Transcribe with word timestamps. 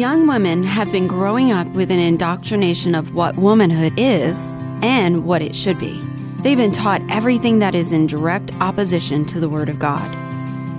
Young 0.00 0.26
women 0.26 0.62
have 0.62 0.90
been 0.90 1.06
growing 1.06 1.52
up 1.52 1.66
with 1.74 1.90
an 1.90 1.98
indoctrination 1.98 2.94
of 2.94 3.14
what 3.14 3.36
womanhood 3.36 3.92
is 3.98 4.38
and 4.80 5.26
what 5.26 5.42
it 5.42 5.54
should 5.54 5.78
be. 5.78 6.02
They've 6.38 6.56
been 6.56 6.72
taught 6.72 7.02
everything 7.10 7.58
that 7.58 7.74
is 7.74 7.92
in 7.92 8.06
direct 8.06 8.50
opposition 8.62 9.26
to 9.26 9.38
the 9.38 9.48
Word 9.50 9.68
of 9.68 9.78
God. 9.78 10.10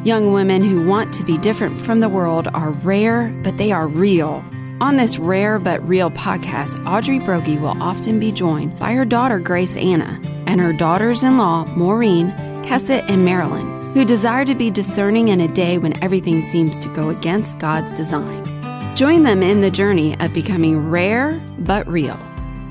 Young 0.04 0.34
women 0.34 0.64
who 0.64 0.88
want 0.88 1.14
to 1.14 1.24
be 1.24 1.38
different 1.38 1.80
from 1.82 2.00
the 2.00 2.10
world 2.10 2.48
are 2.56 2.72
rare, 2.72 3.30
but 3.44 3.60
they 3.60 3.72
are 3.72 3.88
real. 3.88 4.44
On 4.82 4.98
this 4.98 5.20
rare 5.20 5.60
but 5.60 5.88
real 5.88 6.10
podcast, 6.10 6.84
Audrey 6.88 7.20
Broggi 7.20 7.62
will 7.62 7.80
often 7.80 8.20
be 8.20 8.32
joined 8.32 8.80
by 8.80 8.94
her 8.94 9.06
daughter 9.06 9.40
GraceAnna 9.40 10.48
and 10.48 10.60
her 10.60 10.74
daughters 10.74 11.24
in 11.24 11.38
law 11.38 11.66
Maureen, 11.78 12.32
Kesset, 12.64 13.08
and 13.08 13.24
Marilyn, 13.24 13.94
who 13.94 14.04
desire 14.04 14.46
to 14.46 14.56
be 14.56 14.72
discerning 14.72 15.28
in 15.28 15.42
a 15.42 15.48
day 15.48 15.78
when 15.78 16.04
everything 16.04 16.44
seems 16.48 16.80
to 16.80 16.90
go 16.96 17.10
against 17.10 17.60
God's 17.60 17.94
design. 17.94 18.51
Join 18.96 19.24
them 19.24 19.42
in 19.42 19.62
the 19.62 19.72
journey 19.72 20.20
of 20.20 20.34
becoming 20.34 20.90
rare 20.90 21.42
but 21.60 21.88
real. 21.88 22.20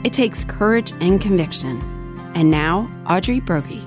It 0.04 0.12
takes 0.12 0.44
courage 0.44 0.92
and 1.00 1.20
conviction. 1.20 1.80
And 2.34 2.50
now, 2.50 2.88
Audrey 3.08 3.40
Broggi. 3.40 3.86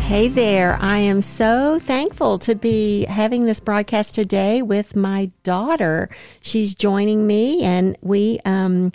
Hey 0.00 0.28
there. 0.28 0.76
I 0.80 0.98
am 0.98 1.22
so 1.22 1.78
thankful 1.78 2.38
to 2.40 2.54
be 2.54 3.04
having 3.04 3.44
this 3.44 3.60
broadcast 3.60 4.14
today 4.14 4.60
with 4.60 4.96
my 4.96 5.30
daughter. 5.42 6.08
She's 6.40 6.74
joining 6.74 7.26
me, 7.26 7.62
and 7.62 7.96
we 8.00 8.40
um, 8.44 8.90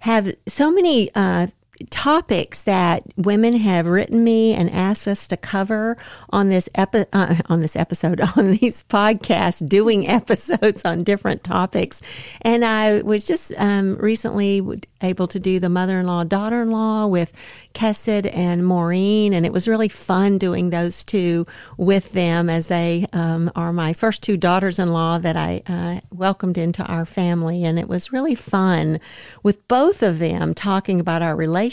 have 0.00 0.32
so 0.46 0.70
many 0.70 1.10
uh, 1.14 1.48
topics 1.90 2.64
that 2.64 3.02
women 3.16 3.54
have 3.54 3.86
written 3.86 4.22
me 4.24 4.54
and 4.54 4.70
asked 4.70 5.06
us 5.08 5.26
to 5.28 5.36
cover 5.36 5.96
on 6.30 6.48
this 6.48 6.68
epi- 6.74 7.06
uh, 7.12 7.36
on 7.48 7.60
this 7.60 7.76
episode 7.76 8.20
on 8.36 8.52
these 8.52 8.82
podcasts 8.84 9.66
doing 9.66 10.08
episodes 10.22 10.84
on 10.84 11.04
different 11.04 11.44
topics. 11.44 12.00
And 12.42 12.64
i 12.64 13.02
was 13.02 13.26
just 13.26 13.52
um, 13.58 13.96
recently 13.96 14.62
able 15.02 15.26
to 15.26 15.40
do 15.40 15.58
the 15.58 15.68
mother-in-law 15.68 16.24
daughter-in-law 16.24 17.06
with 17.06 17.32
Kesset 17.74 18.32
and 18.32 18.64
Maureen, 18.64 19.34
and 19.34 19.44
it 19.44 19.52
was 19.52 19.66
really 19.66 19.88
fun 19.88 20.38
doing 20.38 20.70
those 20.70 21.04
two 21.04 21.46
with 21.76 22.12
them 22.12 22.48
as 22.48 22.68
they 22.68 23.06
um, 23.12 23.50
are 23.56 23.72
my 23.72 23.92
first 23.92 24.22
two 24.22 24.36
daughters-in-law 24.36 25.18
that 25.18 25.36
I 25.36 25.62
uh, 25.66 26.00
welcomed 26.10 26.58
into 26.58 26.84
our 26.84 27.04
family, 27.04 27.64
and 27.64 27.78
it 27.78 27.88
was 27.88 28.12
really 28.12 28.34
fun 28.34 29.00
with 29.42 29.66
both 29.68 30.02
of 30.02 30.18
them 30.18 30.54
talking 30.54 31.00
about 31.00 31.22
our 31.22 31.34
relationship 31.34 31.71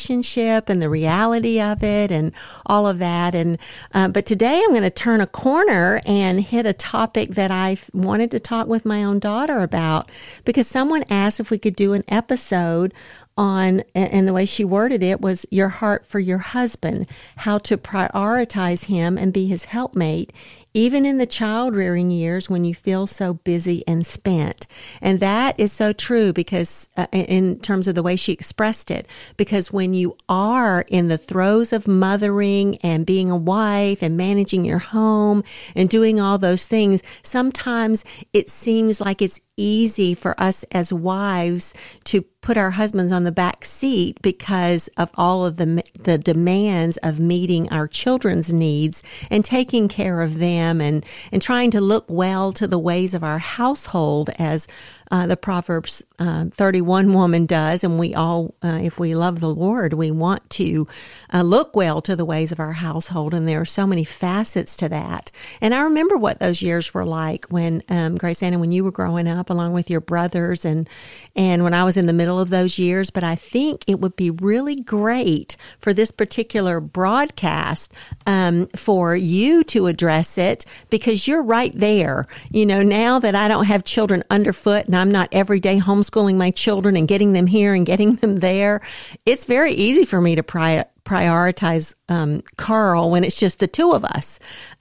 and 0.69 0.81
the 0.81 0.89
reality 0.89 1.59
of 1.61 1.83
it 1.83 2.11
and 2.11 2.31
all 2.65 2.87
of 2.87 2.99
that. 2.99 3.35
And 3.35 3.57
uh, 3.93 4.07
but 4.07 4.25
today 4.25 4.61
I'm 4.63 4.71
going 4.71 4.83
to 4.83 4.89
turn 4.89 5.21
a 5.21 5.27
corner 5.27 6.01
and 6.05 6.41
hit 6.41 6.65
a 6.65 6.73
topic 6.73 7.31
that 7.31 7.51
I 7.51 7.77
wanted 7.93 8.31
to 8.31 8.39
talk 8.39 8.67
with 8.67 8.85
my 8.85 9.03
own 9.03 9.19
daughter 9.19 9.59
about 9.59 10.09
because 10.45 10.67
someone 10.67 11.03
asked 11.09 11.39
if 11.39 11.51
we 11.51 11.57
could 11.57 11.75
do 11.75 11.93
an 11.93 12.03
episode 12.07 12.93
on, 13.39 13.81
and 13.95 14.27
the 14.27 14.33
way 14.33 14.45
she 14.45 14.65
worded 14.65 15.01
it 15.01 15.21
was 15.21 15.45
your 15.49 15.69
heart 15.69 16.05
for 16.05 16.19
your 16.19 16.39
husband, 16.39 17.07
how 17.37 17.57
to 17.59 17.77
prioritize 17.77 18.85
him 18.85 19.17
and 19.17 19.31
be 19.31 19.47
his 19.47 19.65
helpmate 19.65 20.33
even 20.79 21.05
in 21.05 21.17
the 21.17 21.25
child 21.25 21.75
rearing 21.75 22.09
years 22.09 22.49
when 22.49 22.63
you 22.63 22.73
feel 22.73 23.05
so 23.05 23.33
busy 23.33 23.83
and 23.85 24.05
spent. 24.05 24.65
And 25.01 25.19
that 25.19 25.59
is 25.59 25.73
so 25.73 25.91
true 25.91 26.31
because, 26.31 26.87
uh, 26.95 27.07
in 27.11 27.59
terms 27.59 27.87
of 27.87 27.95
the 27.95 28.03
way 28.03 28.15
she 28.15 28.31
expressed 28.31 28.89
it, 28.89 29.05
because 29.35 29.73
when 29.73 29.93
you 29.93 30.15
are 30.29 30.85
in 30.87 31.09
the 31.09 31.17
throes 31.17 31.73
of 31.73 31.85
mothering 31.85 32.77
and 32.77 33.05
being 33.05 33.29
a 33.29 33.35
wife 33.35 34.01
and 34.01 34.15
managing 34.15 34.63
your 34.63 34.79
home 34.79 35.43
and 35.75 35.89
doing 35.89 36.21
all 36.21 36.37
those 36.37 36.65
things, 36.65 37.03
sometimes 37.23 38.05
it 38.31 38.49
seems 38.49 39.01
like 39.01 39.21
it's 39.21 39.41
easy 39.59 40.13
for 40.13 40.39
us 40.39 40.63
as 40.71 40.93
wives 40.93 41.73
to 42.05 42.23
put 42.41 42.57
our 42.57 42.71
husbands 42.71 43.11
on 43.11 43.25
the 43.25 43.31
back 43.31 43.65
seat 43.65 44.17
because 44.21 44.87
of 44.97 45.11
all 45.15 45.45
of 45.45 45.57
the 45.57 45.83
the 45.93 46.17
demands 46.17 46.97
of 46.97 47.19
meeting 47.19 47.67
our 47.69 47.87
children's 47.87 48.51
needs 48.51 49.03
and 49.29 49.43
taking 49.43 49.87
care 49.87 50.21
of 50.21 50.39
them 50.39 50.79
and, 50.79 51.05
and 51.31 51.41
trying 51.41 51.69
to 51.71 51.81
look 51.81 52.05
well 52.07 52.53
to 52.53 52.65
the 52.65 52.79
ways 52.79 53.13
of 53.13 53.23
our 53.23 53.39
household 53.39 54.29
as 54.39 54.67
uh, 55.11 55.25
the 55.25 55.37
Proverbs 55.37 56.03
uh, 56.19 56.45
31 56.45 57.13
woman 57.13 57.45
does. 57.45 57.83
And 57.83 57.97
we 57.97 58.13
all, 58.13 58.53
uh, 58.61 58.79
if 58.83 58.99
we 58.99 59.15
love 59.15 59.39
the 59.39 59.53
Lord, 59.53 59.93
we 59.93 60.11
want 60.11 60.47
to 60.51 60.85
uh, 61.33 61.41
look 61.41 61.75
well 61.75 62.01
to 62.01 62.15
the 62.15 62.25
ways 62.25 62.51
of 62.51 62.59
our 62.59 62.73
household. 62.73 63.33
And 63.33 63.47
there 63.47 63.61
are 63.61 63.65
so 63.65 63.87
many 63.87 64.03
facets 64.03 64.75
to 64.77 64.89
that. 64.89 65.31
And 65.61 65.73
I 65.73 65.81
remember 65.81 66.17
what 66.17 66.39
those 66.39 66.61
years 66.61 66.93
were 66.93 67.05
like 67.05 67.45
when, 67.45 67.81
um, 67.89 68.17
GraceAnna, 68.17 68.59
when 68.59 68.71
you 68.71 68.83
were 68.83 68.91
growing 68.91 69.27
up 69.27 69.49
along 69.49 69.73
with 69.73 69.89
your 69.89 70.01
brothers 70.01 70.63
and, 70.63 70.87
and 71.35 71.63
when 71.63 71.73
I 71.73 71.83
was 71.83 71.97
in 71.97 72.05
the 72.05 72.13
middle 72.13 72.39
of 72.39 72.49
those 72.49 72.77
years. 72.77 73.09
But 73.09 73.23
I 73.23 73.35
think 73.35 73.83
it 73.87 73.99
would 73.99 74.15
be 74.15 74.29
really 74.29 74.75
great 74.75 75.55
for 75.79 75.93
this 75.93 76.11
particular 76.11 76.79
broadcast 76.79 77.93
um, 78.27 78.67
for 78.75 79.15
you 79.15 79.63
to 79.65 79.87
address 79.87 80.37
it 80.37 80.65
because 80.89 81.27
you're 81.27 81.43
right 81.43 81.73
there. 81.73 82.27
You 82.51 82.65
know, 82.65 82.83
now 82.83 83.19
that 83.19 83.35
I 83.35 83.47
don't 83.47 83.65
have 83.65 83.83
children 83.83 84.23
underfoot 84.29 84.85
and 84.85 84.98
I'm 84.99 85.11
not 85.11 85.29
every 85.31 85.59
day 85.59 85.79
homeschooling 85.79 86.35
my 86.35 86.51
children 86.51 86.95
and 86.95 87.07
getting 87.07 87.33
them 87.33 87.47
here 87.47 87.73
and 87.73 87.85
getting 87.85 88.15
them 88.15 88.37
there, 88.37 88.81
it's 89.25 89.45
very 89.45 89.71
easy 89.71 90.05
for 90.05 90.21
me 90.21 90.35
to 90.35 90.43
pri- 90.43 90.85
prioritize 91.09 91.95
um, 92.07 92.43
Carl 92.55 93.09
when 93.09 93.23
it's 93.23 93.39
just 93.39 93.57
the 93.59 93.67
two 93.67 93.93
of 93.93 94.05
us. 94.05 94.39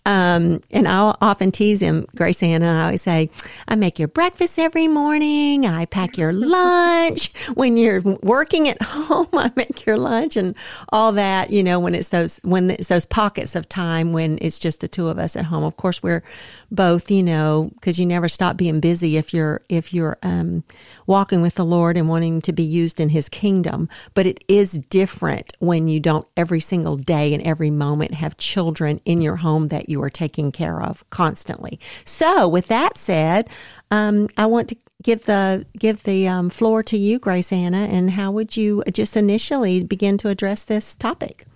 Um, 0.08 0.62
and 0.70 0.88
I'll 0.88 1.18
often 1.20 1.50
tease 1.50 1.80
him, 1.80 2.06
GraceAnna. 2.16 2.64
I 2.64 2.84
always 2.84 3.02
say, 3.02 3.28
I 3.66 3.74
make 3.74 3.98
your 3.98 4.08
breakfast 4.08 4.58
every 4.58 4.88
morning. 4.88 5.66
I 5.66 5.84
pack 5.84 6.16
your 6.16 6.32
lunch. 6.34 7.36
When 7.54 7.76
you're 7.76 8.00
working 8.00 8.68
at 8.68 8.80
home, 8.82 9.28
I 9.34 9.52
make 9.54 9.84
your 9.84 9.98
lunch 9.98 10.36
and 10.36 10.54
all 10.90 11.12
that, 11.12 11.50
you 11.50 11.62
know, 11.62 11.78
when 11.78 11.94
it's 11.94 12.08
those, 12.08 12.38
when 12.42 12.70
it's 12.70 12.88
those 12.88 13.04
pockets 13.04 13.54
of 13.54 13.68
time 13.68 14.14
when 14.14 14.38
it's 14.40 14.58
just 14.58 14.80
the 14.80 14.88
two 14.88 15.08
of 15.08 15.18
us 15.18 15.36
at 15.36 15.44
home. 15.44 15.64
Of 15.64 15.76
course, 15.76 16.02
we're 16.02 16.22
both, 16.70 17.10
you 17.10 17.22
know, 17.22 17.70
because 17.74 18.00
you 18.00 18.06
never 18.06 18.30
stop 18.30 18.56
being 18.56 18.80
busy 18.80 19.18
if 19.18 19.34
you're, 19.34 19.60
if 19.68 19.92
you're, 19.92 20.16
um, 20.22 20.64
walking 21.06 21.42
with 21.42 21.54
the 21.54 21.66
Lord 21.66 21.98
and 21.98 22.08
wanting 22.08 22.40
to 22.42 22.52
be 22.52 22.62
used 22.62 22.98
in 22.98 23.10
his 23.10 23.28
kingdom. 23.28 23.90
But 24.14 24.26
it 24.26 24.42
is 24.48 24.72
different 24.72 25.52
when 25.58 25.86
you 25.86 26.00
don't 26.00 26.17
every 26.36 26.60
single 26.60 26.96
day 26.96 27.34
and 27.34 27.42
every 27.42 27.70
moment 27.70 28.14
have 28.14 28.36
children 28.36 29.00
in 29.04 29.20
your 29.20 29.36
home 29.36 29.68
that 29.68 29.88
you 29.88 30.02
are 30.02 30.10
taking 30.10 30.52
care 30.52 30.82
of 30.82 31.08
constantly. 31.10 31.78
So 32.04 32.48
with 32.48 32.66
that 32.68 32.98
said, 32.98 33.48
um, 33.90 34.28
I 34.36 34.46
want 34.46 34.68
to 34.68 34.76
give 35.02 35.24
the 35.24 35.66
give 35.78 36.02
the 36.02 36.28
um, 36.28 36.50
floor 36.50 36.82
to 36.84 36.96
you, 36.96 37.18
GraceAnna, 37.18 37.88
and 37.88 38.10
how 38.12 38.30
would 38.32 38.56
you 38.56 38.82
just 38.92 39.16
initially 39.16 39.84
begin 39.84 40.18
to 40.18 40.28
address 40.28 40.64
this 40.64 40.94
topic? 40.94 41.46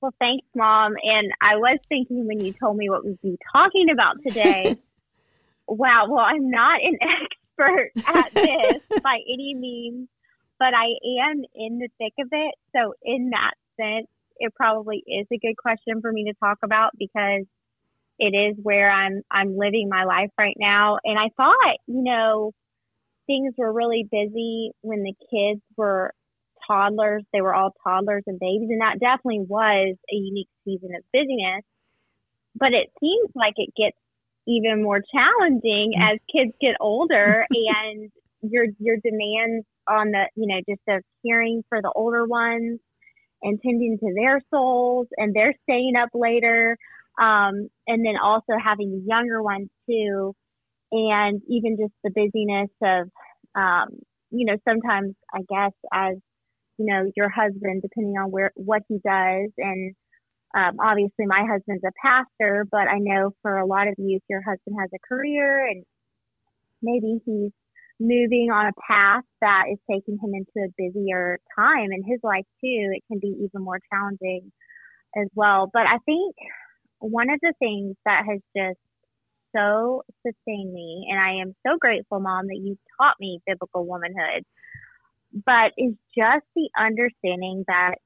Well, 0.00 0.14
thanks, 0.18 0.46
Mom. 0.54 0.94
And 1.02 1.32
I 1.42 1.56
was 1.56 1.78
thinking 1.88 2.26
when 2.26 2.40
you 2.40 2.54
told 2.54 2.76
me 2.76 2.88
what 2.88 3.04
we'd 3.04 3.20
be 3.20 3.38
talking 3.52 3.90
about 3.90 4.16
today, 4.26 4.76
wow, 5.68 6.06
well, 6.08 6.24
I'm 6.24 6.50
not 6.50 6.80
an 6.82 6.98
expert 7.58 7.90
at 8.08 8.32
this 8.32 8.82
by 9.02 9.18
any 9.28 9.54
means, 9.54 10.08
but 10.60 10.74
I 10.74 10.92
am 11.24 11.42
in 11.54 11.78
the 11.78 11.88
thick 11.98 12.12
of 12.20 12.28
it. 12.30 12.54
So, 12.76 12.94
in 13.02 13.30
that 13.30 13.54
sense, 13.80 14.06
it 14.36 14.54
probably 14.54 15.02
is 15.06 15.26
a 15.32 15.38
good 15.38 15.56
question 15.56 16.00
for 16.00 16.12
me 16.12 16.24
to 16.24 16.34
talk 16.34 16.58
about 16.62 16.92
because 16.98 17.46
it 18.18 18.36
is 18.36 18.56
where 18.62 18.90
I'm 18.90 19.22
I'm 19.30 19.56
living 19.56 19.88
my 19.88 20.04
life 20.04 20.30
right 20.38 20.56
now. 20.58 20.98
And 21.02 21.18
I 21.18 21.30
thought, 21.36 21.76
you 21.86 22.04
know, 22.04 22.52
things 23.26 23.54
were 23.56 23.72
really 23.72 24.06
busy 24.10 24.72
when 24.82 25.02
the 25.02 25.14
kids 25.30 25.62
were 25.76 26.12
toddlers. 26.68 27.24
They 27.32 27.40
were 27.40 27.54
all 27.54 27.74
toddlers 27.82 28.24
and 28.26 28.38
babies, 28.38 28.68
and 28.70 28.82
that 28.82 29.00
definitely 29.00 29.46
was 29.48 29.96
a 30.12 30.14
unique 30.14 30.50
season 30.64 30.90
of 30.94 31.02
busyness. 31.12 31.64
But 32.54 32.74
it 32.74 32.90
seems 33.00 33.30
like 33.34 33.54
it 33.56 33.72
gets 33.74 33.96
even 34.46 34.82
more 34.82 35.00
challenging 35.00 35.94
mm-hmm. 35.96 36.02
as 36.02 36.18
kids 36.30 36.52
get 36.60 36.76
older 36.80 37.46
and 37.50 38.10
your 38.42 38.66
your 38.78 38.96
demands 39.02 39.66
on 39.88 40.10
the 40.12 40.24
you 40.36 40.46
know 40.46 40.60
just 40.68 40.82
of 40.88 41.02
caring 41.26 41.62
for 41.68 41.82
the 41.82 41.92
older 41.94 42.26
ones 42.26 42.80
and 43.42 43.60
tending 43.62 43.98
to 43.98 44.14
their 44.14 44.40
souls 44.52 45.08
and 45.16 45.34
they're 45.34 45.54
staying 45.64 45.94
up 45.96 46.10
later 46.14 46.76
um, 47.20 47.68
and 47.86 48.04
then 48.04 48.16
also 48.22 48.52
having 48.62 48.90
the 48.90 49.04
younger 49.06 49.42
ones 49.42 49.68
too 49.88 50.34
and 50.92 51.42
even 51.48 51.76
just 51.78 51.92
the 52.04 52.10
busyness 52.10 52.70
of 52.82 53.08
um, 53.54 53.88
you 54.30 54.46
know 54.46 54.56
sometimes 54.68 55.14
i 55.34 55.40
guess 55.48 55.72
as 55.92 56.16
you 56.78 56.86
know 56.86 57.10
your 57.16 57.28
husband 57.28 57.82
depending 57.82 58.14
on 58.18 58.30
where 58.30 58.52
what 58.54 58.82
he 58.88 58.96
does 59.04 59.50
and 59.58 59.94
um, 60.56 60.76
obviously 60.80 61.26
my 61.26 61.44
husband's 61.50 61.84
a 61.84 61.92
pastor 62.02 62.66
but 62.70 62.88
i 62.88 62.98
know 62.98 63.32
for 63.42 63.58
a 63.58 63.66
lot 63.66 63.88
of 63.88 63.94
you 63.98 64.16
if 64.16 64.22
your 64.28 64.42
husband 64.42 64.76
has 64.80 64.90
a 64.94 65.08
career 65.08 65.66
and 65.68 65.84
maybe 66.82 67.20
he's 67.24 67.52
moving 68.00 68.50
on 68.52 68.66
a 68.66 68.72
path 68.88 69.24
that 69.40 69.64
is 69.70 69.78
taking 69.90 70.18
him 70.18 70.32
into 70.34 70.66
a 70.66 70.72
busier 70.76 71.38
time 71.56 71.92
in 71.92 72.02
his 72.04 72.18
life 72.22 72.46
too, 72.60 72.90
it 72.94 73.02
can 73.08 73.18
be 73.20 73.36
even 73.44 73.62
more 73.62 73.78
challenging 73.92 74.50
as 75.16 75.28
well. 75.34 75.70
But 75.72 75.86
I 75.86 75.98
think 76.06 76.34
one 76.98 77.30
of 77.30 77.38
the 77.42 77.52
things 77.60 77.96
that 78.04 78.24
has 78.26 78.40
just 78.56 78.78
so 79.54 80.02
sustained 80.26 80.72
me. 80.72 81.08
And 81.10 81.20
I 81.20 81.40
am 81.42 81.54
so 81.66 81.76
grateful, 81.78 82.20
Mom, 82.20 82.46
that 82.46 82.60
you 82.62 82.78
taught 83.00 83.16
me 83.20 83.40
biblical 83.46 83.86
womanhood. 83.86 84.44
But 85.32 85.72
is 85.78 85.94
just 86.16 86.44
the 86.56 86.68
understanding 86.78 87.64
that 87.68 87.96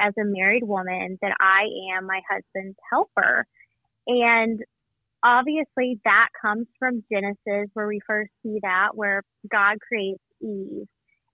as 0.00 0.12
a 0.18 0.24
married 0.24 0.64
woman, 0.64 1.18
that 1.22 1.36
I 1.40 1.66
am 1.96 2.06
my 2.06 2.20
husband's 2.28 2.76
helper. 2.90 3.46
And 4.06 4.60
obviously 5.24 5.98
that 6.04 6.28
comes 6.40 6.66
from 6.78 7.02
Genesis, 7.10 7.70
where 7.72 7.88
we 7.88 8.00
first 8.06 8.30
see 8.42 8.58
that, 8.62 8.90
where 8.94 9.22
God 9.50 9.78
creates 9.80 10.22
Eve 10.40 10.86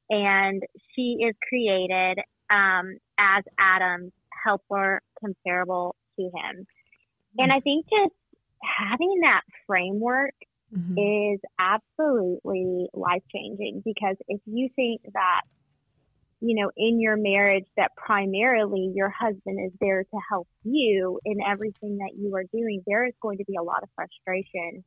and 0.08 0.62
she 0.94 1.18
is 1.20 1.34
created 1.48 2.18
um, 2.50 2.96
as 3.18 3.44
Adam's 3.58 4.12
helper 4.44 5.00
comparable 5.20 5.96
to 6.16 6.24
him. 6.24 6.32
Mm-hmm. 6.32 7.38
And 7.38 7.52
I 7.52 7.60
think 7.60 7.86
just 7.86 8.14
having 8.62 9.20
that 9.22 9.42
framework 9.66 10.34
mm-hmm. 10.74 10.98
is 10.98 11.40
absolutely 11.58 12.88
life 12.94 13.22
changing 13.32 13.82
because 13.84 14.16
if 14.28 14.40
you 14.46 14.68
think 14.76 15.02
that 15.12 15.42
you 16.40 16.60
know, 16.60 16.70
in 16.76 17.00
your 17.00 17.16
marriage 17.16 17.66
that 17.76 17.90
primarily 17.96 18.90
your 18.94 19.10
husband 19.10 19.58
is 19.64 19.72
there 19.80 20.04
to 20.04 20.18
help 20.28 20.48
you 20.64 21.20
in 21.24 21.38
everything 21.46 21.98
that 21.98 22.12
you 22.16 22.34
are 22.34 22.44
doing, 22.44 22.82
there 22.86 23.04
is 23.04 23.12
going 23.20 23.38
to 23.38 23.44
be 23.44 23.56
a 23.56 23.62
lot 23.62 23.82
of 23.82 23.88
frustration 23.94 24.82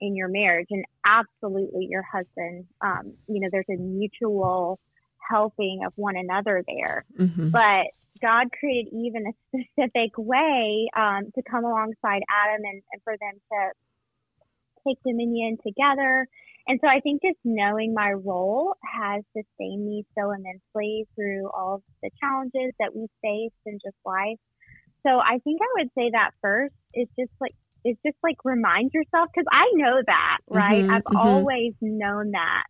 in 0.00 0.14
your 0.14 0.28
marriage. 0.28 0.68
And 0.70 0.84
absolutely 1.04 1.86
your 1.90 2.02
husband, 2.02 2.66
um, 2.82 3.14
you 3.26 3.40
know, 3.40 3.48
there's 3.50 3.68
a 3.70 3.76
mutual 3.76 4.78
helping 5.30 5.80
of 5.86 5.92
one 5.96 6.16
another 6.16 6.62
there. 6.66 7.04
Mm-hmm. 7.18 7.48
But 7.50 7.86
God 8.20 8.48
created 8.58 8.92
Eve 8.92 9.14
in 9.14 9.26
a 9.26 9.64
specific 9.64 10.12
way 10.18 10.88
um, 10.94 11.30
to 11.34 11.42
come 11.42 11.64
alongside 11.64 12.22
Adam 12.30 12.62
and, 12.64 12.82
and 12.92 13.02
for 13.04 13.14
them 13.16 13.40
to 13.52 13.70
take 14.86 14.98
dominion 15.02 15.56
together 15.64 16.26
and 16.70 16.78
so 16.80 16.86
I 16.86 17.00
think 17.00 17.20
just 17.20 17.38
knowing 17.42 17.92
my 17.92 18.12
role 18.12 18.74
has 18.84 19.24
sustained 19.36 19.84
me 19.84 20.06
so 20.16 20.30
immensely 20.30 21.08
through 21.16 21.50
all 21.50 21.74
of 21.74 21.82
the 22.00 22.10
challenges 22.22 22.72
that 22.78 22.94
we 22.94 23.08
face 23.20 23.50
in 23.66 23.80
just 23.84 23.96
life. 24.06 24.38
So 25.04 25.18
I 25.18 25.40
think 25.42 25.60
I 25.60 25.82
would 25.82 25.90
say 25.98 26.10
that 26.12 26.30
first 26.40 26.74
is 26.94 27.08
just 27.18 27.32
like 27.40 27.54
it's 27.82 27.98
just 28.06 28.16
like 28.22 28.36
remind 28.44 28.92
yourself 28.94 29.30
because 29.34 29.48
I 29.50 29.66
know 29.74 30.00
that, 30.06 30.38
right? 30.48 30.84
Mm-hmm, 30.84 30.94
I've 30.94 31.02
mm-hmm. 31.02 31.16
always 31.16 31.72
known 31.80 32.30
that. 32.32 32.64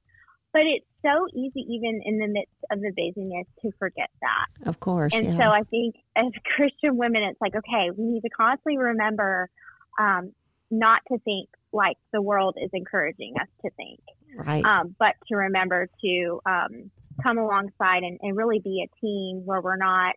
But 0.54 0.62
it's 0.62 0.86
so 1.04 1.26
easy 1.34 1.60
even 1.68 2.00
in 2.02 2.18
the 2.20 2.28
midst 2.28 2.56
of 2.72 2.80
the 2.80 2.92
busyness 2.96 3.46
to 3.60 3.70
forget 3.78 4.08
that. 4.22 4.66
Of 4.66 4.80
course. 4.80 5.12
And 5.12 5.26
yeah. 5.26 5.36
so 5.36 5.42
I 5.42 5.64
think 5.64 5.96
as 6.16 6.32
Christian 6.56 6.96
women 6.96 7.22
it's 7.24 7.40
like, 7.42 7.54
okay, 7.54 7.90
we 7.94 8.06
need 8.06 8.22
to 8.22 8.30
constantly 8.30 8.78
remember 8.78 9.50
um, 9.98 10.32
not 10.70 11.02
to 11.08 11.18
think 11.18 11.48
like 11.72 11.96
the 12.12 12.22
world 12.22 12.56
is 12.60 12.70
encouraging 12.72 13.34
us 13.40 13.48
to 13.62 13.70
think. 13.76 14.00
Right. 14.36 14.64
Um, 14.64 14.94
but 14.98 15.14
to 15.28 15.36
remember 15.36 15.88
to 16.02 16.40
um, 16.46 16.90
come 17.22 17.38
alongside 17.38 18.02
and, 18.02 18.18
and, 18.22 18.36
really 18.36 18.60
be 18.60 18.84
a 18.84 19.00
team 19.00 19.42
where 19.44 19.60
we're 19.60 19.76
not 19.76 20.14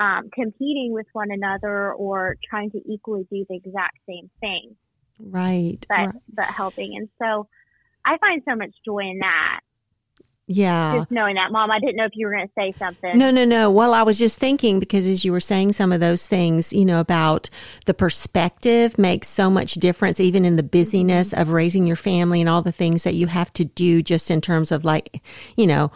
um, 0.00 0.30
competing 0.32 0.92
with 0.92 1.06
one 1.12 1.30
another 1.30 1.92
or 1.92 2.36
trying 2.48 2.70
to 2.70 2.80
equally 2.90 3.26
do 3.30 3.44
the 3.48 3.56
exact 3.56 3.98
same 4.08 4.30
thing. 4.40 4.76
Right. 5.18 5.84
But, 5.88 5.94
right. 5.94 6.14
but 6.32 6.46
helping. 6.46 6.96
And 6.96 7.08
so 7.22 7.48
I 8.04 8.18
find 8.18 8.42
so 8.48 8.56
much 8.56 8.74
joy 8.84 9.00
in 9.00 9.18
that. 9.20 9.60
Yeah. 10.46 10.98
Just 10.98 11.10
knowing 11.10 11.36
that, 11.36 11.52
Mom, 11.52 11.70
I 11.70 11.78
didn't 11.78 11.96
know 11.96 12.04
if 12.04 12.12
you 12.14 12.26
were 12.26 12.32
going 12.34 12.46
to 12.46 12.52
say 12.56 12.74
something. 12.78 13.16
No, 13.16 13.30
no, 13.30 13.46
no. 13.46 13.70
Well, 13.70 13.94
I 13.94 14.02
was 14.02 14.18
just 14.18 14.38
thinking 14.38 14.78
because 14.78 15.06
as 15.06 15.24
you 15.24 15.32
were 15.32 15.40
saying 15.40 15.72
some 15.72 15.90
of 15.90 16.00
those 16.00 16.26
things, 16.26 16.72
you 16.72 16.84
know, 16.84 17.00
about 17.00 17.48
the 17.86 17.94
perspective 17.94 18.98
makes 18.98 19.28
so 19.28 19.48
much 19.48 19.74
difference, 19.74 20.20
even 20.20 20.44
in 20.44 20.56
the 20.56 20.62
busyness 20.62 21.30
mm-hmm. 21.30 21.40
of 21.40 21.48
raising 21.48 21.86
your 21.86 21.96
family 21.96 22.40
and 22.40 22.48
all 22.48 22.60
the 22.60 22.72
things 22.72 23.04
that 23.04 23.14
you 23.14 23.26
have 23.26 23.52
to 23.54 23.64
do 23.64 24.02
just 24.02 24.30
in 24.30 24.42
terms 24.42 24.70
of 24.70 24.84
like, 24.84 25.22
you 25.56 25.66
know, 25.66 25.90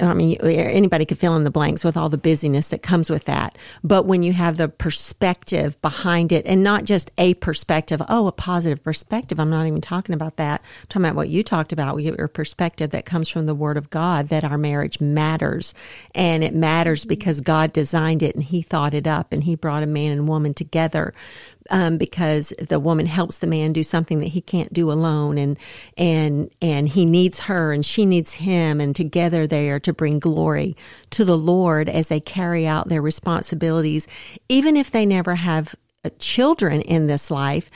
I 0.00 0.14
mean, 0.14 0.38
anybody 0.40 1.04
could 1.04 1.18
fill 1.18 1.36
in 1.36 1.44
the 1.44 1.50
blanks 1.50 1.84
with 1.84 1.96
all 1.96 2.08
the 2.08 2.18
busyness 2.18 2.68
that 2.68 2.82
comes 2.82 3.10
with 3.10 3.24
that. 3.24 3.58
But 3.82 4.04
when 4.04 4.22
you 4.22 4.32
have 4.32 4.56
the 4.56 4.68
perspective 4.68 5.80
behind 5.82 6.32
it 6.32 6.46
and 6.46 6.62
not 6.62 6.84
just 6.84 7.10
a 7.18 7.34
perspective, 7.34 8.00
oh, 8.08 8.26
a 8.26 8.32
positive 8.32 8.82
perspective. 8.82 9.40
I'm 9.40 9.50
not 9.50 9.66
even 9.66 9.80
talking 9.80 10.14
about 10.14 10.36
that. 10.36 10.62
I'm 10.62 10.86
talking 10.88 11.06
about 11.06 11.16
what 11.16 11.28
you 11.28 11.42
talked 11.42 11.72
about, 11.72 11.96
your 11.96 12.28
perspective 12.28 12.90
that 12.90 13.06
comes 13.06 13.28
from 13.28 13.46
the 13.46 13.54
word 13.54 13.76
of 13.76 13.90
God 13.90 14.28
that 14.28 14.44
our 14.44 14.58
marriage 14.58 15.00
matters. 15.00 15.74
And 16.14 16.44
it 16.44 16.54
matters 16.54 17.04
because 17.04 17.40
God 17.40 17.72
designed 17.72 18.22
it 18.22 18.34
and 18.34 18.44
he 18.44 18.62
thought 18.62 18.94
it 18.94 19.06
up 19.06 19.32
and 19.32 19.44
he 19.44 19.56
brought 19.56 19.82
a 19.82 19.86
man 19.86 20.12
and 20.12 20.28
woman 20.28 20.54
together 20.54 21.12
um, 21.70 21.98
because 21.98 22.52
the 22.58 22.80
woman 22.80 23.06
helps 23.06 23.38
the 23.38 23.46
man 23.46 23.72
do 23.72 23.82
something 23.82 24.18
that 24.20 24.28
he 24.28 24.40
can't 24.40 24.72
do 24.72 24.90
alone, 24.90 25.38
and 25.38 25.58
and 25.96 26.50
and 26.60 26.88
he 26.88 27.04
needs 27.04 27.40
her, 27.40 27.72
and 27.72 27.84
she 27.84 28.06
needs 28.06 28.34
him, 28.34 28.80
and 28.80 28.94
together 28.94 29.46
they 29.46 29.70
are 29.70 29.80
to 29.80 29.92
bring 29.92 30.18
glory 30.18 30.76
to 31.10 31.24
the 31.24 31.38
Lord 31.38 31.88
as 31.88 32.08
they 32.08 32.20
carry 32.20 32.66
out 32.66 32.88
their 32.88 33.02
responsibilities, 33.02 34.06
even 34.48 34.76
if 34.76 34.90
they 34.90 35.06
never 35.06 35.36
have 35.36 35.74
uh, 36.04 36.10
children 36.18 36.80
in 36.80 37.06
this 37.06 37.30
life 37.30 37.70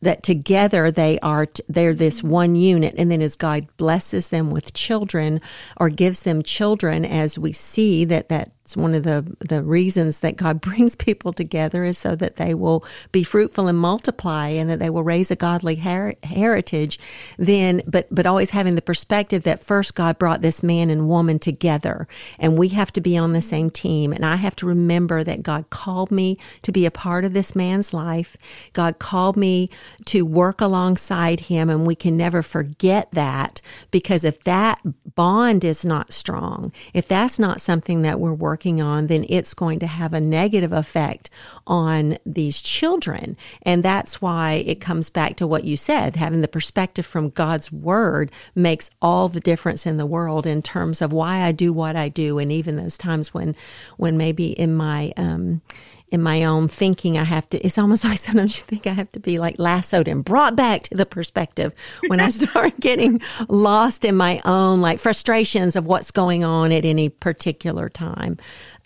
that 0.00 0.22
together 0.22 0.90
they 0.90 1.18
are 1.20 1.46
they're 1.68 1.94
this 1.94 2.22
one 2.22 2.56
unit 2.56 2.94
and 2.98 3.10
then 3.10 3.20
as 3.20 3.36
god 3.36 3.66
blesses 3.76 4.28
them 4.28 4.50
with 4.50 4.74
children 4.74 5.40
or 5.76 5.88
gives 5.88 6.22
them 6.22 6.42
children 6.42 7.04
as 7.04 7.38
we 7.38 7.52
see 7.52 8.04
that 8.04 8.28
that 8.28 8.50
it's 8.68 8.76
one 8.76 8.94
of 8.94 9.02
the, 9.02 9.24
the 9.40 9.62
reasons 9.62 10.20
that 10.20 10.36
God 10.36 10.60
brings 10.68 10.94
people 10.94 11.32
together 11.32 11.84
is 11.84 11.96
so 11.96 12.14
that 12.16 12.36
they 12.36 12.52
will 12.52 12.84
be 13.12 13.24
fruitful 13.24 13.66
and 13.66 13.78
multiply 13.78 14.48
and 14.48 14.68
that 14.68 14.78
they 14.78 14.90
will 14.90 15.02
raise 15.02 15.30
a 15.30 15.36
godly 15.36 15.76
her- 15.76 16.12
heritage. 16.22 16.98
Then, 17.38 17.80
but, 17.86 18.08
but 18.10 18.26
always 18.26 18.50
having 18.50 18.74
the 18.74 18.82
perspective 18.82 19.44
that 19.44 19.64
first 19.64 19.94
God 19.94 20.18
brought 20.18 20.42
this 20.42 20.62
man 20.62 20.90
and 20.90 21.08
woman 21.08 21.38
together 21.38 22.06
and 22.38 22.58
we 22.58 22.68
have 22.68 22.92
to 22.92 23.00
be 23.00 23.16
on 23.16 23.32
the 23.32 23.40
same 23.40 23.70
team. 23.70 24.12
And 24.12 24.22
I 24.22 24.36
have 24.36 24.54
to 24.56 24.66
remember 24.66 25.24
that 25.24 25.42
God 25.42 25.70
called 25.70 26.10
me 26.10 26.36
to 26.60 26.70
be 26.70 26.84
a 26.84 26.90
part 26.90 27.24
of 27.24 27.32
this 27.32 27.56
man's 27.56 27.94
life. 27.94 28.36
God 28.74 28.98
called 28.98 29.38
me 29.38 29.70
to 30.06 30.26
work 30.26 30.60
alongside 30.60 31.40
him 31.40 31.70
and 31.70 31.86
we 31.86 31.94
can 31.94 32.18
never 32.18 32.42
forget 32.42 33.10
that 33.12 33.62
because 33.90 34.24
if 34.24 34.44
that 34.44 34.78
bond 35.14 35.64
is 35.64 35.86
not 35.86 36.12
strong, 36.12 36.70
if 36.92 37.08
that's 37.08 37.38
not 37.38 37.62
something 37.62 38.02
that 38.02 38.20
we're 38.20 38.34
working 38.34 38.57
working 38.58 38.82
on, 38.82 39.06
then 39.06 39.24
it's 39.28 39.54
going 39.54 39.78
to 39.78 39.86
have 39.86 40.12
a 40.12 40.20
negative 40.20 40.72
effect 40.72 41.30
on 41.64 42.18
these 42.26 42.60
children. 42.60 43.36
And 43.62 43.84
that's 43.84 44.20
why 44.20 44.64
it 44.66 44.80
comes 44.80 45.10
back 45.10 45.36
to 45.36 45.46
what 45.46 45.62
you 45.62 45.76
said, 45.76 46.16
having 46.16 46.40
the 46.40 46.48
perspective 46.48 47.06
from 47.06 47.30
God's 47.30 47.70
word 47.70 48.32
makes 48.56 48.90
all 49.00 49.28
the 49.28 49.38
difference 49.38 49.86
in 49.86 49.96
the 49.96 50.06
world 50.06 50.44
in 50.44 50.60
terms 50.60 51.00
of 51.00 51.12
why 51.12 51.42
I 51.42 51.52
do 51.52 51.72
what 51.72 51.94
I 51.94 52.08
do. 52.08 52.40
And 52.40 52.50
even 52.50 52.74
those 52.74 52.98
times 52.98 53.32
when, 53.32 53.54
when 53.96 54.16
maybe 54.16 54.48
in 54.48 54.74
my, 54.74 55.12
um, 55.16 55.62
in 56.10 56.22
my 56.22 56.44
own 56.44 56.68
thinking, 56.68 57.18
I 57.18 57.24
have 57.24 57.48
to, 57.50 57.58
it's 57.58 57.78
almost 57.78 58.04
like 58.04 58.18
sometimes 58.18 58.58
you 58.58 58.64
think 58.64 58.86
I 58.86 58.92
have 58.92 59.10
to 59.12 59.20
be 59.20 59.38
like 59.38 59.58
lassoed 59.58 60.08
and 60.08 60.24
brought 60.24 60.56
back 60.56 60.84
to 60.84 60.96
the 60.96 61.06
perspective 61.06 61.74
when 62.06 62.20
I 62.20 62.28
start 62.30 62.78
getting 62.80 63.20
lost 63.48 64.04
in 64.04 64.16
my 64.16 64.40
own 64.44 64.80
like 64.80 64.98
frustrations 64.98 65.76
of 65.76 65.86
what's 65.86 66.10
going 66.10 66.44
on 66.44 66.72
at 66.72 66.84
any 66.84 67.08
particular 67.08 67.88
time. 67.88 68.38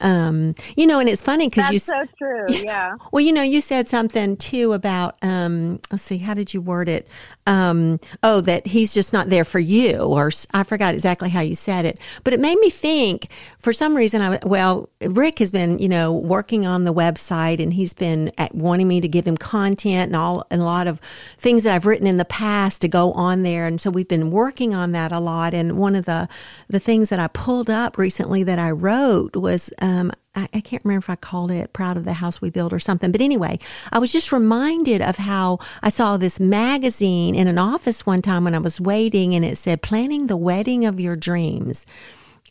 Um, 0.02 0.56
you 0.76 0.86
know, 0.86 0.98
and 0.98 1.08
it's 1.08 1.22
funny 1.22 1.48
because 1.48 1.70
you 1.70 1.78
so 1.78 2.04
true. 2.18 2.46
Yeah. 2.48 2.94
Well, 3.12 3.24
you 3.24 3.32
know, 3.32 3.42
you 3.42 3.60
said 3.60 3.88
something 3.88 4.36
too 4.36 4.72
about 4.72 5.16
um, 5.22 5.80
let's 5.90 6.02
see, 6.02 6.18
how 6.18 6.34
did 6.34 6.52
you 6.52 6.60
word 6.60 6.88
it? 6.88 7.06
Um, 7.46 8.00
oh, 8.22 8.40
that 8.42 8.66
he's 8.66 8.92
just 8.92 9.12
not 9.12 9.30
there 9.30 9.44
for 9.44 9.60
you, 9.60 9.98
or 9.98 10.30
I 10.52 10.64
forgot 10.64 10.94
exactly 10.94 11.30
how 11.30 11.40
you 11.40 11.54
said 11.54 11.84
it, 11.84 11.98
but 12.24 12.32
it 12.32 12.40
made 12.40 12.58
me 12.58 12.68
think. 12.68 13.28
For 13.58 13.72
some 13.72 13.96
reason, 13.96 14.20
I 14.20 14.38
well, 14.42 14.88
Rick 15.00 15.38
has 15.38 15.52
been 15.52 15.78
you 15.78 15.88
know 15.88 16.12
working 16.12 16.66
on 16.66 16.84
the 16.84 16.92
website, 16.92 17.62
and 17.62 17.72
he's 17.72 17.92
been 17.92 18.32
at, 18.38 18.54
wanting 18.54 18.88
me 18.88 19.00
to 19.00 19.08
give 19.08 19.26
him 19.26 19.36
content 19.36 20.08
and 20.08 20.16
all 20.16 20.44
and 20.50 20.60
a 20.60 20.64
lot 20.64 20.88
of 20.88 21.00
things 21.38 21.62
that 21.62 21.74
I've 21.74 21.86
written 21.86 22.06
in 22.06 22.16
the 22.16 22.24
past 22.24 22.80
to 22.80 22.88
go 22.88 23.12
on 23.12 23.44
there, 23.44 23.66
and 23.66 23.80
so 23.80 23.90
we've 23.90 24.08
been 24.08 24.32
working 24.32 24.74
on 24.74 24.92
that 24.92 25.12
a 25.12 25.20
lot. 25.20 25.54
And 25.54 25.78
one 25.78 25.94
of 25.94 26.06
the 26.06 26.28
the 26.68 26.80
things 26.80 27.08
that 27.10 27.20
I 27.20 27.28
pulled 27.28 27.70
up 27.70 27.98
recently 27.98 28.42
that 28.42 28.58
I 28.58 28.72
wrote 28.72 29.36
was. 29.36 29.72
Um, 29.80 29.91
um, 29.92 30.12
I, 30.34 30.48
I, 30.54 30.60
can't 30.60 30.84
remember 30.84 31.04
if 31.04 31.10
I 31.10 31.16
called 31.16 31.50
it 31.50 31.72
Proud 31.72 31.96
of 31.96 32.04
the 32.04 32.14
House 32.14 32.40
We 32.40 32.50
Built 32.50 32.72
or 32.72 32.78
something. 32.78 33.12
But 33.12 33.20
anyway, 33.20 33.58
I 33.92 33.98
was 33.98 34.12
just 34.12 34.32
reminded 34.32 35.02
of 35.02 35.16
how 35.16 35.58
I 35.82 35.90
saw 35.90 36.16
this 36.16 36.40
magazine 36.40 37.34
in 37.34 37.46
an 37.46 37.58
office 37.58 38.06
one 38.06 38.22
time 38.22 38.44
when 38.44 38.54
I 38.54 38.58
was 38.58 38.80
waiting 38.80 39.34
and 39.34 39.44
it 39.44 39.58
said, 39.58 39.82
Planning 39.82 40.26
the 40.26 40.36
Wedding 40.36 40.86
of 40.86 40.98
Your 40.98 41.16
Dreams. 41.16 41.86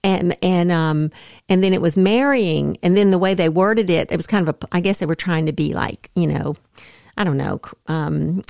And, 0.04 0.36
and, 0.44 0.72
um, 0.72 1.12
and 1.48 1.64
then 1.64 1.74
it 1.74 1.82
was 1.82 1.98
marrying. 1.98 2.78
And 2.82 2.96
then 2.98 3.12
the 3.12 3.20
way 3.20 3.34
they 3.34 3.50
worded 3.50 3.90
it, 3.90 4.12
it 4.12 4.18
was 4.18 4.28
kind 4.28 4.48
of 4.48 4.56
a, 4.56 4.68
I 4.72 4.80
guess 4.80 5.00
they 5.00 5.06
were 5.06 5.16
trying 5.16 5.46
to 5.48 5.54
be 5.54 5.74
like, 5.74 6.10
you 6.16 6.28
know, 6.28 6.56
I 7.18 7.24
don't 7.24 7.38
know, 7.38 7.62
um, 7.88 8.42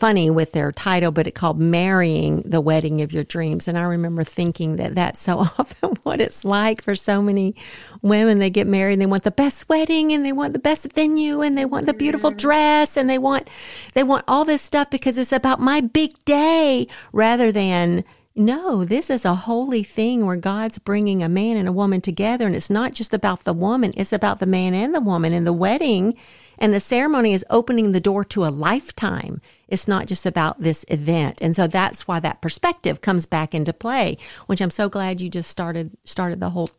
funny 0.00 0.30
with 0.30 0.52
their 0.52 0.72
title, 0.72 1.12
but 1.12 1.26
it 1.26 1.34
called 1.34 1.60
Marrying 1.60 2.40
the 2.46 2.62
Wedding 2.62 3.02
of 3.02 3.12
Your 3.12 3.22
Dreams. 3.22 3.68
And 3.68 3.76
I 3.76 3.82
remember 3.82 4.24
thinking 4.24 4.76
that 4.76 4.94
that's 4.94 5.22
so 5.22 5.38
often 5.58 5.90
what 6.02 6.22
it's 6.22 6.42
like 6.42 6.82
for 6.82 6.94
so 6.94 7.20
many 7.20 7.54
women. 8.00 8.38
They 8.38 8.48
get 8.48 8.66
married 8.66 8.94
and 8.94 9.02
they 9.02 9.06
want 9.06 9.24
the 9.24 9.30
best 9.30 9.68
wedding 9.68 10.12
and 10.12 10.24
they 10.24 10.32
want 10.32 10.54
the 10.54 10.58
best 10.58 10.90
venue 10.94 11.42
and 11.42 11.56
they 11.56 11.66
want 11.66 11.84
the 11.84 11.92
beautiful 11.92 12.30
mm-hmm. 12.30 12.38
dress 12.38 12.96
and 12.96 13.10
they 13.10 13.18
want, 13.18 13.48
they 13.92 14.02
want 14.02 14.24
all 14.26 14.46
this 14.46 14.62
stuff 14.62 14.88
because 14.88 15.18
it's 15.18 15.32
about 15.32 15.60
my 15.60 15.82
big 15.82 16.12
day 16.24 16.86
rather 17.12 17.52
than, 17.52 18.02
no, 18.34 18.86
this 18.86 19.10
is 19.10 19.26
a 19.26 19.34
holy 19.34 19.82
thing 19.82 20.24
where 20.24 20.36
God's 20.36 20.78
bringing 20.78 21.22
a 21.22 21.28
man 21.28 21.58
and 21.58 21.68
a 21.68 21.72
woman 21.72 22.00
together. 22.00 22.46
And 22.46 22.56
it's 22.56 22.70
not 22.70 22.94
just 22.94 23.12
about 23.12 23.44
the 23.44 23.52
woman, 23.52 23.92
it's 23.98 24.14
about 24.14 24.40
the 24.40 24.46
man 24.46 24.72
and 24.72 24.94
the 24.94 25.00
woman. 25.00 25.34
And 25.34 25.46
the 25.46 25.52
wedding 25.52 26.16
and 26.60 26.74
the 26.74 26.80
ceremony 26.80 27.32
is 27.32 27.44
opening 27.50 27.92
the 27.92 28.00
door 28.00 28.24
to 28.26 28.44
a 28.44 28.48
lifetime. 28.48 29.40
It's 29.68 29.88
not 29.88 30.06
just 30.06 30.26
about 30.26 30.60
this 30.60 30.84
event. 30.88 31.38
And 31.40 31.56
so 31.56 31.66
that's 31.66 32.06
why 32.06 32.20
that 32.20 32.42
perspective 32.42 33.00
comes 33.00 33.26
back 33.26 33.54
into 33.54 33.72
play, 33.72 34.18
which 34.46 34.60
I'm 34.60 34.70
so 34.70 34.88
glad 34.88 35.20
you 35.20 35.28
just 35.28 35.50
started, 35.50 35.96
started 36.04 36.40
the 36.40 36.50
whole 36.50 36.70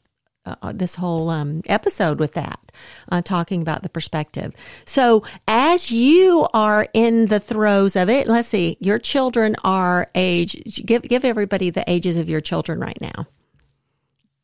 uh, 0.44 0.56
uh, 0.64 0.72
this 0.74 0.96
whole 0.96 1.30
um, 1.30 1.62
episode 1.68 2.20
with 2.20 2.34
that, 2.34 2.72
uh, 3.12 3.22
talking 3.22 3.62
about 3.62 3.84
the 3.84 3.90
perspective. 3.90 4.56
So, 4.86 5.24
as 5.48 5.92
you 5.92 6.48
are 6.52 6.88
in 6.96 7.28
the 7.28 7.40
throes 7.40 7.96
of 7.96 8.10
it, 8.10 8.26
let's 8.26 8.48
see, 8.48 8.76
your 8.80 8.98
children 8.98 9.56
are 9.64 10.08
age. 10.16 10.84
Give 10.84 11.04
give 11.04 11.24
everybody 11.24 11.70
the 11.70 11.88
ages 11.88 12.18
of 12.18 12.28
your 12.28 12.42
children 12.42 12.80
right 12.80 13.00
now. 13.00 13.28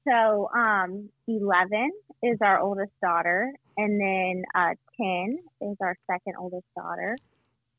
So, 0.08 0.52
um, 0.56 1.10
eleven 1.28 1.90
is 2.24 2.38
our 2.42 2.60
oldest 2.60 2.92
daughter, 3.02 3.52
and 3.78 4.02
then 4.02 4.44
uh, 4.56 4.74
10 5.00 5.38
is 5.62 5.78
our 5.82 5.96
second 6.10 6.34
oldest 6.40 6.66
daughter. 6.76 7.16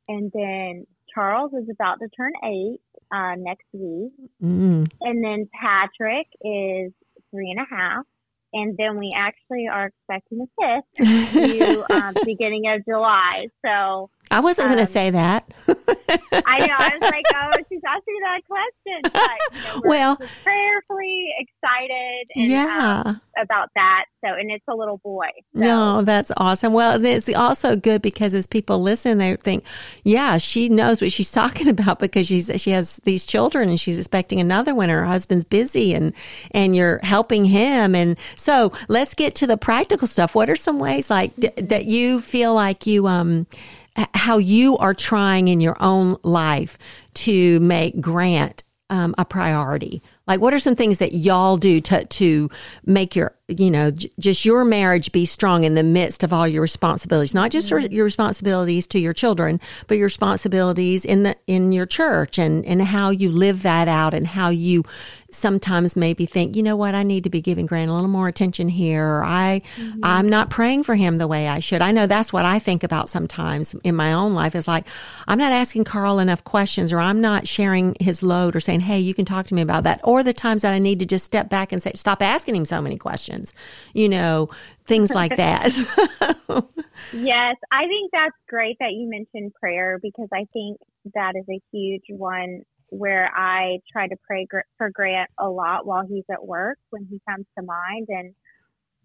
And 0.08 0.32
then 0.32 0.86
Charles 1.14 1.52
is 1.52 1.68
about 1.70 1.98
to 2.00 2.08
turn 2.08 2.32
eight 2.44 2.80
uh, 3.12 3.34
next 3.36 3.66
week. 3.72 4.12
Mm. 4.42 4.90
And 5.00 5.24
then 5.24 5.48
Patrick 5.52 6.28
is 6.42 6.92
three 7.30 7.50
and 7.50 7.60
a 7.60 7.74
half. 7.74 8.04
And 8.54 8.78
then 8.78 8.98
we 8.98 9.12
actually 9.14 9.68
are 9.70 9.86
expecting 9.86 10.40
a 10.40 10.82
fifth 10.96 11.06
to 11.52 11.84
um, 11.94 12.14
beginning 12.24 12.68
of 12.68 12.84
July. 12.86 13.48
So 13.64 14.08
I 14.30 14.40
wasn't 14.40 14.68
um, 14.68 14.74
going 14.74 14.86
to 14.86 14.92
say 14.92 15.10
that. 15.10 15.50
I 15.68 16.66
know. 16.66 16.76
I 16.78 16.90
was 17.00 17.00
like, 17.00 17.24
oh, 17.34 17.50
she's 17.68 17.80
asking 17.86 18.18
that 18.22 18.40
question. 18.46 19.00
But, 19.04 19.74
you 19.74 19.74
know, 19.74 19.82
well, 19.84 20.16
prayerfully 20.42 21.34
excited. 21.38 22.26
And, 22.34 22.50
yeah. 22.50 23.02
Um, 23.06 23.20
about 23.40 23.70
that. 23.74 24.06
So, 24.24 24.32
and 24.32 24.50
it's 24.50 24.64
a 24.68 24.74
little 24.74 24.98
boy. 24.98 25.28
So. 25.54 25.60
No, 25.60 26.02
that's 26.02 26.32
awesome. 26.36 26.72
Well, 26.72 27.04
it's 27.04 27.32
also 27.34 27.76
good 27.76 28.02
because 28.02 28.34
as 28.34 28.46
people 28.46 28.82
listen, 28.82 29.18
they 29.18 29.36
think, 29.36 29.64
yeah, 30.04 30.38
she 30.38 30.68
knows 30.68 31.00
what 31.00 31.12
she's 31.12 31.30
talking 31.38 31.68
about 31.68 31.98
because 31.98 32.26
she's 32.26 32.50
she 32.60 32.70
has 32.72 32.96
these 33.04 33.26
children 33.26 33.68
and 33.68 33.80
she's 33.80 33.98
expecting 33.98 34.40
another 34.40 34.74
one. 34.74 34.88
Her 34.88 35.04
husband's 35.04 35.44
busy 35.44 35.94
and 35.94 36.12
and 36.50 36.74
you're 36.74 36.98
helping 36.98 37.44
him. 37.44 37.94
And 37.94 38.18
so, 38.36 38.72
let's 38.88 39.14
get 39.14 39.34
to 39.36 39.46
the 39.46 39.56
practical 39.56 40.08
stuff. 40.08 40.34
What 40.34 40.50
are 40.50 40.56
some 40.56 40.78
ways 40.78 41.10
like 41.10 41.34
d- 41.36 41.50
that 41.56 41.84
you 41.86 42.20
feel 42.20 42.54
like 42.54 42.86
you 42.86 43.06
um 43.06 43.46
how 44.14 44.38
you 44.38 44.76
are 44.78 44.94
trying 44.94 45.48
in 45.48 45.60
your 45.60 45.76
own 45.80 46.16
life 46.22 46.78
to 47.14 47.60
make 47.60 48.00
Grant 48.00 48.64
um, 48.90 49.14
a 49.18 49.24
priority? 49.24 50.02
Like, 50.26 50.40
what 50.40 50.52
are 50.54 50.58
some 50.58 50.76
things 50.76 50.98
that 50.98 51.12
y'all 51.12 51.56
do 51.56 51.80
to 51.80 52.04
to 52.04 52.50
make 52.84 53.16
your 53.16 53.34
you 53.48 53.70
know 53.70 53.90
j- 53.90 54.10
just 54.18 54.44
your 54.44 54.64
marriage 54.64 55.10
be 55.10 55.24
strong 55.24 55.64
in 55.64 55.74
the 55.74 55.82
midst 55.82 56.22
of 56.22 56.32
all 56.32 56.46
your 56.46 56.62
responsibilities? 56.62 57.34
Not 57.34 57.50
just 57.50 57.70
mm-hmm. 57.70 57.92
your 57.92 58.04
responsibilities 58.04 58.86
to 58.88 58.98
your 58.98 59.12
children, 59.12 59.60
but 59.86 59.96
your 59.96 60.06
responsibilities 60.06 61.04
in 61.04 61.22
the 61.22 61.36
in 61.46 61.72
your 61.72 61.86
church 61.86 62.38
and 62.38 62.64
and 62.64 62.82
how 62.82 63.10
you 63.10 63.30
live 63.30 63.62
that 63.62 63.88
out 63.88 64.14
and 64.14 64.26
how 64.26 64.50
you 64.50 64.84
sometimes 65.30 65.94
maybe 65.94 66.26
think, 66.26 66.56
you 66.56 66.62
know 66.62 66.76
what, 66.76 66.94
I 66.94 67.02
need 67.02 67.24
to 67.24 67.30
be 67.30 67.40
giving 67.40 67.66
Grant 67.66 67.90
a 67.90 67.94
little 67.94 68.08
more 68.08 68.28
attention 68.28 68.68
here. 68.68 69.04
Or 69.04 69.24
I, 69.24 69.62
mm-hmm. 69.76 70.00
I'm 70.02 70.28
not 70.28 70.50
praying 70.50 70.84
for 70.84 70.94
him 70.94 71.18
the 71.18 71.26
way 71.26 71.48
I 71.48 71.60
should. 71.60 71.82
I 71.82 71.92
know 71.92 72.06
that's 72.06 72.32
what 72.32 72.44
I 72.44 72.58
think 72.58 72.82
about 72.82 73.10
sometimes 73.10 73.74
in 73.84 73.94
my 73.94 74.12
own 74.12 74.34
life 74.34 74.54
is 74.54 74.66
like, 74.66 74.86
I'm 75.26 75.38
not 75.38 75.52
asking 75.52 75.84
Carl 75.84 76.18
enough 76.18 76.44
questions 76.44 76.92
or 76.92 76.98
I'm 76.98 77.20
not 77.20 77.46
sharing 77.46 77.94
his 78.00 78.22
load 78.22 78.56
or 78.56 78.60
saying, 78.60 78.80
Hey, 78.80 79.00
you 79.00 79.14
can 79.14 79.24
talk 79.24 79.46
to 79.46 79.54
me 79.54 79.62
about 79.62 79.84
that. 79.84 80.00
Or 80.02 80.22
the 80.22 80.32
times 80.32 80.62
that 80.62 80.72
I 80.72 80.78
need 80.78 80.98
to 81.00 81.06
just 81.06 81.24
step 81.24 81.50
back 81.50 81.72
and 81.72 81.82
say, 81.82 81.92
stop 81.94 82.22
asking 82.22 82.56
him 82.56 82.64
so 82.64 82.80
many 82.80 82.96
questions, 82.96 83.52
you 83.92 84.08
know, 84.08 84.48
things 84.86 85.10
like 85.10 85.36
that. 85.36 85.72
yes. 87.12 87.56
I 87.70 87.86
think 87.86 88.10
that's 88.12 88.36
great 88.48 88.78
that 88.80 88.92
you 88.92 89.08
mentioned 89.08 89.52
prayer 89.54 89.98
because 90.02 90.28
I 90.32 90.46
think 90.52 90.78
that 91.14 91.34
is 91.36 91.44
a 91.50 91.60
huge 91.70 92.04
one 92.08 92.62
where 92.90 93.30
I 93.34 93.78
try 93.92 94.08
to 94.08 94.16
pray 94.26 94.46
for 94.76 94.90
Grant 94.90 95.30
a 95.38 95.48
lot 95.48 95.86
while 95.86 96.06
he's 96.06 96.24
at 96.30 96.44
work 96.44 96.78
when 96.90 97.06
he 97.10 97.20
comes 97.28 97.46
to 97.58 97.64
mind. 97.64 98.06
And 98.08 98.34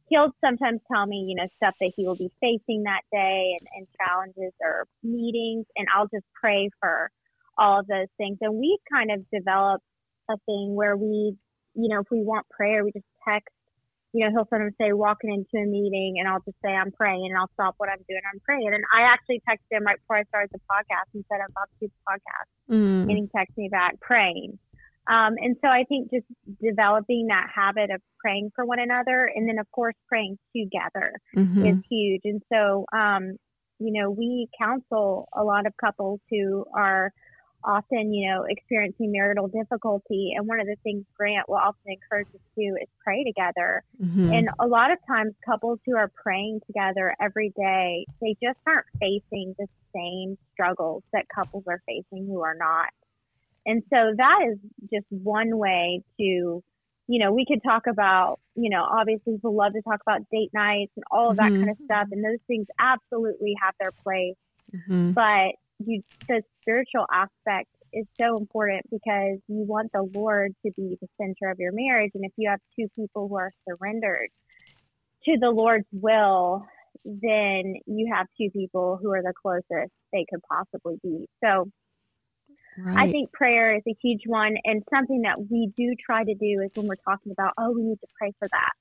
he'll 0.10 0.32
sometimes 0.44 0.82
tell 0.92 1.06
me, 1.06 1.25
you 1.28 1.36
know, 1.36 1.48
stuff 1.58 1.75
that 1.80 1.92
he 1.96 2.06
will 2.06 2.16
be 2.16 2.32
facing 2.40 2.84
that 2.84 3.02
day 3.12 3.58
and, 3.60 3.68
and 3.78 3.88
challenges 4.00 4.54
or 4.62 4.88
meetings. 5.04 5.66
And 5.75 5.88
I'll 5.94 6.08
just 6.08 6.25
pray 6.40 6.70
for 6.80 7.12
all 7.58 7.80
of 7.80 7.88
those 7.88 8.08
things. 8.18 8.38
And 8.42 8.56
we've 8.56 8.80
kind 8.92 9.12
of 9.12 9.30
developed 9.30 9.86
a 10.30 10.38
thing 10.46 10.75
where 10.75 10.96
we, 10.96 11.36
you 11.75 11.90
know, 11.90 12.00
if 12.00 12.08
we 12.10 12.22
want 12.22 12.48
prayer, 12.50 12.84
we 12.84 12.92
just 12.92 13.06
text 13.28 13.50
you 14.13 14.24
know, 14.24 14.29
he'll 14.29 14.48
sometimes 14.50 14.75
say 14.79 14.93
walking 14.93 15.34
into 15.34 15.63
a 15.63 15.65
meeting 15.65 16.17
and 16.20 16.27
I'll 16.29 16.41
just 16.46 16.58
say 16.63 16.70
I'm 16.70 16.91
praying 16.91 17.25
and 17.25 17.38
I'll 17.38 17.50
stop 17.55 17.74
what 17.77 17.89
I'm 17.89 18.05
doing. 18.08 18.22
I'm 18.32 18.39
praying. 18.41 18.70
And 18.72 18.84
I 18.93 19.12
actually 19.12 19.41
texted 19.50 19.72
him 19.72 19.84
right 19.84 19.98
before 19.98 20.17
I 20.17 20.24
started 20.25 20.51
the 20.53 20.60
podcast 20.70 21.10
and 21.15 21.25
said 21.27 21.41
I'm 21.41 21.50
about 21.50 21.70
to 21.74 21.77
do 21.82 21.89
the 21.89 22.03
podcast. 22.05 22.50
Mm. 22.70 23.10
And 23.10 23.17
he 23.17 23.29
texted 23.36 23.58
me 23.58 23.70
back 23.70 24.00
praying. 24.00 24.60
Um, 25.10 25.34
and 25.41 25.58
so 25.62 25.67
I 25.67 25.84
think 25.89 26.12
just 26.12 26.27
developing 26.62 27.27
that 27.27 27.48
habit 27.53 27.89
of 27.89 28.01
praying 28.20 28.51
for 28.55 28.65
one 28.65 28.79
another 28.79 29.29
and 29.36 29.50
then 29.50 29.60
of 29.60 29.70
course 29.72 29.96
praying 30.08 30.38
together 30.55 31.13
mm-hmm. 31.36 31.65
is 31.65 31.77
huge. 31.89 32.22
And 32.24 32.41
so, 32.53 32.86
um, 32.96 33.36
you 33.79 33.91
know, 33.91 34.12
we 34.12 34.48
counsel 34.62 35.27
a 35.36 35.43
lot 35.43 35.65
of 35.65 35.74
couples 35.75 36.22
who 36.29 36.65
are 36.74 37.12
often, 37.65 38.13
you 38.13 38.29
know, 38.29 38.46
experiencing 38.48 39.12
marital 39.12 39.48
difficulty. 39.48 40.34
And 40.36 40.48
one 40.48 40.60
of 40.60 40.67
the 40.67 40.75
things 40.84 41.05
Grant 41.17 41.48
will 41.48 41.58
often 41.58 41.91
encourage 41.91 42.27
us 42.27 42.41
to 42.55 42.62
do 42.62 42.75
is 42.82 42.88
pray 43.03 43.24
together. 43.24 43.84
Mm-hmm. 44.01 44.34
And 44.34 44.50
a 44.60 44.67
lot 44.67 44.91
of 44.91 44.98
times, 45.08 45.34
couples 45.46 45.79
who 45.86 45.96
are 45.98 46.10
praying 46.10 46.62
together 46.67 47.15
every 47.22 47.50
day, 47.55 48.05
they 48.22 48.36
just 48.41 48.60
aren't 48.67 48.86
facing 49.00 49.55
the 49.58 49.67
same 49.96 50.38
struggles 50.53 51.03
that 51.13 51.25
couples 51.34 51.63
are 51.67 51.82
facing 51.86 52.25
who 52.25 52.41
are 52.41 52.55
not. 52.55 52.89
And 53.65 53.84
so 53.89 54.13
that 54.17 54.39
is 54.50 54.58
just 54.91 55.05
one 55.10 55.58
way 55.58 56.03
to, 56.17 56.24
you 56.24 56.63
know, 57.08 57.32
we 57.32 57.46
could 57.46 57.63
talk 57.63 57.88
about, 57.88 58.39
you 58.55 58.70
know, 58.70 58.84
obviously 58.84 59.34
people 59.34 59.55
love 59.55 59.74
to 59.74 59.82
talk 59.82 60.01
about 60.05 60.29
date 60.32 60.50
nights 60.53 60.91
and 60.96 61.03
all 61.12 61.32
of 61.32 61.38
that 61.38 61.51
mm-hmm. 61.51 61.65
kind 61.65 61.70
of 61.72 61.77
stuff. 61.86 62.08
And 62.12 62.24
those 62.24 62.39
things 62.48 62.67
absolutely 62.79 63.55
have 63.62 63.74
their 63.79 63.91
place. 64.03 64.36
Mm-hmm. 64.75 65.12
But 65.12 65.55
you 65.86 66.04
the 66.28 66.42
spiritual 66.62 67.06
aspect 67.12 67.70
is 67.94 68.06
so 68.20 68.38
important 68.38 68.84
because 68.90 69.40
you 69.48 69.63
want 69.66 69.92
the 69.94 70.02
Lord 70.13 70.54
to 70.66 70.72
be 70.75 70.98
the 71.00 71.08
center 71.22 71.52
of 71.52 71.60
your 71.60 71.72
marriage. 71.72 72.12
And 72.16 72.25
if 72.25 72.32
you 72.38 72.50
have 72.50 72.60
two 72.78 72.88
people 72.96 73.28
who 73.28 73.38
are 73.38 73.52
surrendered 73.68 74.30
to 75.25 75.38
the 75.40 75.50
Lord's 75.50 75.88
will, 75.92 76.66
then 77.06 77.75
you 77.86 78.12
have 78.13 78.28
two 78.38 78.50
people 78.50 79.00
who 79.02 79.12
are 79.12 79.22
the 79.22 79.34
closest 79.40 79.92
they 80.12 80.25
could 80.30 80.42
possibly 80.50 81.00
be. 81.04 81.28
So 81.44 81.70
right. 82.78 83.08
I 83.08 83.12
think 83.12 83.32
prayer 83.32 83.75
is 83.75 83.84
a 83.88 83.96
huge 84.02 84.24
one 84.25 84.56
and 84.63 84.84
something 84.90 85.22
that 85.22 85.50
we 85.50 85.72
do 85.78 85.96
try 85.96 86.24
to 86.24 86.34
do 86.34 86.62
is 86.62 86.72
when 86.75 86.88
we're 86.88 86.96
talking 86.96 87.32
about, 87.32 87.54
oh, 87.58 87.72
we 87.72 87.84
need 87.84 88.00
to 88.02 88.08
pray 88.18 88.34
for 88.40 88.48
that. 88.48 88.72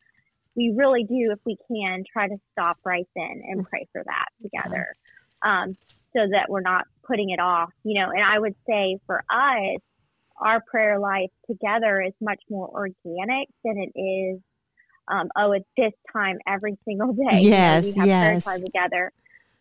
We 0.54 0.75
really 0.76 1.04
do, 1.04 1.32
if 1.32 1.38
we 1.47 1.56
can, 1.68 2.04
try 2.11 2.28
to 2.28 2.37
stop 2.52 2.78
right 2.85 3.09
then 3.16 3.42
and 3.49 3.66
pray 3.66 3.88
for 3.92 4.02
that 4.04 4.26
together. 4.42 4.94
Um, 5.42 5.76
so 6.14 6.26
that 6.30 6.49
we're 6.49 6.61
not 6.61 6.87
putting 7.06 7.30
it 7.30 7.40
off, 7.40 7.71
you 7.85 8.00
know. 8.00 8.11
And 8.11 8.23
I 8.23 8.38
would 8.38 8.54
say 8.66 8.99
for 9.06 9.23
us, 9.30 9.80
our 10.40 10.62
prayer 10.66 10.99
life 10.99 11.30
together 11.47 12.02
is 12.02 12.12
much 12.21 12.40
more 12.50 12.68
organic 12.68 13.49
than 13.64 13.78
it 13.78 13.99
is. 13.99 14.40
Um, 15.09 15.28
oh, 15.37 15.52
it's 15.52 15.68
this 15.76 15.92
time 16.12 16.38
every 16.47 16.78
single 16.85 17.12
day. 17.12 17.38
Yes, 17.40 17.97
you 17.97 18.02
know, 18.02 18.04
we 18.04 18.11
have 18.11 18.35
yes. 18.35 18.44
Prayer 18.44 18.56
time 18.56 18.64
together. 18.64 19.12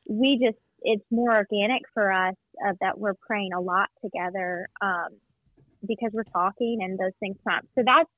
We 0.08 0.40
just 0.44 0.58
it's 0.84 1.06
more 1.12 1.36
organic 1.36 1.84
for 1.94 2.12
us 2.12 2.36
uh, 2.66 2.74
that 2.82 2.98
we're 2.98 3.14
praying 3.14 3.54
a 3.54 3.62
lot 3.62 3.90
together 4.04 4.68
um, 4.82 5.10
because 5.88 6.10
we're 6.12 6.24
talking 6.24 6.80
and 6.82 6.98
those 6.98 7.14
things 7.20 7.38
come 7.44 7.58
up. 7.58 7.66
So 7.76 7.84
that's 7.86 8.10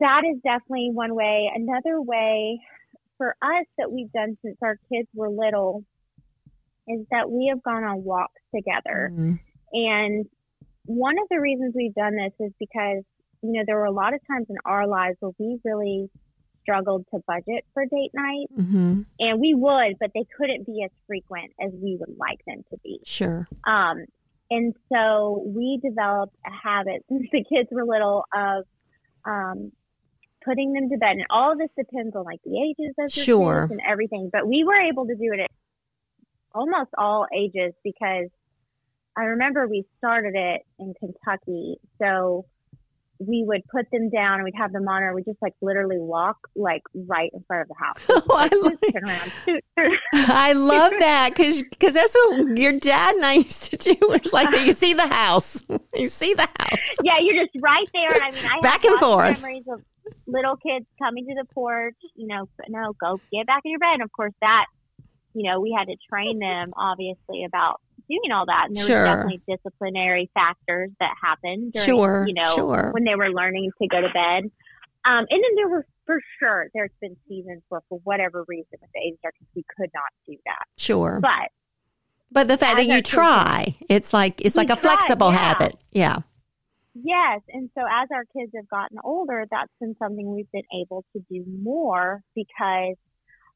that 0.00 0.22
is 0.30 0.40
definitely 0.42 0.90
one 0.92 1.14
way. 1.14 1.50
Another 1.54 2.00
way 2.00 2.60
for 3.16 3.36
us 3.40 3.66
that 3.78 3.90
we've 3.90 4.12
done 4.12 4.36
since 4.42 4.56
our 4.62 4.78
kids 4.92 5.08
were 5.14 5.30
little 5.30 5.84
is 6.88 7.06
that 7.10 7.30
we 7.30 7.48
have 7.52 7.62
gone 7.62 7.84
on 7.84 8.04
walks 8.04 8.40
together. 8.54 9.10
Mm-hmm. 9.12 9.34
And 9.72 10.26
one 10.84 11.18
of 11.18 11.28
the 11.30 11.40
reasons 11.40 11.74
we've 11.74 11.94
done 11.94 12.16
this 12.16 12.32
is 12.40 12.52
because, 12.58 13.02
you 13.42 13.52
know, 13.52 13.62
there 13.66 13.76
were 13.76 13.84
a 13.84 13.92
lot 13.92 14.14
of 14.14 14.20
times 14.26 14.46
in 14.48 14.56
our 14.64 14.86
lives 14.86 15.16
where 15.20 15.32
we 15.38 15.58
really 15.64 16.08
struggled 16.62 17.06
to 17.14 17.20
budget 17.26 17.64
for 17.74 17.84
date 17.84 18.10
night, 18.12 18.46
hmm 18.54 19.02
and 19.20 19.40
we 19.40 19.54
would, 19.54 19.96
but 20.00 20.10
they 20.14 20.26
couldn't 20.36 20.66
be 20.66 20.82
as 20.84 20.90
frequent 21.06 21.52
as 21.60 21.70
we 21.80 21.96
would 21.96 22.16
like 22.18 22.40
them 22.46 22.64
to 22.70 22.76
be. 22.82 22.98
Sure. 23.04 23.46
Um, 23.66 24.04
and 24.50 24.74
so 24.92 25.44
we 25.46 25.80
developed 25.82 26.36
a 26.46 26.50
habit 26.50 27.04
since 27.08 27.28
the 27.32 27.44
kids 27.44 27.68
were 27.70 27.84
little 27.84 28.24
of 28.34 28.64
um, 29.24 29.72
putting 30.44 30.72
them 30.72 30.88
to 30.90 30.96
bed. 30.96 31.12
And 31.12 31.26
all 31.30 31.52
of 31.52 31.58
this 31.58 31.70
depends 31.76 32.14
on 32.16 32.24
like 32.24 32.40
the 32.44 32.60
ages 32.60 32.94
of 32.98 33.14
your 33.16 33.24
Sure. 33.24 33.60
kids 33.62 33.72
and 33.72 33.80
everything. 33.88 34.30
But 34.32 34.46
we 34.46 34.64
were 34.64 34.80
able 34.80 35.06
to 35.06 35.14
do 35.14 35.32
it 35.32 35.40
at 35.40 35.50
almost 36.56 36.90
all 36.96 37.26
ages 37.36 37.74
because 37.84 38.28
I 39.16 39.24
remember 39.24 39.66
we 39.66 39.84
started 39.98 40.34
it 40.34 40.62
in 40.78 40.94
Kentucky. 41.00 41.76
So 41.98 42.44
we 43.18 43.44
would 43.46 43.62
put 43.68 43.86
them 43.90 44.10
down 44.10 44.34
and 44.34 44.44
we'd 44.44 44.54
have 44.56 44.72
them 44.72 44.86
on, 44.88 45.02
or 45.02 45.14
we 45.14 45.22
just 45.22 45.40
like 45.40 45.54
literally 45.62 45.98
walk 45.98 46.36
like 46.54 46.82
right 46.94 47.30
in 47.32 47.42
front 47.46 47.62
of 47.62 47.68
the 47.68 47.74
house. 47.78 48.06
Oh, 48.28 48.36
I, 48.36 48.48
like, 48.62 48.92
turn 48.92 49.04
around. 49.04 49.92
I 50.14 50.52
love 50.52 50.92
that 50.98 51.30
because 51.34 51.62
because 51.62 51.94
that's 51.94 52.14
what 52.14 52.58
your 52.58 52.72
dad 52.72 53.14
and 53.14 53.24
I 53.24 53.34
used 53.34 53.70
to 53.70 53.76
do. 53.76 53.96
It's 54.12 54.32
like, 54.32 54.50
so 54.50 54.56
you 54.56 54.72
see 54.72 54.94
the 54.94 55.06
house, 55.06 55.62
you 55.94 56.08
see 56.08 56.34
the 56.34 56.48
house. 56.60 56.96
yeah, 57.02 57.14
you're 57.22 57.42
just 57.44 57.56
right 57.62 57.86
there. 57.92 58.22
I 58.22 58.30
mean, 58.32 58.44
I 58.44 58.60
Back 58.60 58.82
have 58.82 58.92
and 58.92 59.00
forth. 59.00 59.42
memories 59.42 59.64
of 59.72 59.82
little 60.26 60.56
kids 60.56 60.86
coming 60.98 61.26
to 61.26 61.34
the 61.34 61.46
porch. 61.54 61.96
You 62.16 62.26
know, 62.26 62.48
no, 62.68 62.92
go 63.00 63.20
get 63.32 63.46
back 63.46 63.62
in 63.64 63.70
your 63.70 63.80
bed. 63.80 63.94
And 63.94 64.02
of 64.02 64.12
course, 64.12 64.34
that 64.42 64.66
you 65.36 65.48
know, 65.50 65.60
we 65.60 65.74
had 65.76 65.86
to 65.88 65.96
train 66.10 66.38
them 66.38 66.72
obviously 66.76 67.44
about 67.44 67.80
doing 68.08 68.32
all 68.32 68.46
that, 68.46 68.66
and 68.68 68.76
there 68.76 68.84
Sure. 68.86 69.02
was 69.02 69.08
definitely 69.10 69.40
disciplinary 69.48 70.30
factors 70.34 70.90
that 71.00 71.14
happened. 71.22 71.72
During, 71.72 71.86
Sure, 71.86 72.24
you 72.26 72.34
know, 72.34 72.54
sure. 72.54 72.90
when 72.92 73.04
they 73.04 73.14
were 73.16 73.30
learning 73.30 73.70
to 73.82 73.88
go 73.88 74.00
to 74.00 74.08
bed. 74.08 74.50
Um, 75.04 75.24
and 75.30 75.42
then 75.42 75.54
there 75.56 75.68
were 75.68 75.86
for 76.04 76.20
sure 76.38 76.66
there's 76.74 76.90
been 77.00 77.16
seasons 77.28 77.62
where 77.68 77.80
for 77.88 77.98
whatever 78.04 78.44
reason 78.48 78.78
with 78.80 78.90
the 78.94 79.00
age 79.00 79.14
difference 79.16 79.48
we 79.54 79.64
could 79.76 79.90
not 79.94 80.04
do 80.26 80.36
that. 80.46 80.64
Sure. 80.78 81.18
But 81.20 81.50
But 82.32 82.48
the 82.48 82.56
fact 82.56 82.76
that 82.78 82.86
you 82.86 82.94
kids- 82.96 83.10
try, 83.10 83.74
it's 83.88 84.12
like 84.12 84.40
it's 84.44 84.56
like 84.56 84.70
a 84.70 84.76
try, 84.76 84.96
flexible 84.96 85.30
yeah. 85.32 85.38
habit. 85.38 85.76
Yeah. 85.92 86.18
Yes, 86.94 87.42
and 87.52 87.68
so 87.76 87.82
as 87.82 88.08
our 88.12 88.24
kids 88.36 88.52
have 88.56 88.68
gotten 88.68 88.98
older, 89.04 89.44
that's 89.50 89.70
been 89.80 89.94
something 89.98 90.32
we've 90.34 90.50
been 90.50 90.62
able 90.80 91.04
to 91.14 91.22
do 91.30 91.44
more 91.62 92.22
because 92.34 92.96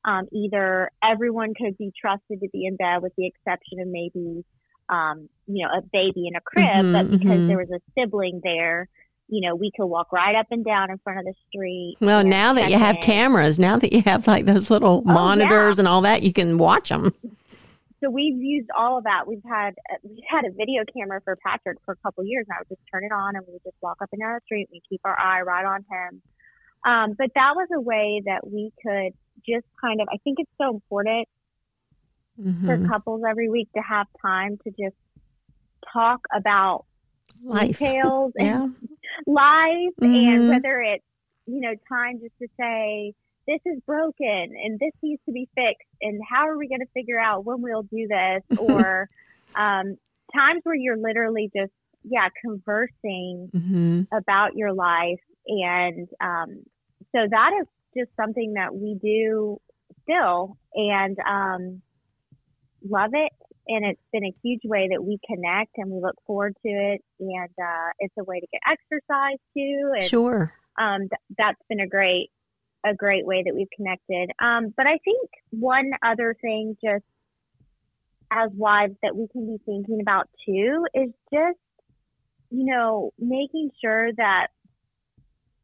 um, 0.04 0.26
either 0.32 0.90
everyone 1.02 1.52
could 1.54 1.76
be 1.78 1.92
trusted 2.00 2.40
to 2.40 2.48
be 2.52 2.66
in 2.66 2.76
bed, 2.76 3.02
with 3.02 3.12
the 3.16 3.26
exception 3.26 3.80
of 3.80 3.88
maybe 3.88 4.44
um, 4.88 5.28
you 5.46 5.64
know 5.66 5.72
a 5.78 5.82
baby 5.92 6.26
in 6.26 6.34
a 6.36 6.40
crib, 6.40 6.84
Mhm, 6.86 6.92
but 6.92 7.10
because 7.10 7.38
mhm. 7.40 7.46
there 7.48 7.58
was 7.58 7.70
a 7.70 7.80
sibling 7.98 8.40
there, 8.42 8.88
you 9.28 9.40
know 9.46 9.54
we 9.54 9.70
could 9.76 9.86
walk 9.86 10.12
right 10.12 10.34
up 10.34 10.46
and 10.50 10.64
down 10.64 10.90
in 10.90 10.98
front 10.98 11.18
of 11.20 11.24
the 11.26 11.34
street. 11.48 11.96
Well, 12.00 12.24
now 12.24 12.52
that 12.54 12.70
you 12.70 12.78
have 12.78 12.96
in. 12.96 13.02
cameras, 13.02 13.58
now 13.58 13.76
that 13.78 13.92
you 13.92 14.02
have 14.02 14.26
like 14.26 14.46
those 14.46 14.70
little 14.70 15.02
Oh, 15.06 15.12
monitors 15.12 15.78
and 15.78 15.86
all 15.86 16.00
that, 16.02 16.22
you 16.22 16.32
can 16.32 16.58
watch 16.58 16.88
them. 16.88 17.12
so 18.02 18.08
we've 18.10 18.40
used 18.40 18.68
all 18.76 18.98
of 18.98 19.04
that. 19.04 19.26
We've 19.28 19.42
had 19.48 19.74
uh, 19.92 19.96
we've 20.02 20.24
had 20.28 20.44
a 20.46 20.50
video 20.50 20.82
camera 20.96 21.20
for 21.22 21.36
Patrick 21.36 21.78
for 21.84 21.92
a 21.92 21.96
couple 21.98 22.22
of 22.22 22.26
years. 22.28 22.46
And 22.48 22.56
I 22.56 22.60
would 22.62 22.68
just 22.68 22.80
turn 22.92 23.04
it 23.04 23.12
on, 23.12 23.36
and 23.36 23.44
we 23.46 23.52
would 23.52 23.62
just 23.62 23.76
walk 23.82 23.98
up 24.02 24.08
and 24.12 24.20
down 24.20 24.34
the 24.34 24.40
street. 24.46 24.68
and 24.72 24.72
We 24.72 24.82
keep 24.88 25.02
our 25.04 25.16
eye 25.18 25.42
right 25.42 25.64
on 25.66 25.84
him. 25.90 26.22
Um, 26.86 27.14
but 27.18 27.30
that 27.34 27.52
was 27.54 27.68
a 27.74 27.80
way 27.80 28.22
that 28.26 28.40
we 28.46 28.72
could 28.82 29.12
just 29.46 29.66
kind 29.80 30.00
of. 30.00 30.08
I 30.12 30.16
think 30.24 30.38
it's 30.40 30.50
so 30.60 30.70
important 30.74 31.28
for 32.64 32.76
Mhm. 32.78 32.88
couples 32.88 33.22
every 33.28 33.48
week 33.50 33.68
to 33.74 33.80
have 33.82 34.06
time 34.22 34.58
to 34.64 34.70
just 34.70 34.96
talk 35.92 36.20
about 36.34 36.84
Life. 37.42 37.78
details 37.78 38.32
and 38.36 38.46
Yeah. 38.46 38.68
life 39.26 39.94
Mhm. 40.00 40.26
and 40.38 40.48
whether 40.48 40.80
it's 40.80 41.04
you 41.46 41.60
know 41.60 41.74
time 41.88 42.20
just 42.20 42.36
to 42.40 42.48
say 42.58 43.12
this 43.46 43.60
is 43.66 43.80
broken 43.86 44.54
and 44.62 44.78
this 44.78 44.92
needs 45.02 45.20
to 45.26 45.32
be 45.32 45.48
fixed 45.54 45.88
and 46.00 46.20
how 46.30 46.46
are 46.48 46.56
we 46.56 46.68
going 46.68 46.80
to 46.80 46.86
figure 46.94 47.18
out 47.18 47.44
when 47.44 47.60
we'll 47.62 47.82
do 47.82 48.06
this 48.08 48.42
or 48.58 49.08
um, 49.56 49.96
times 50.34 50.60
where 50.64 50.74
you're 50.76 50.96
literally 50.98 51.50
just 51.54 51.72
yeah 52.04 52.28
conversing 52.42 53.50
hmm 53.52 54.02
about 54.12 54.54
your 54.54 54.72
life 54.72 55.18
and 55.50 56.08
um, 56.20 56.62
so 57.12 57.26
that 57.30 57.50
is 57.60 57.66
just 57.96 58.10
something 58.16 58.54
that 58.54 58.74
we 58.74 58.94
do 59.02 59.60
still 60.02 60.56
and 60.74 61.18
um, 61.28 61.82
love 62.88 63.10
it 63.12 63.32
and 63.68 63.84
it's 63.84 64.00
been 64.12 64.24
a 64.24 64.34
huge 64.42 64.62
way 64.64 64.88
that 64.90 65.02
we 65.02 65.18
connect 65.26 65.72
and 65.76 65.90
we 65.90 66.00
look 66.00 66.16
forward 66.26 66.54
to 66.64 66.68
it 66.70 67.02
and 67.18 67.50
uh, 67.62 67.90
it's 67.98 68.14
a 68.18 68.24
way 68.24 68.40
to 68.40 68.46
get 68.52 68.60
exercise 68.66 69.38
too 69.56 69.92
and 69.96 70.08
Sure. 70.08 70.52
um, 70.78 71.00
th- 71.00 71.36
that's 71.36 71.60
been 71.68 71.80
a 71.80 71.86
great 71.86 72.30
a 72.84 72.94
great 72.94 73.26
way 73.26 73.42
that 73.44 73.54
we've 73.54 73.68
connected. 73.76 74.30
Um, 74.42 74.72
but 74.76 74.86
I 74.86 74.98
think 75.04 75.28
one 75.50 75.90
other 76.02 76.34
thing, 76.40 76.76
just 76.82 77.04
as 78.30 78.50
wives, 78.54 78.94
that 79.02 79.14
we 79.14 79.28
can 79.28 79.46
be 79.46 79.58
thinking 79.66 80.00
about 80.00 80.28
too, 80.46 80.86
is 80.94 81.10
just 81.32 81.58
you 82.50 82.64
know 82.64 83.12
making 83.18 83.70
sure 83.82 84.12
that 84.16 84.48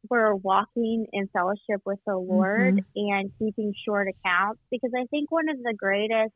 we're 0.09 0.35
walking 0.35 1.05
in 1.13 1.27
fellowship 1.33 1.81
with 1.85 1.99
the 2.05 2.15
Lord 2.17 2.81
and 2.95 3.31
keeping 3.39 3.73
short 3.87 4.07
accounts 4.07 4.61
because 4.71 4.91
I 4.95 5.05
think 5.09 5.31
one 5.31 5.49
of 5.49 5.57
the 5.57 5.73
greatest 5.77 6.33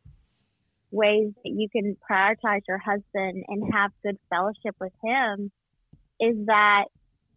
ways 0.91 1.31
that 1.43 1.51
you 1.51 1.67
can 1.71 1.95
prioritize 2.09 2.61
your 2.67 2.77
husband 2.77 3.43
and 3.47 3.73
have 3.73 3.91
good 4.03 4.17
fellowship 4.29 4.75
with 4.79 4.93
him 5.03 5.51
is 6.19 6.35
that 6.47 6.85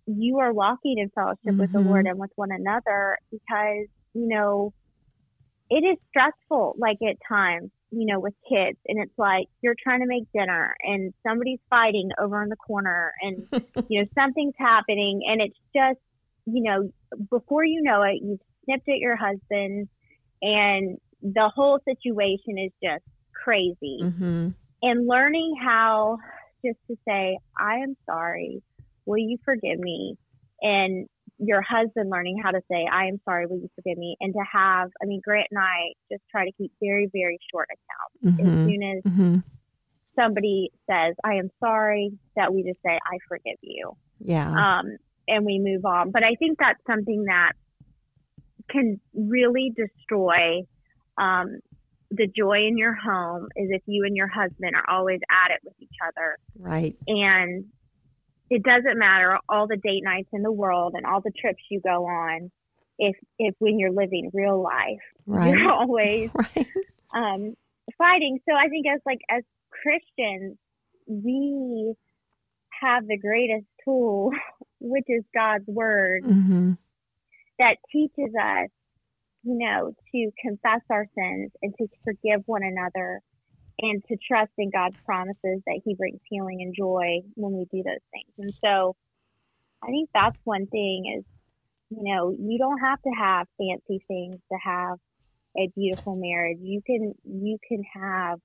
you 0.06 0.40
are 0.40 0.52
walking 0.52 0.98
in 0.98 1.08
fellowship 1.10 1.56
with 1.58 1.72
the 1.72 1.78
Mhm. 1.78 1.86
Lord 1.86 2.06
and 2.06 2.18
with 2.18 2.30
one 2.36 2.50
another 2.52 3.16
because, 3.30 3.86
you 4.12 4.28
know, 4.28 4.72
it 5.70 5.82
is 5.84 5.96
stressful, 6.08 6.74
like 6.78 6.98
at 7.02 7.16
times, 7.26 7.70
you 7.90 8.06
know, 8.06 8.20
with 8.20 8.34
kids. 8.48 8.78
And 8.86 9.02
it's 9.02 9.16
like 9.16 9.46
you're 9.62 9.76
trying 9.82 10.00
to 10.00 10.06
make 10.06 10.24
dinner 10.34 10.74
and 10.82 11.14
somebody's 11.26 11.60
fighting 11.70 12.10
over 12.18 12.42
in 12.42 12.48
the 12.50 12.56
corner 12.56 13.12
and, 13.22 13.46
you 13.88 14.00
know, 14.00 14.06
something's 14.14 14.54
happening. 14.58 15.22
And 15.26 15.40
it's 15.40 15.58
just, 15.74 16.00
you 16.46 16.62
know, 16.62 16.90
before 17.30 17.64
you 17.64 17.82
know 17.82 18.02
it, 18.02 18.20
you've 18.22 18.40
snipped 18.64 18.88
at 18.88 18.98
your 18.98 19.16
husband 19.16 19.88
and 20.42 20.98
the 21.22 21.50
whole 21.54 21.78
situation 21.88 22.58
is 22.58 22.72
just 22.82 23.04
crazy 23.42 23.98
hmm 24.00 24.48
and 24.82 25.06
learning 25.06 25.54
how 25.64 26.18
just 26.64 26.78
to 26.90 26.96
say, 27.08 27.38
I 27.58 27.76
am 27.76 27.96
sorry. 28.06 28.62
Will 29.06 29.18
you 29.18 29.38
forgive 29.44 29.78
me? 29.78 30.16
And 30.60 31.06
your 31.38 31.62
husband 31.62 32.10
learning 32.10 32.40
how 32.42 32.50
to 32.50 32.60
say, 32.70 32.86
I 32.90 33.06
am 33.06 33.18
sorry. 33.24 33.46
Will 33.46 33.58
you 33.58 33.68
forgive 33.74 33.98
me? 33.98 34.16
And 34.20 34.32
to 34.34 34.40
have, 34.52 34.90
I 35.02 35.06
mean, 35.06 35.20
Grant 35.24 35.48
and 35.50 35.58
I 35.58 35.92
just 36.12 36.22
try 36.30 36.44
to 36.44 36.52
keep 36.52 36.72
very, 36.82 37.08
very 37.12 37.38
short 37.50 37.68
accounts. 37.70 38.40
As 38.40 38.46
hmm 38.46 38.66
soon 38.68 38.82
as 38.82 39.02
hmm 39.12 39.36
somebody 40.18 40.70
says, 40.88 41.14
I 41.24 41.34
am 41.34 41.50
sorry, 41.60 42.12
that 42.36 42.52
we 42.52 42.62
just 42.62 42.78
say, 42.84 42.92
I 42.92 43.18
forgive 43.28 43.58
you. 43.62 43.92
Yeah. 44.20 44.48
Um, 44.48 44.96
and 45.28 45.44
we 45.44 45.58
move 45.58 45.84
on. 45.84 46.10
But 46.10 46.22
I 46.24 46.34
think 46.38 46.58
that's 46.58 46.80
something 46.86 47.24
that 47.26 47.52
can 48.70 49.00
really 49.14 49.72
destroy 49.76 50.62
um, 51.18 51.58
the 52.10 52.26
joy 52.26 52.66
in 52.66 52.76
your 52.78 52.94
home 52.94 53.48
is 53.56 53.68
if 53.70 53.82
you 53.86 54.04
and 54.04 54.16
your 54.16 54.28
husband 54.28 54.74
are 54.74 54.84
always 54.94 55.20
at 55.30 55.52
it 55.52 55.60
with 55.64 55.74
each 55.80 55.96
other. 56.06 56.36
right. 56.58 56.96
And 57.06 57.66
it 58.50 58.62
doesn't 58.62 58.98
matter 58.98 59.38
all 59.48 59.66
the 59.66 59.76
date 59.76 60.02
nights 60.04 60.28
in 60.32 60.42
the 60.42 60.52
world 60.52 60.94
and 60.96 61.06
all 61.06 61.20
the 61.20 61.32
trips 61.40 61.62
you 61.70 61.80
go 61.80 62.04
on 62.06 62.50
if 62.98 63.16
if 63.38 63.54
when 63.58 63.78
you're 63.78 63.90
living 63.90 64.30
real 64.32 64.62
life 64.62 65.00
Right. 65.26 65.48
you're 65.56 65.72
always 65.72 66.30
Right. 66.36 66.66
um, 67.14 67.54
fighting. 67.98 68.38
So 68.48 68.54
I 68.54 68.68
think 68.68 68.86
as 68.92 69.00
like 69.06 69.18
as 69.30 69.42
Christians, 69.82 70.56
we 71.06 71.94
have 72.82 73.06
the 73.06 73.18
greatest 73.18 73.66
tool, 73.84 74.30
which 74.80 75.04
is 75.08 75.24
God's 75.34 75.66
word, 75.66 76.22
hmm 76.24 76.72
that 77.58 77.76
teaches 77.92 78.34
us, 78.34 78.68
you 79.44 79.58
know, 79.58 79.92
to 80.12 80.30
confess 80.42 80.80
our 80.90 81.06
sins 81.16 81.52
and 81.62 81.72
to 81.78 81.86
forgive 82.02 82.42
one 82.46 82.62
another 82.64 83.20
and 83.78 84.02
to 84.08 84.16
trust 84.28 84.50
in 84.58 84.70
God's 84.70 84.96
promises 85.04 85.62
that 85.66 85.80
He 85.84 85.94
brings 85.94 86.20
healing 86.28 86.62
and 86.62 86.74
joy 86.76 87.20
when 87.34 87.52
we 87.52 87.66
do 87.72 87.82
those 87.84 88.02
things. 88.12 88.32
And 88.38 88.54
so 88.64 88.96
I 89.82 89.86
think 89.88 90.10
that's 90.14 90.36
one 90.44 90.66
thing 90.66 91.16
is, 91.18 91.24
you 91.90 92.02
know, 92.02 92.30
you 92.30 92.58
don't 92.58 92.80
have 92.80 93.00
to 93.02 93.10
have 93.10 93.46
fancy 93.58 94.04
things 94.08 94.36
to 94.50 94.58
have 94.64 94.98
a 95.56 95.70
beautiful 95.76 96.16
marriage. 96.16 96.58
You 96.60 96.82
can 96.84 97.14
you 97.24 97.58
can 97.68 97.82
have 97.94 98.40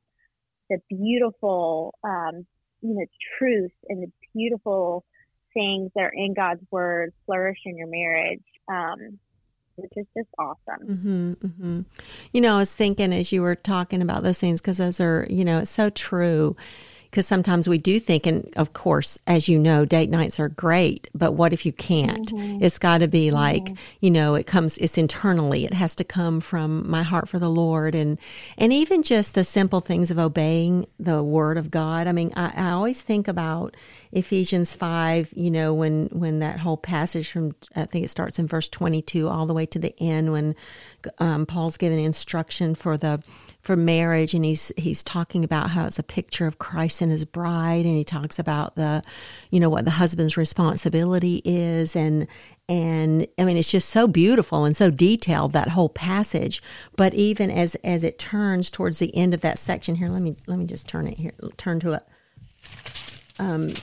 the 0.70 0.78
beautiful 0.90 1.96
um, 2.04 2.46
you 2.82 2.94
know, 2.96 3.06
truth 3.38 3.72
and 3.88 4.04
the 4.04 4.12
beautiful 4.36 5.04
things 5.54 5.92
that 5.96 6.02
are 6.02 6.14
in 6.14 6.34
God's 6.34 6.62
word 6.72 7.14
flourish 7.26 7.60
in 7.66 7.78
your 7.78 7.88
marriage. 7.88 8.44
Um, 8.68 9.20
which 9.80 9.92
is 9.96 10.06
just 10.16 10.30
awesome. 10.38 11.38
hmm 11.42 11.48
hmm 11.48 11.82
You 12.34 12.42
know, 12.42 12.56
I 12.56 12.58
was 12.58 12.76
thinking 12.76 13.14
as 13.14 13.32
you 13.32 13.42
were 13.42 13.56
talking 13.56 14.02
about 14.02 14.24
those 14.24 14.40
things 14.40 14.62
because 14.62 14.78
those 14.78 15.00
are, 15.00 15.26
you 15.30 15.46
know, 15.46 15.60
it's 15.60 15.72
so 15.72 15.90
true. 15.90 16.56
Because 17.10 17.26
sometimes 17.26 17.68
we 17.68 17.80
do 17.80 18.00
think, 18.00 18.28
and 18.28 18.52
of 18.56 18.74
course, 18.74 19.18
as 19.26 19.48
you 19.48 19.58
know, 19.58 19.84
date 19.84 20.12
nights 20.12 20.40
are 20.40 20.50
great, 20.50 21.10
but 21.16 21.32
what 21.32 21.54
if 21.54 21.66
you 21.66 21.74
can't? 21.74 22.32
Mm-hmm. 22.32 22.64
It's 22.64 22.78
got 22.78 23.00
to 23.00 23.08
be 23.08 23.32
like, 23.32 23.64
mm-hmm. 23.64 23.76
you 24.02 24.12
know, 24.12 24.36
it 24.36 24.46
comes, 24.46 24.78
it's 24.78 24.98
internally. 24.98 25.66
It 25.66 25.74
has 25.74 25.96
to 25.96 26.04
come 26.04 26.40
from 26.40 26.90
my 26.90 27.02
heart 27.02 27.28
for 27.28 27.40
the 27.40 27.50
Lord, 27.50 27.96
and 27.96 28.20
and 28.58 28.72
even 28.72 29.02
just 29.02 29.34
the 29.34 29.44
simple 29.44 29.82
things 29.82 30.12
of 30.12 30.20
obeying 30.20 30.86
the 31.00 31.24
Word 31.24 31.58
of 31.58 31.72
God. 31.72 32.08
I 32.08 32.12
mean, 32.12 32.32
I, 32.36 32.54
I 32.56 32.72
always 32.72 33.02
think 33.02 33.28
about 33.28 33.76
Ephesians 34.12 34.76
five. 34.76 35.34
You 35.36 35.50
know, 35.50 35.74
when 35.74 36.10
when 36.12 36.40
that 36.40 36.60
whole 36.60 36.78
passage 36.78 37.32
from 37.32 37.56
I 37.76 37.86
think 37.86 38.06
it 38.06 38.10
starts 38.10 38.38
in 38.38 38.48
verse 38.48 38.70
twenty 38.70 39.02
two 39.02 39.30
all 39.30 39.48
the 39.48 39.54
way 39.54 39.66
to 39.66 39.80
the 39.80 39.96
end 40.00 40.32
when 40.32 40.56
um, 41.18 41.48
Paul's 41.48 41.78
given 41.78 41.98
instruction 41.98 42.76
for 42.76 42.98
the 42.98 43.24
for 43.62 43.76
marriage 43.76 44.34
and 44.34 44.46
he's 44.46 44.72
he's 44.78 45.04
talking 45.04 45.44
about 45.44 45.72
how 45.72 45.86
it's 45.86 46.00
a 46.00 46.04
picture 46.04 46.48
of 46.48 46.60
Christ 46.60 47.02
and 47.02 47.12
his 47.12 47.26
bride 47.26 47.86
and 47.86 47.96
he 47.96 48.04
talks 48.04 48.40
about 48.40 48.76
the 48.76 49.02
you 49.52 49.60
know 49.60 49.70
what 49.70 49.86
the 49.86 49.92
husband's 49.92 50.38
responsibility 50.38 51.42
is 51.44 51.96
and 51.96 52.28
and 52.68 53.28
I 53.38 53.46
mean 53.46 53.58
it's 53.58 53.72
just 53.72 53.90
so 53.90 54.08
beautiful 54.08 54.64
and 54.64 54.76
so 54.76 54.90
detailed 54.90 55.54
that 55.54 55.70
whole 55.70 55.90
passage 55.90 56.64
but 56.96 57.14
even 57.14 57.52
as 57.52 57.76
as 57.84 58.04
it 58.04 58.18
turns 58.18 58.72
towards 58.72 59.00
the 59.00 59.16
end 59.16 59.34
of 59.34 59.42
that 59.42 59.60
section 59.60 59.96
here 59.96 60.10
let 60.10 60.22
me 60.22 60.38
let 60.48 60.58
me 60.58 60.66
just 60.66 60.88
turn 60.88 61.08
it 61.08 61.18
here 61.18 61.34
turn 61.58 61.80
to 61.82 61.94
it 61.94 62.04
um 63.40 63.74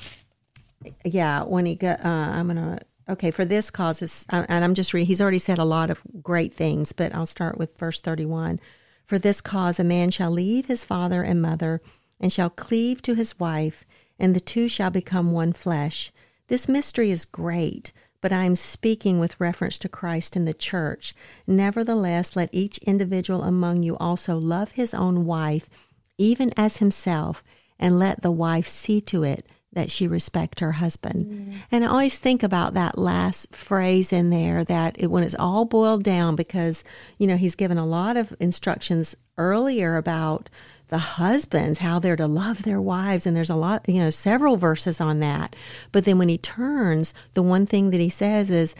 yeah 1.05 1.43
when 1.43 1.67
he 1.67 1.75
got 1.75 2.05
uh, 2.05 2.09
I'm 2.09 2.49
to 2.49 2.81
Okay, 3.09 3.31
for 3.31 3.45
this 3.45 3.71
cause, 3.71 4.27
and 4.31 4.65
I'm 4.65 4.75
just 4.75 4.93
reading, 4.93 5.07
he's 5.07 5.21
already 5.21 5.39
said 5.39 5.59
a 5.59 5.65
lot 5.65 5.91
of 5.91 6.01
great 6.23 6.53
things, 6.53 6.91
but 6.91 7.15
I'll 7.15 7.25
start 7.25 7.57
with 7.57 7.79
verse 7.79 8.01
31. 8.01 8.59
For 9.07 9.19
this 9.19 9.41
cause, 9.41 9.79
a 9.79 9.85
man 9.85 10.11
shall 10.11 10.33
leave 10.33 10.67
his 10.67 10.85
father 10.85 11.23
and 11.23 11.41
mother, 11.41 11.81
and 12.21 12.33
shall 12.33 12.51
cleave 12.51 13.01
to 13.03 13.15
his 13.15 13.39
wife, 13.39 13.85
and 14.19 14.35
the 14.35 14.41
two 14.41 14.69
shall 14.69 14.91
become 14.91 15.31
one 15.31 15.53
flesh. 15.53 16.13
This 16.49 16.69
mystery 16.69 17.13
is 17.13 17.25
great, 17.25 17.93
but 18.21 18.33
I 18.33 18.45
am 18.45 18.57
speaking 18.57 19.21
with 19.21 19.39
reference 19.39 19.79
to 19.79 19.89
Christ 19.89 20.35
and 20.35 20.47
the 20.47 20.55
church. 20.55 21.15
Nevertheless, 21.47 22.35
let 22.35 22.49
each 22.53 22.79
individual 22.79 23.45
among 23.45 23.85
you 23.85 23.97
also 23.99 24.37
love 24.37 24.73
his 24.73 24.93
own 24.93 25.25
wife, 25.25 25.71
even 26.19 26.53
as 26.57 26.79
himself, 26.79 27.45
and 27.79 27.99
let 27.99 28.23
the 28.23 28.33
wife 28.33 28.67
see 28.67 29.01
to 29.03 29.23
it 29.23 29.47
that 29.77 29.91
she 29.91 30.09
respect 30.09 30.61
her 30.61 30.73
husband. 30.73 31.27
Mm. 31.27 31.55
And 31.71 31.85
I 31.85 31.89
always 31.89 32.19
think 32.19 32.43
about 32.43 32.73
that 32.73 32.97
last 32.97 33.55
phrase 33.55 34.11
in 34.11 34.31
there 34.31 34.65
that 34.65 34.97
it, 34.99 35.09
when 35.09 35.23
it's 35.23 35.37
all 35.39 35.67
boiled 35.67 36.03
down, 36.03 36.35
because, 36.35 36.83
you 37.19 37.27
know, 37.27 37.37
he's 37.37 37.55
given 37.55 37.77
a 37.77 37.85
lot 37.85 38.17
of 38.17 38.35
instructions 38.41 39.15
earlier 39.37 39.99
about 39.99 40.49
the 40.89 40.97
husbands, 40.97 41.81
how 41.81 41.99
they're 41.99 42.17
to 42.17 42.27
love 42.27 42.63
their 42.63 42.81
wives. 42.81 43.27
And 43.27 43.37
there's 43.37 43.51
a 43.51 43.55
lot, 43.55 43.87
you 43.87 44.03
know, 44.03 44.09
several 44.09 44.57
verses 44.57 44.99
on 44.99 45.21
that. 45.21 45.55
But 45.93 46.07
then 46.07 46.17
when 46.17 46.31
he 46.31 46.39
turns, 46.39 47.13
the 47.35 47.43
one 47.43 47.67
thing 47.67 47.91
that 47.91 48.01
he 48.01 48.09
says 48.09 48.49
is, 48.49 48.75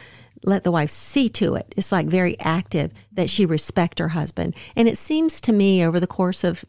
let 0.45 0.65
the 0.65 0.71
wife 0.71 0.91
see 0.91 1.29
to 1.31 1.55
it. 1.55 1.73
It's 1.77 1.93
like 1.93 2.07
very 2.07 2.39
active 2.41 2.93
that 3.13 3.31
she 3.31 3.47
respect 3.47 3.99
her 3.99 4.09
husband. 4.09 4.55
And 4.77 4.89
it 4.89 4.99
seems 4.99 5.41
to 5.43 5.53
me 5.53 5.85
over 5.85 5.99
the 5.99 6.07
course 6.07 6.45
of 6.45 6.65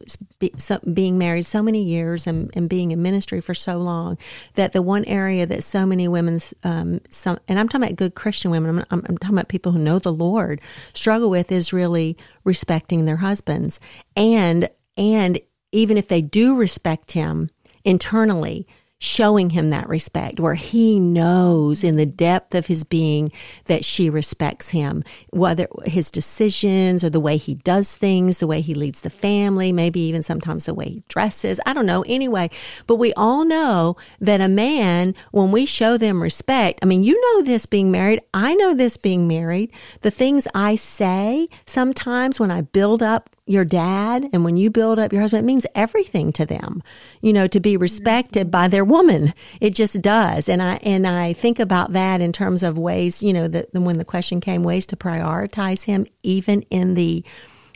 being 0.92 1.18
married 1.18 1.46
so 1.46 1.62
many 1.62 1.82
years 1.82 2.26
and, 2.26 2.50
and 2.54 2.68
being 2.68 2.90
in 2.90 3.02
ministry 3.02 3.40
for 3.40 3.54
so 3.54 3.78
long 3.78 4.18
that 4.54 4.72
the 4.72 4.82
one 4.82 5.04
area 5.04 5.46
that 5.46 5.62
so 5.62 5.86
many 5.86 6.08
women's, 6.08 6.54
um, 6.64 7.00
some, 7.10 7.38
and 7.48 7.58
I'm 7.58 7.68
talking 7.68 7.86
about 7.86 7.96
good 7.96 8.14
Christian 8.14 8.50
women, 8.50 8.84
I'm, 8.90 9.04
I'm 9.06 9.18
talking 9.18 9.36
about 9.36 9.48
people 9.48 9.72
who 9.72 9.78
know 9.78 9.98
the 9.98 10.12
Lord, 10.12 10.60
struggle 10.94 11.30
with 11.30 11.52
is 11.52 11.72
really 11.72 12.16
respecting 12.44 13.04
their 13.04 13.16
husbands. 13.16 13.80
And, 14.16 14.70
and 14.96 15.38
even 15.72 15.96
if 15.96 16.08
they 16.08 16.22
do 16.22 16.56
respect 16.56 17.12
him 17.12 17.50
internally, 17.84 18.66
showing 18.98 19.50
him 19.50 19.70
that 19.70 19.88
respect 19.88 20.40
where 20.40 20.54
he 20.54 20.98
knows 20.98 21.84
in 21.84 21.96
the 21.96 22.06
depth 22.06 22.54
of 22.54 22.66
his 22.66 22.84
being 22.84 23.30
that 23.66 23.84
she 23.84 24.10
respects 24.10 24.70
him, 24.70 25.04
whether 25.30 25.68
his 25.84 26.10
decisions 26.10 27.04
or 27.04 27.10
the 27.10 27.20
way 27.20 27.36
he 27.36 27.54
does 27.54 27.96
things, 27.96 28.38
the 28.38 28.46
way 28.46 28.60
he 28.60 28.74
leads 28.74 29.02
the 29.02 29.10
family, 29.10 29.72
maybe 29.72 30.00
even 30.00 30.22
sometimes 30.22 30.66
the 30.66 30.74
way 30.74 30.88
he 30.88 31.02
dresses. 31.08 31.60
I 31.64 31.72
don't 31.72 31.86
know. 31.86 32.04
Anyway, 32.08 32.50
but 32.86 32.96
we 32.96 33.12
all 33.14 33.44
know 33.44 33.96
that 34.20 34.40
a 34.40 34.48
man, 34.48 35.14
when 35.30 35.52
we 35.52 35.64
show 35.64 35.96
them 35.96 36.22
respect, 36.22 36.80
I 36.82 36.86
mean, 36.86 37.04
you 37.04 37.20
know 37.20 37.44
this 37.44 37.66
being 37.66 37.90
married. 37.90 38.20
I 38.34 38.54
know 38.56 38.74
this 38.74 38.96
being 38.96 39.28
married. 39.28 39.70
The 40.00 40.10
things 40.10 40.48
I 40.54 40.74
say 40.74 41.48
sometimes 41.66 42.40
when 42.40 42.50
I 42.50 42.62
build 42.62 43.02
up 43.02 43.30
your 43.48 43.64
dad 43.64 44.28
and 44.32 44.44
when 44.44 44.56
you 44.56 44.70
build 44.70 44.98
up 44.98 45.12
your 45.12 45.22
husband, 45.22 45.44
it 45.44 45.46
means 45.46 45.66
everything 45.74 46.32
to 46.32 46.46
them, 46.46 46.82
you 47.20 47.32
know, 47.32 47.46
to 47.46 47.60
be 47.60 47.76
respected 47.76 48.50
by 48.50 48.68
their 48.68 48.84
woman. 48.84 49.32
It 49.60 49.74
just 49.74 50.00
does. 50.02 50.48
And 50.48 50.62
I, 50.62 50.74
and 50.82 51.06
I 51.06 51.32
think 51.32 51.58
about 51.58 51.92
that 51.92 52.20
in 52.20 52.32
terms 52.32 52.62
of 52.62 52.78
ways, 52.78 53.22
you 53.22 53.32
know, 53.32 53.48
that 53.48 53.72
when 53.72 53.98
the 53.98 54.04
question 54.04 54.40
came, 54.40 54.62
ways 54.62 54.86
to 54.86 54.96
prioritize 54.96 55.84
him, 55.84 56.06
even 56.22 56.62
in 56.62 56.94
the 56.94 57.24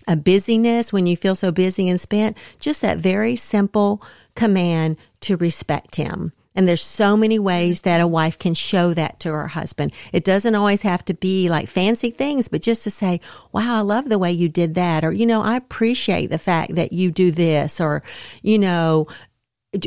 uh, 0.06 0.16
busyness, 0.16 0.92
when 0.92 1.06
you 1.06 1.16
feel 1.16 1.34
so 1.34 1.52
busy 1.52 1.88
and 1.88 2.00
spent, 2.00 2.36
just 2.60 2.80
that 2.82 2.98
very 2.98 3.36
simple 3.36 4.02
command 4.34 4.96
to 5.20 5.36
respect 5.36 5.96
him 5.96 6.32
and 6.54 6.68
there's 6.68 6.82
so 6.82 7.16
many 7.16 7.38
ways 7.38 7.82
that 7.82 8.00
a 8.00 8.06
wife 8.06 8.38
can 8.38 8.54
show 8.54 8.94
that 8.94 9.20
to 9.20 9.32
her 9.32 9.48
husband. 9.48 9.92
It 10.12 10.24
doesn't 10.24 10.54
always 10.54 10.82
have 10.82 11.04
to 11.06 11.14
be 11.14 11.48
like 11.48 11.68
fancy 11.68 12.10
things, 12.10 12.48
but 12.48 12.62
just 12.62 12.82
to 12.84 12.90
say, 12.90 13.20
wow, 13.52 13.78
I 13.78 13.80
love 13.80 14.08
the 14.08 14.18
way 14.18 14.32
you 14.32 14.48
did 14.48 14.74
that. 14.74 15.04
Or, 15.04 15.12
you 15.12 15.26
know, 15.26 15.42
I 15.42 15.56
appreciate 15.56 16.26
the 16.26 16.38
fact 16.38 16.74
that 16.74 16.92
you 16.92 17.10
do 17.10 17.30
this. 17.30 17.80
Or, 17.80 18.02
you 18.42 18.58
know, 18.58 19.06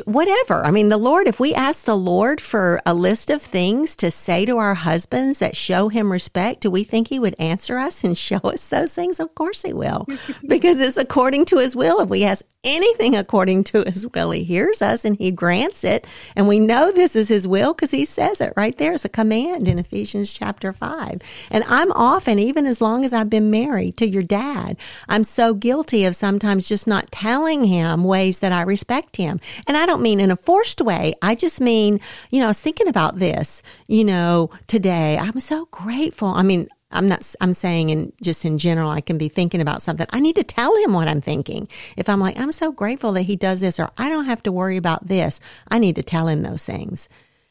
whatever. 0.06 0.65
I 0.65 0.71
mean, 0.71 0.89
the 0.89 0.98
Lord, 0.98 1.28
if 1.28 1.39
we 1.39 1.54
ask 1.54 1.86
the 1.86 1.95
Lord 1.95 2.41
for 2.41 2.82
a 2.88 2.93
list 2.95 3.30
of 3.30 3.41
things 3.41 3.95
to 3.98 4.10
say 4.10 4.43
to 4.45 4.58
our 4.58 4.74
husbands 4.74 5.38
that 5.39 5.56
show 5.56 5.89
him 5.89 6.12
respect, 6.12 6.62
do 6.62 6.71
we 6.71 6.84
think 6.84 7.10
he 7.10 7.19
would 7.19 7.36
answer 7.38 7.78
us 7.78 8.04
and 8.04 8.17
show 8.26 8.38
us 8.38 8.67
those 8.67 8.95
things? 8.95 9.19
Of 9.19 9.36
course 9.36 9.62
he 9.62 9.74
will, 9.74 10.08
because 10.48 10.80
it's 10.80 10.98
according 10.98 11.45
to 11.45 11.58
his 11.58 11.76
will. 11.76 12.00
If 12.00 12.10
we 12.10 12.24
ask 12.24 12.43
anything 12.63 13.15
according 13.15 13.63
to 13.65 13.84
his 13.84 14.08
will, 14.08 14.32
he 14.32 14.43
hears 14.43 14.82
us 14.82 15.06
and 15.06 15.17
he 15.17 15.30
grants 15.30 15.84
it. 15.84 16.08
And 16.36 16.48
we 16.48 16.58
know 16.58 16.91
this 16.91 17.15
is 17.15 17.28
his 17.28 17.48
will 17.48 17.74
because 17.74 17.91
he 17.91 18.06
says 18.06 18.41
it 18.41 18.54
right 18.58 18.76
there. 18.80 18.93
It's 18.93 19.06
a 19.06 19.10
command 19.10 19.67
in 19.67 19.78
Ephesians 19.78 20.34
chapter 20.34 20.74
five. 20.74 21.21
And 21.52 21.63
I'm 21.67 21.91
often, 21.91 22.39
even 22.39 22.65
as 22.65 22.82
long 22.82 23.06
as 23.06 23.13
I've 23.13 23.30
been 23.30 23.52
married 23.52 23.98
to 23.98 24.08
your 24.08 24.24
dad, 24.24 24.78
I'm 25.08 25.24
so 25.24 25.54
guilty 25.54 26.06
of 26.06 26.15
sometimes 26.15 26.67
just 26.67 26.88
not 26.88 27.12
telling 27.12 27.65
him 27.65 28.04
ways 28.04 28.39
that 28.39 28.52
I 28.52 28.63
respect 28.63 29.17
him. 29.17 29.39
And 29.67 29.74
and 29.75 29.83
I 29.83 29.85
don't 29.85 30.01
mean 30.01 30.21
in 30.21 30.31
a 30.31 30.38
forced 30.38 30.79
way. 30.79 31.15
I 31.21 31.35
just 31.35 31.59
mean, 31.59 31.99
you 32.31 32.39
know, 32.39 32.45
I 32.45 32.49
was 32.49 32.61
thinking 32.61 32.88
about 32.88 33.17
this, 33.17 33.61
you 33.89 34.05
know, 34.05 34.49
today. 34.67 35.17
I'm 35.17 35.41
so 35.41 35.65
grateful. 35.65 36.29
I 36.29 36.43
mean, 36.43 36.69
I'm 36.91 37.09
not, 37.09 37.35
I'm 37.41 37.53
saying 37.53 37.89
in 37.89 38.13
just 38.21 38.45
in 38.45 38.57
general, 38.57 38.89
I 38.89 39.01
can 39.01 39.17
be 39.17 39.27
thinking 39.27 39.59
about 39.59 39.81
something. 39.81 40.07
I 40.11 40.21
need 40.21 40.38
to 40.38 40.45
tell 40.45 40.73
him 40.77 40.93
what 40.93 41.09
I'm 41.09 41.19
thinking. 41.19 41.67
If 41.97 42.07
I'm 42.07 42.21
like, 42.21 42.39
I'm 42.39 42.53
so 42.53 42.71
grateful 42.71 43.11
that 43.13 43.23
he 43.23 43.35
does 43.35 43.59
this 43.59 43.77
or 43.77 43.89
I 43.97 44.07
don't 44.07 44.25
have 44.25 44.41
to 44.43 44.51
worry 44.51 44.77
about 44.77 45.07
this, 45.07 45.41
I 45.67 45.77
need 45.77 45.97
to 45.97 46.03
tell 46.03 46.29
him 46.29 46.41
those 46.41 46.65
things. 46.65 47.09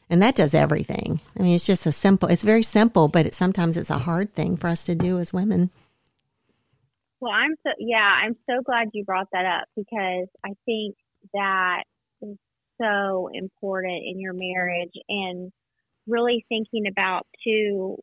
And 0.09 0.19
that 0.23 0.35
does 0.35 0.55
everything. 0.55 1.19
I 1.37 1.43
mean, 1.43 1.53
it's 1.53 1.65
just 1.65 1.85
a 1.85 1.91
simple, 1.91 2.27
it's 2.29 2.43
very 2.43 2.63
simple, 2.63 3.07
but 3.07 3.27
it, 3.27 3.35
sometimes 3.35 3.77
it's 3.77 3.91
a 3.91 3.99
hard 3.99 4.33
thing 4.33 4.57
for 4.57 4.67
us 4.67 4.83
to 4.85 4.95
do 4.95 5.19
as 5.19 5.31
women. 5.31 5.69
Well, 7.19 7.33
I'm 7.33 7.53
so, 7.63 7.71
yeah, 7.77 8.09
I'm 8.23 8.35
so 8.49 8.63
glad 8.63 8.89
you 8.93 9.05
brought 9.05 9.27
that 9.31 9.45
up 9.45 9.67
because 9.75 10.27
I 10.43 10.53
think 10.65 10.95
that 11.33 11.83
so 12.81 13.29
important 13.33 14.03
in 14.05 14.19
your 14.19 14.33
marriage 14.33 14.93
and 15.09 15.51
really 16.07 16.45
thinking 16.49 16.87
about 16.87 17.25
too, 17.43 17.97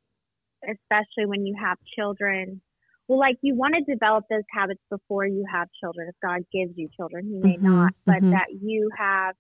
especially 0.64 1.26
when 1.26 1.46
you 1.46 1.56
have 1.60 1.78
children. 1.96 2.60
Well, 3.08 3.18
like 3.18 3.36
you 3.42 3.54
want 3.54 3.74
to 3.74 3.92
develop 3.92 4.24
those 4.30 4.44
habits 4.50 4.80
before 4.90 5.26
you 5.26 5.44
have 5.52 5.68
children. 5.82 6.08
If 6.08 6.14
God 6.22 6.44
gives 6.52 6.72
you 6.76 6.88
children, 6.96 7.26
He 7.26 7.38
may 7.38 7.56
mm-hmm, 7.56 7.64
not, 7.64 7.92
but 8.06 8.16
mm-hmm. 8.16 8.30
that 8.30 8.46
you 8.60 8.90
have 8.96 9.34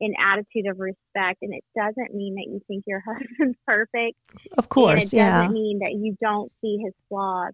an 0.00 0.14
attitude 0.18 0.66
of 0.68 0.80
respect. 0.80 1.38
And 1.42 1.54
it 1.54 1.64
doesn't 1.76 2.14
mean 2.14 2.34
that 2.34 2.46
you 2.48 2.60
think 2.66 2.84
your 2.86 3.00
husband's 3.06 3.58
perfect. 3.66 4.18
Of 4.58 4.68
course, 4.68 5.04
and 5.04 5.12
it 5.12 5.16
yeah. 5.16 5.42
doesn't 5.42 5.54
mean 5.54 5.78
that 5.80 5.92
you 5.92 6.16
don't 6.20 6.50
see 6.60 6.78
his 6.82 6.94
flaws 7.08 7.52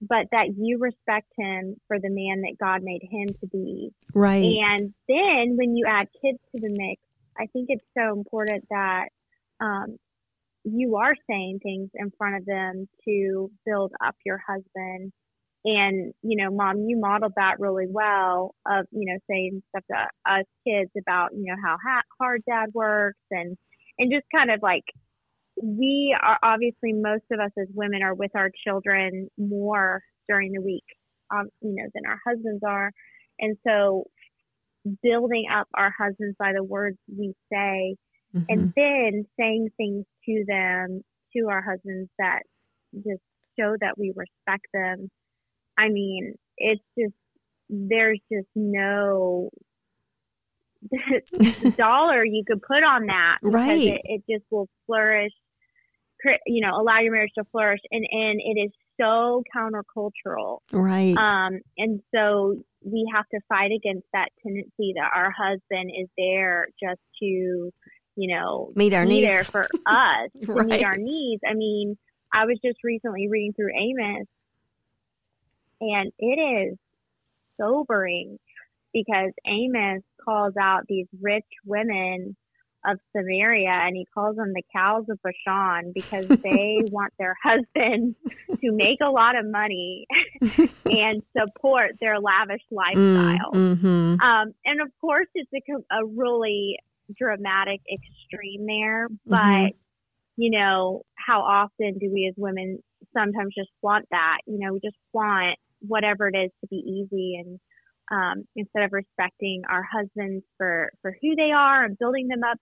but 0.00 0.26
that 0.30 0.54
you 0.56 0.78
respect 0.78 1.26
him 1.36 1.76
for 1.88 1.98
the 1.98 2.10
man 2.10 2.42
that 2.42 2.56
God 2.60 2.82
made 2.82 3.02
him 3.02 3.28
to 3.40 3.46
be. 3.46 3.90
Right. 4.14 4.56
And 4.56 4.94
then 5.08 5.56
when 5.56 5.76
you 5.76 5.86
add 5.88 6.08
kids 6.22 6.38
to 6.54 6.60
the 6.60 6.70
mix, 6.70 7.02
I 7.38 7.46
think 7.52 7.66
it's 7.68 7.84
so 7.96 8.16
important 8.16 8.64
that 8.70 9.08
um, 9.60 9.96
you 10.64 10.96
are 10.96 11.14
saying 11.28 11.60
things 11.62 11.90
in 11.94 12.12
front 12.16 12.36
of 12.36 12.44
them 12.44 12.88
to 13.06 13.50
build 13.66 13.92
up 14.04 14.14
your 14.24 14.40
husband. 14.46 15.12
And, 15.64 16.14
you 16.22 16.36
know, 16.36 16.50
mom, 16.50 16.78
you 16.86 16.98
modeled 16.98 17.32
that 17.36 17.58
really 17.58 17.86
well 17.88 18.54
of, 18.66 18.86
you 18.92 19.12
know, 19.12 19.18
saying 19.28 19.62
stuff 19.70 19.84
to 19.90 20.32
us 20.32 20.44
kids 20.66 20.90
about, 20.98 21.30
you 21.32 21.46
know, 21.46 21.56
how 21.62 21.76
hard 22.18 22.42
dad 22.48 22.70
works 22.72 23.18
and, 23.30 23.56
and 23.98 24.12
just 24.12 24.26
kind 24.34 24.50
of 24.50 24.60
like 24.62 24.84
we 25.62 26.16
are 26.20 26.38
obviously 26.42 26.92
most 26.92 27.24
of 27.30 27.40
us 27.40 27.50
as 27.58 27.68
women 27.74 28.02
are 28.02 28.14
with 28.14 28.30
our 28.34 28.50
children 28.66 29.28
more 29.36 30.02
during 30.28 30.52
the 30.52 30.60
week, 30.60 30.84
um, 31.30 31.48
you 31.60 31.74
know, 31.74 31.88
than 31.94 32.04
our 32.06 32.20
husbands 32.26 32.62
are, 32.66 32.92
and 33.38 33.56
so 33.66 34.04
building 35.02 35.46
up 35.54 35.68
our 35.74 35.92
husbands 35.98 36.36
by 36.38 36.52
the 36.52 36.62
words 36.62 36.96
we 37.14 37.34
say 37.52 37.96
Mhm. 38.34 38.44
and 38.48 38.72
then 38.76 39.26
saying 39.38 39.68
things 39.76 40.04
to 40.24 40.44
them, 40.46 41.02
to 41.36 41.48
our 41.48 41.62
husbands 41.62 42.10
that 42.18 42.42
just 42.94 43.22
show 43.58 43.76
that 43.80 43.98
we 43.98 44.12
respect 44.16 44.66
them. 44.72 45.10
I 45.76 45.88
mean, 45.88 46.34
it's 46.56 46.82
just, 46.98 47.14
there's 47.68 48.20
just 48.32 48.48
no 48.54 49.50
dollar 51.76 52.24
you 52.24 52.44
could 52.46 52.62
put 52.62 52.82
on 52.82 53.06
that 53.06 53.38
Right. 53.42 53.82
it, 53.88 54.00
it 54.04 54.22
just 54.30 54.44
will 54.50 54.68
flourish 54.86 55.32
you 56.46 56.60
know 56.60 56.80
allow 56.80 57.00
your 57.00 57.12
marriage 57.12 57.32
to 57.36 57.44
flourish 57.52 57.80
and 57.90 58.04
and 58.10 58.40
it 58.40 58.60
is 58.60 58.70
so 59.00 59.42
countercultural 59.56 60.58
right. 60.72 61.16
um 61.16 61.60
and 61.76 62.02
so 62.14 62.56
we 62.84 63.08
have 63.14 63.28
to 63.28 63.40
fight 63.48 63.70
against 63.72 64.06
that 64.12 64.28
tendency 64.42 64.94
that 64.94 65.10
our 65.14 65.30
husband 65.30 65.90
is 65.96 66.08
there 66.16 66.68
just 66.82 67.00
to 67.20 67.70
you 68.16 68.34
know 68.34 68.72
Meet 68.74 68.94
our 68.94 69.06
be 69.06 69.22
there 69.22 69.44
for 69.44 69.68
us 69.86 70.30
to 70.44 70.52
Right. 70.52 70.66
meet 70.66 70.84
our 70.84 70.96
needs 70.96 71.42
i 71.48 71.54
mean 71.54 71.96
i 72.32 72.44
was 72.46 72.58
just 72.64 72.78
recently 72.82 73.28
reading 73.28 73.52
through 73.52 73.70
amos 73.74 74.26
and 75.80 76.12
it 76.18 76.70
is 76.72 76.78
sobering 77.60 78.38
because 78.92 79.32
Amos 79.46 80.02
calls 80.24 80.54
out 80.60 80.86
these 80.88 81.06
rich 81.20 81.44
women 81.64 82.36
of 82.86 82.98
Samaria 83.16 83.70
and 83.70 83.96
he 83.96 84.06
calls 84.14 84.36
them 84.36 84.52
the 84.54 84.62
cows 84.74 85.04
of 85.10 85.18
Bashan 85.22 85.92
because 85.94 86.28
they 86.42 86.78
want 86.90 87.12
their 87.18 87.34
husband 87.42 88.14
to 88.60 88.72
make 88.72 88.98
a 89.02 89.10
lot 89.10 89.36
of 89.36 89.44
money 89.46 90.06
and 90.86 91.22
support 91.36 91.92
their 92.00 92.18
lavish 92.20 92.62
lifestyle. 92.70 93.52
Mm-hmm. 93.52 94.20
Um, 94.20 94.54
and 94.64 94.80
of 94.80 94.88
course, 95.00 95.26
it's 95.34 95.50
a, 95.52 95.96
a 95.96 96.06
really 96.06 96.78
dramatic 97.16 97.80
extreme 97.92 98.66
there, 98.66 99.08
but 99.26 99.38
Mhm. 99.38 99.74
you 100.36 100.50
know, 100.50 101.02
how 101.16 101.40
often 101.40 101.98
do 101.98 102.10
we 102.12 102.26
as 102.28 102.34
women 102.36 102.82
sometimes 103.12 103.54
just 103.56 103.70
want 103.82 104.06
that? 104.10 104.38
You 104.46 104.58
know, 104.58 104.72
we 104.72 104.80
just 104.80 104.96
want 105.12 105.58
whatever 105.80 106.28
it 106.28 106.36
is 106.36 106.50
to 106.60 106.66
be 106.68 106.76
easy 106.76 107.36
and 107.42 107.58
um, 108.10 108.44
instead 108.56 108.84
of 108.84 108.92
respecting 108.92 109.62
our 109.68 109.82
husbands 109.82 110.44
for, 110.56 110.90
for 111.02 111.16
who 111.22 111.36
they 111.36 111.50
are 111.52 111.84
and 111.84 111.98
building 111.98 112.28
them 112.28 112.42
up 112.44 112.58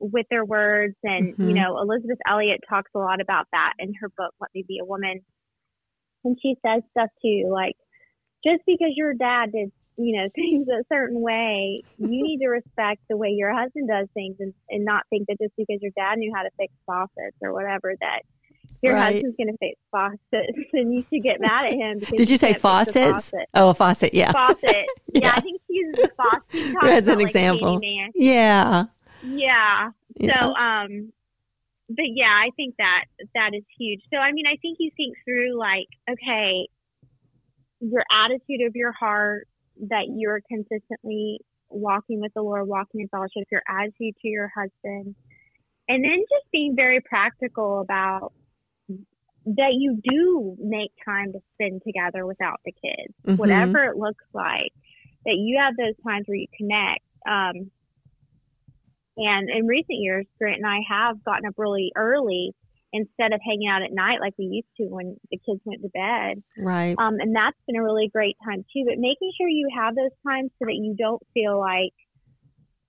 with 0.00 0.26
their 0.30 0.44
words. 0.44 0.96
And, 1.02 1.34
Mhm. 1.34 1.48
you 1.48 1.54
know, 1.54 1.78
Elisabeth 1.78 2.18
Elliot 2.28 2.60
talks 2.68 2.90
a 2.94 2.98
lot 2.98 3.20
about 3.20 3.46
that 3.52 3.74
in 3.78 3.94
her 4.00 4.08
book, 4.08 4.34
Let 4.40 4.50
Me 4.54 4.64
Be 4.66 4.78
a 4.80 4.84
Woman. 4.84 5.20
And 6.24 6.38
she 6.40 6.56
says 6.64 6.82
stuff 6.90 7.10
too, 7.22 7.48
like, 7.52 7.76
just 8.44 8.62
because 8.66 8.92
your 8.96 9.14
dad 9.14 9.52
did, 9.52 9.70
you 9.96 10.16
know, 10.16 10.28
things 10.34 10.68
a 10.68 10.84
certain 10.92 11.20
way, 11.20 11.84
you 11.98 12.22
need 12.22 12.38
to 12.40 12.48
respect 12.48 13.02
the 13.08 13.16
way 13.16 13.30
your 13.30 13.54
husband 13.54 13.88
does 13.88 14.08
things 14.14 14.36
and, 14.40 14.54
and 14.70 14.84
not 14.84 15.04
think 15.10 15.26
that 15.28 15.38
just 15.40 15.54
because 15.56 15.80
your 15.82 15.92
dad 15.96 16.18
knew 16.18 16.32
how 16.34 16.42
to 16.42 16.50
fix 16.58 16.72
faucets 16.86 17.36
or 17.42 17.52
whatever 17.52 17.94
that 18.00 18.22
your 18.84 18.94
Right. 18.94 19.14
husband's 19.14 19.36
going 19.36 19.48
to 19.48 19.56
fix 19.58 19.80
faucets 19.90 20.68
and 20.72 20.94
you 20.94 21.04
should 21.10 21.22
get 21.22 21.40
mad 21.40 21.66
at 21.66 21.72
him. 21.72 21.98
Did 22.00 22.28
you 22.30 22.36
say 22.36 22.52
faucets? 22.54 23.30
faucet. 23.30 23.48
Oh, 23.54 23.70
a 23.70 23.74
faucet. 23.74 24.14
Yeah. 24.14 24.32
Faucet. 24.32 24.86
Yeah. 25.14 25.20
Yeah. 25.26 25.32
I 25.36 25.40
think 25.42 25.60
she 25.68 25.74
uses 25.76 25.94
the 26.02 26.10
faucet. 26.16 26.76
As 26.82 27.06
an 27.08 27.18
like, 27.18 27.26
example. 27.28 27.78
Candyman. 27.78 28.08
Yeah. 28.16 28.84
Yeah. 29.22 29.90
Yeah. 30.16 30.40
So, 30.40 30.54
um, 30.54 31.12
but 31.88 32.06
yeah, 32.08 32.24
I 32.44 32.50
think 32.56 32.74
that 32.78 33.04
that 33.34 33.50
is 33.54 33.62
huge. 33.78 34.00
So, 34.12 34.18
I 34.18 34.32
mean, 34.32 34.44
I 34.46 34.56
think 34.56 34.78
you 34.80 34.90
think 34.96 35.16
through 35.24 35.56
like, 35.56 35.86
okay, 36.10 36.66
your 37.80 38.02
attitude 38.10 38.66
of 38.66 38.74
your 38.74 38.90
heart 38.90 39.46
that 39.88 40.06
you're 40.08 40.40
consistently 40.48 41.38
walking 41.68 42.20
with 42.20 42.32
the 42.34 42.42
Lord, 42.42 42.66
walking 42.66 43.00
in 43.02 43.08
fellowship, 43.08 43.44
your 43.52 43.62
attitude 43.68 44.14
to 44.22 44.28
your 44.28 44.50
husband, 44.56 45.14
and 45.88 46.04
then 46.04 46.18
just 46.20 46.50
being 46.52 46.74
very 46.74 47.00
practical 47.00 47.80
about 47.80 48.32
that 49.46 49.74
you 49.74 50.00
do 50.02 50.56
make 50.58 50.90
time 51.04 51.32
to 51.32 51.40
spend 51.54 51.82
together 51.82 52.26
without 52.26 52.60
the 52.64 52.72
kids, 52.72 53.14
Mhm. 53.26 53.38
whatever 53.38 53.84
it 53.84 53.96
looks 53.96 54.24
like, 54.32 54.72
that 55.26 55.36
you 55.36 55.58
have 55.58 55.76
those 55.76 55.96
times 56.02 56.26
where 56.26 56.36
you 56.36 56.46
connect. 56.56 57.04
Um, 57.26 57.70
and 59.16 59.48
in 59.50 59.66
recent 59.66 59.98
years, 60.00 60.26
Grant 60.38 60.56
and 60.58 60.66
I 60.66 60.80
have 60.88 61.22
gotten 61.24 61.46
up 61.46 61.54
really 61.56 61.92
early 61.94 62.52
instead 62.92 63.32
of 63.32 63.40
hanging 63.44 63.68
out 63.68 63.82
at 63.82 63.92
night 63.92 64.20
like 64.20 64.34
we 64.38 64.46
used 64.46 64.68
to 64.76 64.84
when 64.84 65.18
the 65.30 65.38
kids 65.38 65.60
went 65.64 65.82
to 65.82 65.88
bed. 65.88 66.42
Right. 66.56 66.94
Um, 66.96 67.18
and 67.20 67.34
that's 67.34 67.56
been 67.66 67.76
a 67.76 67.82
really 67.82 68.08
great 68.08 68.36
time 68.44 68.64
too. 68.72 68.84
But 68.86 68.98
making 68.98 69.32
sure 69.36 69.48
you 69.48 69.68
have 69.74 69.94
those 69.94 70.14
times 70.26 70.52
so 70.58 70.66
that 70.66 70.74
you 70.74 70.94
don't 70.96 71.22
feel 71.34 71.58
like, 71.58 71.92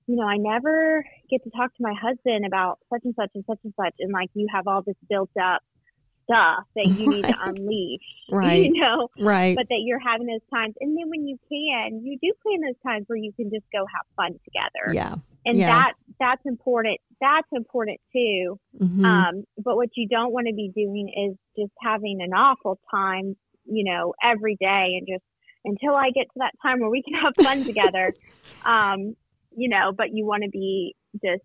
you 0.08 0.15
know, 0.15 0.28
I 0.28 0.38
never 0.38 1.04
get 1.30 1.44
to 1.44 1.50
talk 1.50 1.76
to 1.76 1.84
my 1.84 1.94
husband 1.94 2.46
about 2.46 2.80
such 2.94 3.02
and 3.04 3.15
such 3.15 3.32
and 3.34 3.44
such 3.46 3.60
and 3.63 3.74
such, 3.76 3.96
and 4.00 4.12
like 4.12 4.30
you 4.36 4.48
have 4.54 4.68
all 4.68 4.84
this 4.84 4.96
built 5.10 5.32
up 5.41 5.63
stuff 6.26 6.64
that 6.76 6.88
you 6.88 7.10
need 7.10 7.24
to 7.24 7.36
unleash, 7.44 8.02
Right. 8.30 8.66
you 8.66 8.80
know, 8.82 9.10
Right. 9.20 9.56
but 9.56 9.68
that 9.70 9.80
you're 9.82 10.00
having 10.00 10.28
those 10.28 10.42
times. 10.54 10.76
And 10.82 10.98
then 10.98 11.10
when 11.10 11.26
you 11.28 11.38
can, 11.50 12.04
you 12.06 12.18
do 12.22 12.32
plan 12.44 12.62
those 12.62 12.80
times 12.84 13.06
where 13.08 13.18
you 13.18 13.32
can 13.34 13.50
just 13.50 13.66
go 13.72 13.86
have 13.86 14.06
fun 14.16 14.38
together. 14.44 14.94
Yeah. 14.94 15.16
And 15.46 15.58
yeah. 15.58 15.68
that 15.68 15.94
that's 16.20 16.42
important. 16.46 17.00
That's 17.22 17.48
important 17.54 18.00
too. 18.12 18.60
Mhm. 18.82 19.06
Um, 19.06 19.44
but 19.64 19.76
what 19.76 19.90
you 19.96 20.08
don't 20.08 20.34
want 20.34 20.48
to 20.48 20.54
be 20.54 20.72
doing 20.76 21.10
is 21.10 21.38
just 21.58 21.72
having 21.82 22.22
an 22.22 22.34
awful 22.34 22.80
time, 22.92 23.36
you 23.66 23.84
know, 23.84 24.14
every 24.24 24.56
day 24.60 24.98
and 24.98 25.08
just 25.08 25.24
until 25.64 25.96
I 25.96 26.10
get 26.12 26.24
to 26.26 26.34
that 26.38 26.54
time 26.62 26.80
where 26.80 26.90
we 26.90 27.02
can 27.04 27.14
have 27.16 27.34
fun 27.36 27.64
together. 27.64 28.14
Um, 28.66 29.16
you 29.56 29.70
know, 29.70 29.92
but 29.96 30.08
you 30.12 30.26
want 30.26 30.44
to 30.44 30.50
be 30.50 30.96
just 31.24 31.44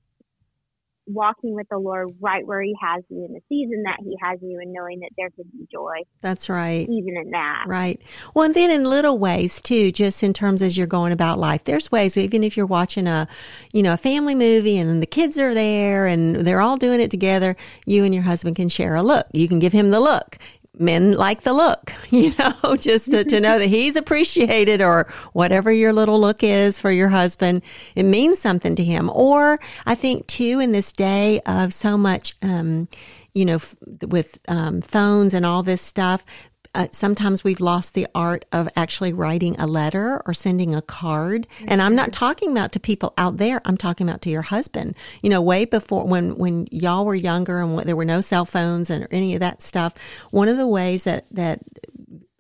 walking 1.13 1.55
with 1.55 1.67
the 1.71 1.79
Lord 1.79 2.09
right 2.21 2.47
where 2.47 2.63
He 2.63 2.75
has 2.81 3.03
you 3.09 3.25
in 3.25 3.33
the 3.33 3.41
season 3.49 3.83
that 3.85 3.99
He 4.01 4.17
has 4.23 4.39
you 4.43 4.59
and 4.61 4.73
knowing 4.73 5.01
that 5.01 5.11
there 5.17 5.31
can 5.31 5.45
be 5.53 5.67
joy 5.73 6.03
That's 6.21 6.49
right. 6.49 6.89
even 6.89 7.17
in 7.17 7.31
that. 7.31 7.65
Right. 7.67 8.01
Well, 8.35 8.45
and 8.45 8.55
then 8.55 8.71
in 8.71 8.85
little 8.85 9.19
ways 9.19 9.61
too, 9.61 9.93
just 9.93 10.23
in 10.23 10.33
terms 10.33 10.63
as 10.63 10.77
you're 10.77 10.87
going 10.87 11.13
about 11.13 11.39
life, 11.39 11.65
there's 11.65 11.91
ways, 11.91 12.17
even 12.17 12.45
if 12.45 12.57
you're 12.57 12.67
watching 12.67 13.07
a, 13.07 13.29
you 13.73 13.83
know, 13.83 13.93
a 13.93 13.99
family 13.99 14.35
movie 14.35 14.79
and 14.79 15.03
the 15.03 15.07
kids 15.07 15.39
are 15.39 15.55
there 15.55 16.07
and 16.07 16.37
they're 16.37 16.61
all 16.61 16.77
doing 16.77 17.01
it 17.01 17.11
together, 17.11 17.57
you 17.87 18.05
and 18.05 18.15
your 18.15 18.25
husband 18.25 18.57
can 18.57 18.69
share 18.69 18.95
a 18.95 19.03
look. 19.03 19.27
You 19.33 19.49
can 19.49 19.59
give 19.59 19.73
him 19.73 19.91
the 19.91 20.01
look. 20.01 20.37
Men 20.81 21.13
like 21.13 21.43
the 21.43 21.53
look, 21.53 21.93
you 22.11 22.33
know, 22.39 22.77
just 22.81 23.11
to, 23.11 23.23
to 23.25 23.39
know 23.39 23.59
that 23.59 23.67
he's 23.67 23.97
appreciated 23.97 24.81
or 24.81 25.07
whatever 25.35 25.71
your 25.71 25.93
little 25.93 26.19
look 26.19 26.43
is 26.43 26.81
for 26.81 26.91
your 26.91 27.09
husband. 27.09 27.63
It 27.95 28.05
means 28.05 28.39
something 28.39 28.75
to 28.77 28.83
him. 28.83 29.11
Or 29.11 29.61
I 29.85 29.95
think 29.95 30.27
too, 30.27 30.59
in 30.59 30.73
this 30.73 30.93
day 30.93 31.41
of 31.45 31.75
so 31.75 31.99
much, 31.99 32.35
um, 32.41 32.89
you 33.33 33.45
know, 33.45 33.57
f- 33.57 33.77
with 34.09 34.41
um, 34.49 34.81
phones 34.81 35.35
and 35.35 35.45
all 35.45 35.63
this 35.63 35.83
stuff, 35.83 36.25
uh, 36.75 36.87
sometimes 36.93 37.43
we've 37.43 37.61
lost 37.61 37.95
the 37.95 38.07
art 38.15 38.45
of 38.53 38.69
actually 38.77 39.13
writing 39.13 39.57
a 39.59 39.67
letter 39.67 40.23
or 40.25 40.33
sending 40.33 40.75
a 40.75 40.83
card. 40.83 41.47
And 41.67 41.83
I'm 41.83 41.97
not 41.97 42.13
talking 42.13 42.53
about 42.53 42.71
to 42.73 42.81
people 42.81 43.13
out 43.19 43.39
there. 43.39 43.61
I'm 43.65 43.77
talking 43.77 44.09
about 44.09 44.23
to 44.23 44.31
your 44.31 44.43
husband. 44.43 44.95
You 45.23 45.31
know, 45.31 45.43
way 45.43 45.65
before 45.65 46.07
when, 46.07 46.37
when 46.37 46.69
y'all 46.71 47.05
were 47.05 47.15
younger 47.15 47.61
and 47.61 47.79
there 47.81 47.97
were 47.97 48.05
no 48.05 48.21
cell 48.21 48.45
phones 48.45 48.89
and 48.89 49.09
any 49.11 49.35
of 49.35 49.41
that 49.41 49.63
stuff. 49.63 49.95
One 50.31 50.49
of 50.49 50.57
the 50.57 50.69
ways 50.69 51.05
that, 51.05 51.27
that 51.33 51.61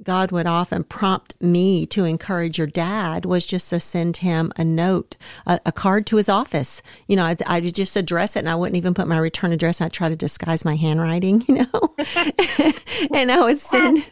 God 0.03 0.33
would 0.33 0.47
often 0.47 0.85
prompt 0.85 1.35
me 1.41 1.85
to 1.87 2.05
encourage 2.05 2.59
your 2.59 2.67
dad 2.67 3.25
was 3.27 3.45
just 3.45 3.69
to 3.71 3.81
send 3.81 4.19
him 4.19 4.53
a 4.57 4.65
note, 4.65 5.17
a, 5.47 5.61
a 5.67 5.73
card 5.73 6.07
to 6.07 6.17
his 6.17 6.29
office. 6.29 6.81
You 7.07 7.17
know, 7.17 7.25
I'd, 7.25 7.43
I'd 7.43 7.75
just 7.75 7.97
address 7.97 8.37
it 8.37 8.41
and 8.41 8.49
I 8.49 8.55
wouldn't 8.55 8.77
even 8.77 8.95
put 8.95 9.07
my 9.09 9.19
return 9.19 9.53
address. 9.53 9.81
I'd 9.81 9.93
try 9.93 10.09
to 10.09 10.17
disguise 10.17 10.65
my 10.65 10.77
handwriting, 10.77 11.45
you 11.49 11.55
know, 11.57 11.95
and 13.15 13.31
I 13.31 13.41
would 13.41 13.61
send, 13.61 14.05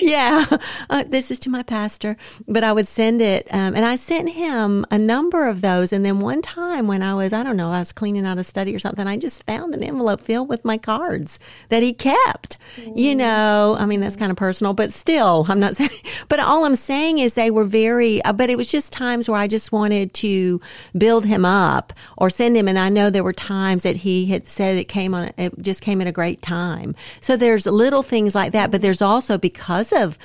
yeah, 0.00 0.46
uh, 0.90 1.04
this 1.06 1.30
is 1.30 1.38
to 1.40 1.50
my 1.50 1.62
pastor, 1.62 2.16
but 2.48 2.64
I 2.64 2.72
would 2.72 2.88
send 2.88 3.22
it. 3.22 3.46
Um, 3.52 3.74
and 3.74 3.84
I 3.84 3.96
sent 3.96 4.30
him 4.30 4.84
a 4.90 4.98
number 4.98 5.46
of 5.46 5.60
those. 5.60 5.92
And 5.92 6.04
then 6.04 6.20
one 6.20 6.42
time 6.42 6.86
when 6.86 7.02
I 7.02 7.14
was, 7.14 7.32
I 7.32 7.42
don't 7.42 7.56
know, 7.56 7.70
I 7.70 7.78
was 7.78 7.92
cleaning 7.92 8.26
out 8.26 8.38
a 8.38 8.44
study 8.44 8.74
or 8.74 8.78
something, 8.78 9.06
I 9.06 9.16
just 9.16 9.44
found 9.44 9.74
an 9.74 9.84
envelope 9.84 10.20
filled 10.20 10.48
with 10.48 10.64
my 10.64 10.78
cards 10.78 11.38
that 11.68 11.82
he 11.82 11.92
kept. 11.92 12.58
You 12.94 13.14
know, 13.14 13.76
I 13.78 13.86
mean, 13.86 14.00
that's 14.00 14.16
kind 14.16 14.30
of 14.30 14.36
personal, 14.42 14.74
but 14.74 14.92
still, 14.92 15.46
I'm 15.48 15.60
not 15.60 15.76
saying, 15.80 15.90
but 16.28 16.40
all 16.40 16.64
I'm 16.64 16.74
saying 16.74 17.20
is 17.20 17.34
they 17.34 17.48
were 17.48 17.64
very, 17.64 18.20
uh, 18.24 18.32
but 18.32 18.50
it 18.50 18.56
was 18.56 18.68
just 18.68 18.92
times 18.92 19.28
where 19.28 19.38
I 19.38 19.46
just 19.46 19.70
wanted 19.70 20.12
to 20.14 20.60
build 20.98 21.26
him 21.26 21.44
up 21.44 21.92
or 22.18 22.28
send 22.28 22.56
him. 22.56 22.66
And 22.66 22.76
I 22.76 22.88
know 22.88 23.08
there 23.08 23.22
were 23.22 23.32
times 23.32 23.84
that 23.84 23.98
he 23.98 24.26
had 24.26 24.48
said 24.48 24.76
it 24.78 24.88
came 24.88 25.14
on, 25.14 25.32
it 25.38 25.56
just 25.60 25.80
came 25.80 26.00
at 26.00 26.08
a 26.08 26.12
great 26.12 26.42
time. 26.42 26.96
So 27.20 27.36
there's 27.36 27.66
little 27.66 28.02
things 28.02 28.34
like 28.34 28.50
that, 28.50 28.72
but 28.72 28.82
there's 28.82 29.00
also 29.00 29.38
because 29.38 29.92
of 29.92 30.18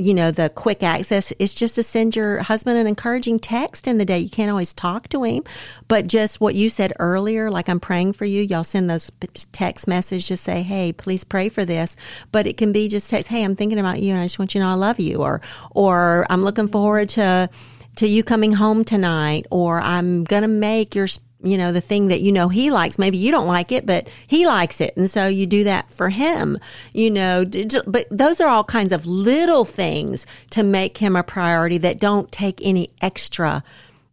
you 0.00 0.14
know, 0.14 0.30
the 0.30 0.48
quick 0.48 0.82
access 0.82 1.32
is 1.32 1.54
just 1.54 1.74
to 1.76 1.82
send 1.82 2.16
your 2.16 2.40
husband 2.40 2.78
an 2.78 2.86
encouraging 2.86 3.38
text 3.38 3.86
in 3.86 3.98
the 3.98 4.04
day. 4.04 4.18
You 4.18 4.30
can't 4.30 4.50
always 4.50 4.72
talk 4.72 5.08
to 5.08 5.22
him, 5.24 5.44
but 5.88 6.06
just 6.06 6.40
what 6.40 6.54
you 6.54 6.68
said 6.68 6.92
earlier, 6.98 7.50
like 7.50 7.68
I'm 7.68 7.80
praying 7.80 8.14
for 8.14 8.24
you. 8.24 8.42
Y'all 8.42 8.64
send 8.64 8.88
those 8.90 9.10
text 9.52 9.86
messages, 9.86 10.28
just 10.28 10.44
say, 10.44 10.62
Hey, 10.62 10.92
please 10.92 11.24
pray 11.24 11.48
for 11.48 11.64
this. 11.64 11.96
But 12.32 12.46
it 12.46 12.56
can 12.56 12.72
be 12.72 12.88
just 12.88 13.10
text, 13.10 13.28
Hey, 13.28 13.44
I'm 13.44 13.56
thinking 13.56 13.78
about 13.78 14.00
you 14.00 14.12
and 14.12 14.20
I 14.20 14.24
just 14.24 14.38
want 14.38 14.54
you 14.54 14.60
to 14.60 14.66
know 14.66 14.72
I 14.72 14.74
love 14.74 14.98
you 15.00 15.22
or, 15.22 15.40
or 15.72 16.26
I'm 16.30 16.42
looking 16.42 16.68
forward 16.68 17.10
to, 17.10 17.50
to 17.96 18.06
you 18.06 18.24
coming 18.24 18.52
home 18.52 18.84
tonight 18.84 19.46
or 19.50 19.80
I'm 19.80 20.24
going 20.24 20.42
to 20.42 20.48
make 20.48 20.94
your 20.94 21.08
you 21.42 21.56
know, 21.56 21.72
the 21.72 21.80
thing 21.80 22.08
that 22.08 22.20
you 22.20 22.32
know 22.32 22.48
he 22.48 22.70
likes. 22.70 22.98
Maybe 22.98 23.18
you 23.18 23.30
don't 23.30 23.46
like 23.46 23.72
it, 23.72 23.86
but 23.86 24.08
he 24.26 24.46
likes 24.46 24.80
it. 24.80 24.96
And 24.96 25.08
so 25.08 25.26
you 25.26 25.46
do 25.46 25.64
that 25.64 25.92
for 25.92 26.10
him, 26.10 26.58
you 26.92 27.10
know, 27.10 27.44
but 27.86 28.06
those 28.10 28.40
are 28.40 28.48
all 28.48 28.64
kinds 28.64 28.92
of 28.92 29.06
little 29.06 29.64
things 29.64 30.26
to 30.50 30.62
make 30.62 30.98
him 30.98 31.16
a 31.16 31.22
priority 31.22 31.78
that 31.78 31.98
don't 31.98 32.30
take 32.30 32.60
any 32.62 32.90
extra 33.00 33.62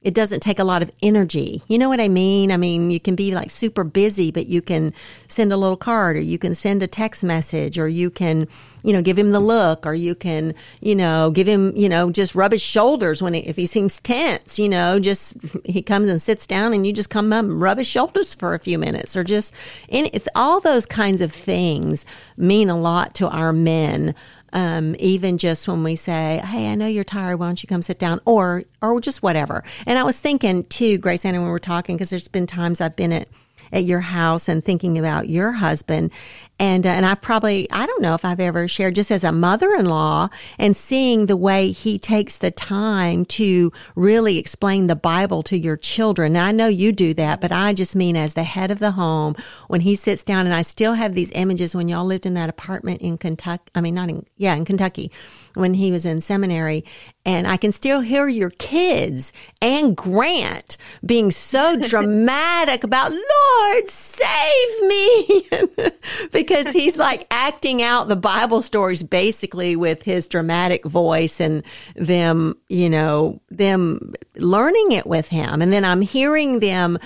it 0.08 0.14
doesn't 0.14 0.40
take 0.40 0.58
a 0.58 0.64
lot 0.64 0.82
of 0.82 0.90
energy. 1.02 1.62
You 1.68 1.78
know 1.78 1.90
what 1.90 2.00
I 2.00 2.08
mean? 2.08 2.50
I 2.50 2.56
mean, 2.56 2.92
you 2.92 3.00
can 3.00 3.14
be 3.14 3.36
like 3.36 3.50
super 3.50 3.84
busy, 3.84 4.32
but 4.32 4.48
you 4.48 4.62
can 4.62 4.94
send 5.28 5.52
a 5.52 5.58
little 5.58 5.76
card 5.76 6.16
or 6.16 6.22
you 6.22 6.38
can 6.38 6.56
send 6.56 6.82
a 6.82 6.88
text 6.88 7.26
message 7.26 7.78
or 7.78 7.90
you 7.90 8.10
can, 8.10 8.48
you 8.84 8.94
know, 8.94 9.02
give 9.02 9.18
him 9.20 9.32
the 9.32 9.42
look 9.42 9.86
or 9.86 9.94
you 9.94 10.16
can, 10.16 10.56
you 10.80 10.96
know, 10.96 11.30
give 11.32 11.46
him, 11.46 11.74
you 11.76 11.90
know, 11.90 12.10
just 12.10 12.36
rub 12.36 12.54
his 12.54 12.62
shoulders 12.62 13.22
when 13.22 13.34
he, 13.34 13.42
if 13.42 13.58
he 13.58 13.66
seems 13.66 14.00
tense, 14.00 14.58
you 14.58 14.70
know, 14.70 14.98
just 14.98 15.36
he 15.66 15.82
comes 15.82 16.08
and 16.08 16.22
sits 16.22 16.48
down 16.48 16.72
and 16.72 16.88
you 16.88 16.94
just 16.94 17.10
come 17.10 17.34
up 17.34 17.44
and 17.44 17.60
rub 17.60 17.78
his 17.78 17.86
shoulders 17.88 18.34
for 18.34 18.54
a 18.54 18.60
few 18.60 18.78
minutes 18.78 19.18
or 19.18 19.26
just, 19.26 19.54
and 19.90 20.10
it's 20.14 20.30
all 20.36 20.62
those 20.62 20.86
kinds 20.86 21.20
of 21.20 21.34
things 21.34 22.06
mean 22.38 22.70
a 22.70 22.80
lot 22.80 23.14
to 23.16 23.28
our 23.28 23.52
men 23.52 24.16
um, 24.54 24.96
even 25.00 25.38
just 25.38 25.68
when 25.68 25.84
we 25.84 25.96
say, 25.96 26.42
"Hey, 26.44 26.70
I 26.72 26.76
know 26.76 26.88
you're 26.88 27.04
tired. 27.04 27.38
Why 27.38 27.48
don't 27.48 27.62
you 27.62 27.68
come 27.68 27.82
sit 27.82 28.00
down?" 28.00 28.20
or 28.26 28.64
or 28.82 29.00
just 29.02 29.22
whatever. 29.24 29.64
And 29.86 29.98
I 30.00 30.04
was 30.04 30.20
thinking 30.20 30.64
too, 30.64 31.00
GraceAnna, 31.00 31.34
when 31.34 31.44
we 31.44 31.50
were 31.50 31.60
talking, 31.60 31.98
because 31.98 32.10
there's 32.10 32.28
been 32.28 32.48
times 32.48 32.82
I've 32.82 32.96
been 32.96 33.14
at 33.14 33.28
at 33.72 33.84
your 33.84 34.00
house 34.00 34.48
and 34.48 34.64
thinking 34.64 34.98
about 34.98 35.30
your 35.30 35.54
husband. 35.54 36.12
And, 36.60 36.88
uh, 36.88 36.90
and 36.90 37.06
I 37.06 37.16
probably, 37.16 37.70
I 37.72 37.86
don't 37.86 38.02
know 38.02 38.16
if 38.16 38.26
I've 38.26 38.40
ever 38.40 38.68
shared 38.68 38.96
just 38.96 39.12
as 39.12 39.24
a 39.24 39.32
mother-in-law 39.32 40.30
and 40.58 40.76
seeing 40.76 41.28
the 41.28 41.38
way 41.38 41.72
he 41.72 42.00
takes 42.00 42.38
the 42.38 42.52
time 42.52 43.26
to 43.26 43.72
really 43.96 44.38
explain 44.38 44.88
the 44.88 44.96
Bible 44.96 45.44
to 45.44 45.58
your 45.58 45.78
children. 45.78 46.34
Now, 46.34 46.46
I 46.46 46.52
know 46.52 46.68
you 46.68 46.92
do 46.92 47.14
that, 47.16 47.42
but 47.42 47.52
I 47.52 47.74
just 47.74 47.96
mean 47.96 48.16
as 48.16 48.34
the 48.34 48.44
head 48.44 48.72
of 48.72 48.80
the 48.80 48.92
home, 48.92 49.36
when 49.68 49.82
he 49.82 49.96
sits 49.96 50.24
down 50.24 50.46
and 50.46 50.56
I 50.56 50.64
still 50.64 50.94
have 50.94 51.14
these 51.14 51.32
images 51.34 51.76
when 51.76 51.88
y'all 51.88 52.06
lived 52.06 52.26
in 52.26 52.34
that 52.34 52.50
apartment 52.50 53.02
in 53.02 53.18
Kentucky. 53.18 53.64
I 53.76 53.82
mean, 53.82 53.94
not 53.94 54.10
in, 54.10 54.26
yeah, 54.38 54.56
in 54.56 54.66
Kentucky 54.66 55.12
when 55.58 55.74
he 55.74 55.92
was 55.92 56.06
in 56.06 56.22
seminary. 56.22 56.86
And 57.26 57.48
I 57.48 57.58
can 57.58 57.72
still 57.72 58.00
hear 58.00 58.28
your 58.28 58.52
kids 58.52 59.34
and 59.62 59.98
Grant 59.98 60.78
being 61.06 61.32
so 61.32 61.78
dramatic 61.82 62.84
about, 62.84 63.12
Lord, 63.12 63.90
save 63.90 64.82
me. 64.84 65.48
because 66.48 66.68
he's 66.68 66.98
like 66.98 67.28
acting 67.30 67.82
out 67.82 68.08
the 68.08 68.16
Bible 68.16 68.62
stories 68.62 69.04
basically 69.04 69.76
with 69.76 70.04
his 70.04 70.28
dramatic 70.28 70.86
voice 70.86 71.40
and 71.40 71.64
them, 71.96 72.58
you 72.70 72.90
know, 72.90 73.42
them 73.50 74.14
learning 74.36 74.94
it 74.94 75.06
with 75.06 75.28
him. 75.28 75.62
And 75.62 75.74
then 75.74 75.84
I'm 75.84 76.02
hearing 76.02 76.60
them 76.60 76.98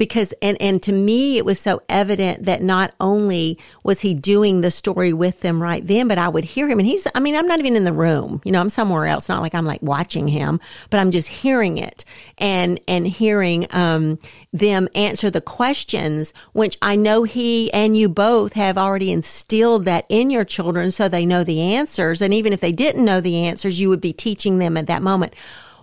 because 0.00 0.32
and 0.40 0.56
and 0.62 0.82
to 0.82 0.92
me 0.92 1.36
it 1.36 1.44
was 1.44 1.60
so 1.60 1.82
evident 1.86 2.46
that 2.46 2.62
not 2.62 2.94
only 3.00 3.58
was 3.84 4.00
he 4.00 4.14
doing 4.14 4.62
the 4.62 4.70
story 4.70 5.12
with 5.12 5.40
them 5.40 5.62
right 5.62 5.86
then 5.86 6.08
but 6.08 6.16
I 6.16 6.26
would 6.26 6.42
hear 6.44 6.66
him. 6.70 6.78
And 6.78 6.88
he's 6.88 7.06
I 7.14 7.20
mean 7.20 7.36
I'm 7.36 7.46
not 7.46 7.60
even 7.60 7.76
in 7.76 7.84
the 7.84 7.92
room. 7.92 8.40
You 8.46 8.50
know 8.50 8.62
I'm 8.62 8.70
somewhere 8.70 9.06
else. 9.06 9.28
Not 9.28 9.42
like 9.42 9.54
I'm 9.54 9.66
like 9.66 9.82
watching 9.82 10.26
him 10.26 10.58
but 10.88 11.00
I'm 11.00 11.10
just 11.10 11.28
hearing 11.28 11.76
it 11.76 12.06
and 12.38 12.80
and 12.88 13.06
hearing 13.06 13.66
um 13.72 14.18
them 14.54 14.88
answer 14.94 15.30
the 15.30 15.42
questions 15.42 16.32
which 16.54 16.78
I 16.80 16.96
know 16.96 17.24
he 17.24 17.70
and 17.74 17.94
you 17.94 18.08
both 18.08 18.54
have 18.54 18.78
already 18.78 19.12
instilled 19.12 19.84
that 19.84 20.06
in 20.08 20.30
your 20.30 20.46
children 20.46 20.90
so 20.90 21.08
they 21.10 21.26
know 21.26 21.44
the 21.44 21.60
answers. 21.60 22.22
And 22.22 22.32
even 22.32 22.54
if 22.54 22.60
they 22.60 22.72
didn't 22.72 23.04
know 23.04 23.20
the 23.20 23.44
answers 23.44 23.82
you 23.82 23.90
would 23.90 24.00
be 24.00 24.14
teaching 24.14 24.56
them 24.58 24.78
at 24.78 24.86
that 24.86 25.02
moment 25.02 25.34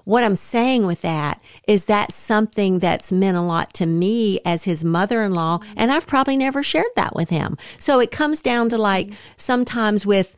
what 0.07 0.23
I'm 0.23 0.37
saying 0.37 0.85
with 0.85 1.01
that 1.01 1.41
is 1.67 1.85
that 1.85 2.13
something 2.13 2.79
that's 2.79 3.11
meant 3.11 3.35
a 3.35 3.41
lot 3.41 3.73
to 3.73 3.85
me 3.85 4.39
as 4.45 4.63
his 4.63 4.85
mother-in-law. 4.85 5.59
And 5.75 5.91
I've 5.91 6.07
probably 6.07 6.37
never 6.37 6.63
shared 6.63 6.95
that 6.95 7.13
with 7.13 7.27
him. 7.29 7.57
So 7.77 7.99
it 7.99 8.09
comes 8.09 8.41
down 8.41 8.69
to 8.69 8.77
like 8.77 9.11
sometimes 9.35 10.05
with, 10.05 10.33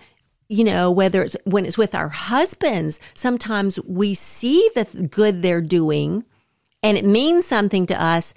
you 0.48 0.64
know, 0.64 0.90
whether 0.90 1.22
it's 1.22 1.38
when 1.44 1.68
it's 1.68 1.78
with 1.78 1.94
our 1.94 2.10
husbands, 2.10 3.00
sometimes 3.14 3.80
we 3.82 4.16
see 4.16 4.68
the 4.74 4.86
good 5.08 5.44
they're 5.44 5.62
doing 5.62 6.26
and 6.82 6.98
it 6.98 7.06
means 7.06 7.46
something 7.46 7.86
to 7.86 8.04
us 8.04 8.34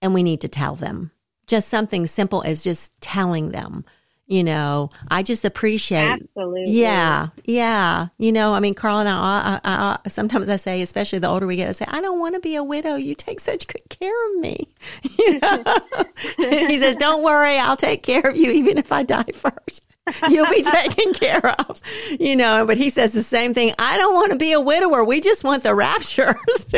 and 0.00 0.14
we 0.14 0.22
need 0.22 0.40
to 0.42 0.48
tell 0.48 0.76
them. 0.76 1.10
Just 1.48 1.66
something 1.66 2.06
simple 2.06 2.44
as 2.44 2.62
just 2.62 2.92
telling 3.00 3.50
them 3.50 3.84
you 4.26 4.42
know, 4.42 4.90
I 5.08 5.22
just 5.22 5.44
appreciate. 5.44 6.20
Absolutely. 6.36 6.64
Yeah, 6.66 7.28
yeah. 7.44 8.08
You 8.18 8.32
know, 8.32 8.54
I 8.54 8.60
mean, 8.60 8.74
Carl 8.74 8.98
and 8.98 9.08
I, 9.08 9.12
I, 9.14 9.60
I, 9.64 9.98
I, 10.04 10.08
sometimes 10.08 10.48
I 10.48 10.56
say, 10.56 10.82
especially 10.82 11.20
the 11.20 11.28
older 11.28 11.46
we 11.46 11.56
get, 11.56 11.68
I 11.68 11.72
say, 11.72 11.84
I 11.88 12.00
don't 12.00 12.18
want 12.18 12.34
to 12.34 12.40
be 12.40 12.56
a 12.56 12.64
widow. 12.64 12.96
You 12.96 13.14
take 13.14 13.38
such 13.38 13.68
good 13.68 13.88
care 13.88 14.30
of 14.30 14.40
me. 14.40 14.68
You 15.18 15.38
know? 15.38 15.64
he 16.36 16.78
says, 16.78 16.96
Don't 16.96 17.22
worry, 17.22 17.56
I'll 17.58 17.76
take 17.76 18.02
care 18.02 18.20
of 18.20 18.36
you, 18.36 18.50
even 18.50 18.78
if 18.78 18.92
I 18.92 19.02
die 19.02 19.30
first. 19.32 19.86
You'll 20.28 20.50
be 20.50 20.62
taken 20.62 21.12
care 21.14 21.46
of. 21.46 21.80
You 22.18 22.36
know, 22.36 22.64
but 22.66 22.78
he 22.78 22.90
says 22.90 23.12
the 23.12 23.22
same 23.22 23.54
thing. 23.54 23.72
I 23.78 23.96
don't 23.96 24.14
want 24.14 24.32
to 24.32 24.38
be 24.38 24.52
a 24.52 24.60
widower. 24.60 25.04
We 25.04 25.20
just 25.20 25.44
want 25.44 25.62
the 25.62 25.74
rapture. 25.74 26.36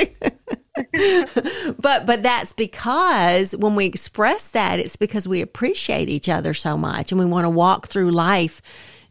but 1.78 2.06
but 2.06 2.22
that's 2.22 2.52
because 2.52 3.54
when 3.56 3.74
we 3.74 3.84
express 3.86 4.48
that, 4.50 4.78
it's 4.78 4.96
because 4.96 5.28
we 5.28 5.42
appreciate 5.42 6.08
each 6.08 6.28
other 6.28 6.54
so 6.54 6.76
much 6.76 7.12
and 7.12 7.18
we 7.18 7.26
want 7.26 7.44
to 7.44 7.50
walk 7.50 7.88
through 7.88 8.10
life 8.10 8.62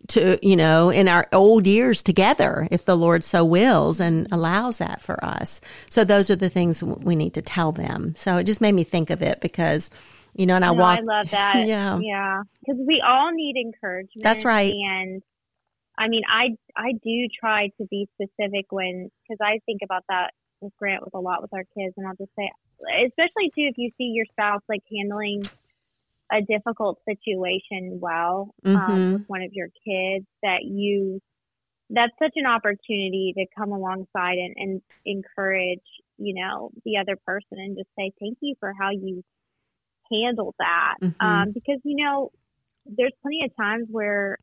to, 0.09 0.39
you 0.41 0.55
know, 0.55 0.89
in 0.89 1.07
our 1.07 1.27
old 1.33 1.67
years 1.67 2.01
together, 2.01 2.67
if 2.71 2.85
the 2.85 2.95
Lord 2.95 3.23
so 3.23 3.43
wills 3.43 3.99
and 3.99 4.27
allows 4.31 4.77
that 4.77 5.01
for 5.01 5.23
us. 5.23 5.59
So 5.89 6.03
those 6.03 6.29
are 6.29 6.35
the 6.35 6.49
things 6.49 6.81
we 6.81 7.15
need 7.15 7.33
to 7.33 7.41
tell 7.41 7.71
them. 7.71 8.13
So 8.15 8.37
it 8.37 8.45
just 8.45 8.61
made 8.61 8.73
me 8.73 8.83
think 8.83 9.09
of 9.09 9.21
it 9.21 9.41
because, 9.41 9.89
you 10.37 10.45
know, 10.45 10.55
and 10.55 10.63
I 10.63 10.67
no, 10.67 10.73
walk. 10.75 10.99
I 10.99 11.01
love 11.01 11.29
that. 11.31 11.67
yeah. 11.67 11.99
Yeah. 11.99 12.43
Because 12.59 12.81
we 12.85 13.03
all 13.05 13.31
need 13.31 13.55
encouragement. 13.57 14.23
That's 14.23 14.45
right. 14.45 14.73
And 14.73 15.21
I 15.97 16.07
mean, 16.07 16.23
I, 16.31 16.55
I 16.75 16.91
do 16.91 17.27
try 17.39 17.69
to 17.79 17.87
be 17.89 18.07
specific 18.13 18.67
when, 18.69 19.09
because 19.23 19.39
I 19.41 19.59
think 19.65 19.81
about 19.83 20.03
that 20.09 20.31
with 20.61 20.73
Grant 20.77 21.03
with 21.03 21.13
a 21.13 21.19
lot 21.19 21.41
with 21.41 21.53
our 21.53 21.63
kids, 21.77 21.93
and 21.97 22.07
I'll 22.07 22.15
just 22.15 22.31
say, 22.37 22.49
especially 23.05 23.49
too, 23.55 23.69
if 23.69 23.77
you 23.77 23.89
see 23.97 24.11
your 24.13 24.25
spouse 24.31 24.61
like 24.69 24.81
handling 24.91 25.43
a 26.31 26.41
difficult 26.41 26.99
situation 27.07 27.99
well 28.01 28.53
um, 28.65 28.75
mm-hmm. 28.75 29.13
with 29.13 29.23
one 29.27 29.41
of 29.41 29.53
your 29.53 29.69
kids, 29.85 30.25
that 30.43 30.63
you 30.63 31.21
that's 31.89 32.13
such 32.21 32.33
an 32.35 32.45
opportunity 32.45 33.33
to 33.37 33.45
come 33.57 33.71
alongside 33.71 34.37
and, 34.37 34.53
and 34.57 34.81
encourage, 35.05 35.79
you 36.17 36.33
know, 36.33 36.69
the 36.83 36.97
other 36.97 37.15
person 37.25 37.57
and 37.59 37.77
just 37.77 37.87
say 37.97 38.11
thank 38.19 38.37
you 38.41 38.55
for 38.59 38.73
how 38.77 38.89
you 38.91 39.23
handled 40.11 40.55
that. 40.59 40.95
Mm-hmm. 41.01 41.25
Um, 41.25 41.51
because 41.51 41.79
you 41.83 42.03
know, 42.03 42.31
there's 42.85 43.13
plenty 43.21 43.43
of 43.45 43.55
times 43.55 43.87
where 43.89 44.37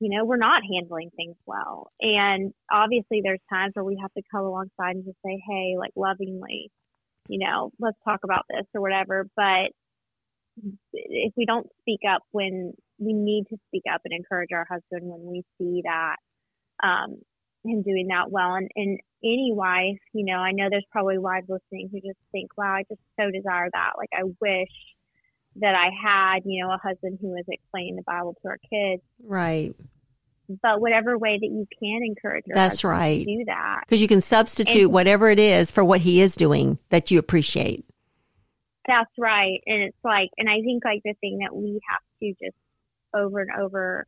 you 0.00 0.10
know, 0.10 0.24
we're 0.24 0.36
not 0.36 0.62
handling 0.62 1.10
things 1.16 1.36
well. 1.44 1.90
And 2.00 2.52
obviously 2.70 3.20
there's 3.22 3.40
times 3.50 3.72
where 3.74 3.84
we 3.84 3.98
have 4.00 4.12
to 4.14 4.22
come 4.30 4.44
alongside 4.44 4.94
and 4.94 5.04
just 5.04 5.18
say, 5.24 5.42
Hey, 5.48 5.74
like 5.76 5.90
lovingly, 5.96 6.70
you 7.28 7.38
know, 7.38 7.72
let's 7.80 7.98
talk 8.04 8.20
about 8.24 8.44
this 8.48 8.66
or 8.74 8.80
whatever. 8.80 9.28
But 9.36 9.72
if 10.92 11.32
we 11.36 11.46
don't 11.46 11.68
speak 11.80 12.00
up 12.08 12.22
when 12.30 12.74
we 12.98 13.12
need 13.12 13.46
to 13.50 13.56
speak 13.68 13.84
up 13.92 14.02
and 14.04 14.12
encourage 14.12 14.50
our 14.52 14.66
husband 14.68 15.02
when 15.02 15.26
we 15.26 15.44
see 15.58 15.82
that, 15.84 16.16
um, 16.82 17.16
him 17.68 17.82
doing 17.82 18.08
that 18.08 18.30
well 18.30 18.54
and, 18.54 18.70
and 18.74 18.98
any 19.22 19.50
wife, 19.52 19.98
you 20.12 20.24
know, 20.24 20.36
I 20.36 20.52
know 20.52 20.68
there's 20.70 20.86
probably 20.90 21.18
wives 21.18 21.48
listening 21.48 21.88
who 21.90 22.00
just 22.00 22.18
think, 22.32 22.56
wow, 22.56 22.74
I 22.74 22.84
just 22.88 23.00
so 23.18 23.30
desire 23.30 23.68
that. 23.72 23.92
Like 23.96 24.10
I 24.12 24.22
wish 24.40 24.68
that 25.56 25.74
I 25.74 25.90
had, 26.02 26.42
you 26.44 26.62
know, 26.62 26.72
a 26.72 26.78
husband 26.78 27.18
who 27.20 27.28
was 27.28 27.44
explaining 27.48 27.96
the 27.96 28.02
Bible 28.02 28.36
to 28.42 28.48
our 28.48 28.58
kids. 28.70 29.02
Right. 29.22 29.74
But 30.62 30.80
whatever 30.80 31.18
way 31.18 31.38
that 31.40 31.46
you 31.46 31.66
can 31.80 32.02
encourage 32.04 32.44
your 32.46 32.54
That's 32.54 32.84
right. 32.84 33.26
do 33.26 33.44
that. 33.46 33.80
Because 33.86 34.00
you 34.00 34.08
can 34.08 34.20
substitute 34.20 34.84
and, 34.84 34.92
whatever 34.92 35.28
it 35.28 35.38
is 35.38 35.70
for 35.70 35.84
what 35.84 36.00
he 36.00 36.20
is 36.20 36.36
doing 36.36 36.78
that 36.90 37.10
you 37.10 37.18
appreciate. 37.18 37.84
That's 38.86 39.10
right. 39.18 39.60
And 39.66 39.82
it's 39.82 39.98
like, 40.02 40.30
and 40.38 40.48
I 40.48 40.62
think 40.62 40.84
like 40.84 41.02
the 41.04 41.14
thing 41.20 41.40
that 41.42 41.54
we 41.54 41.80
have 41.90 42.00
to 42.20 42.34
just 42.42 42.56
over 43.14 43.40
and 43.40 43.50
over 43.60 44.06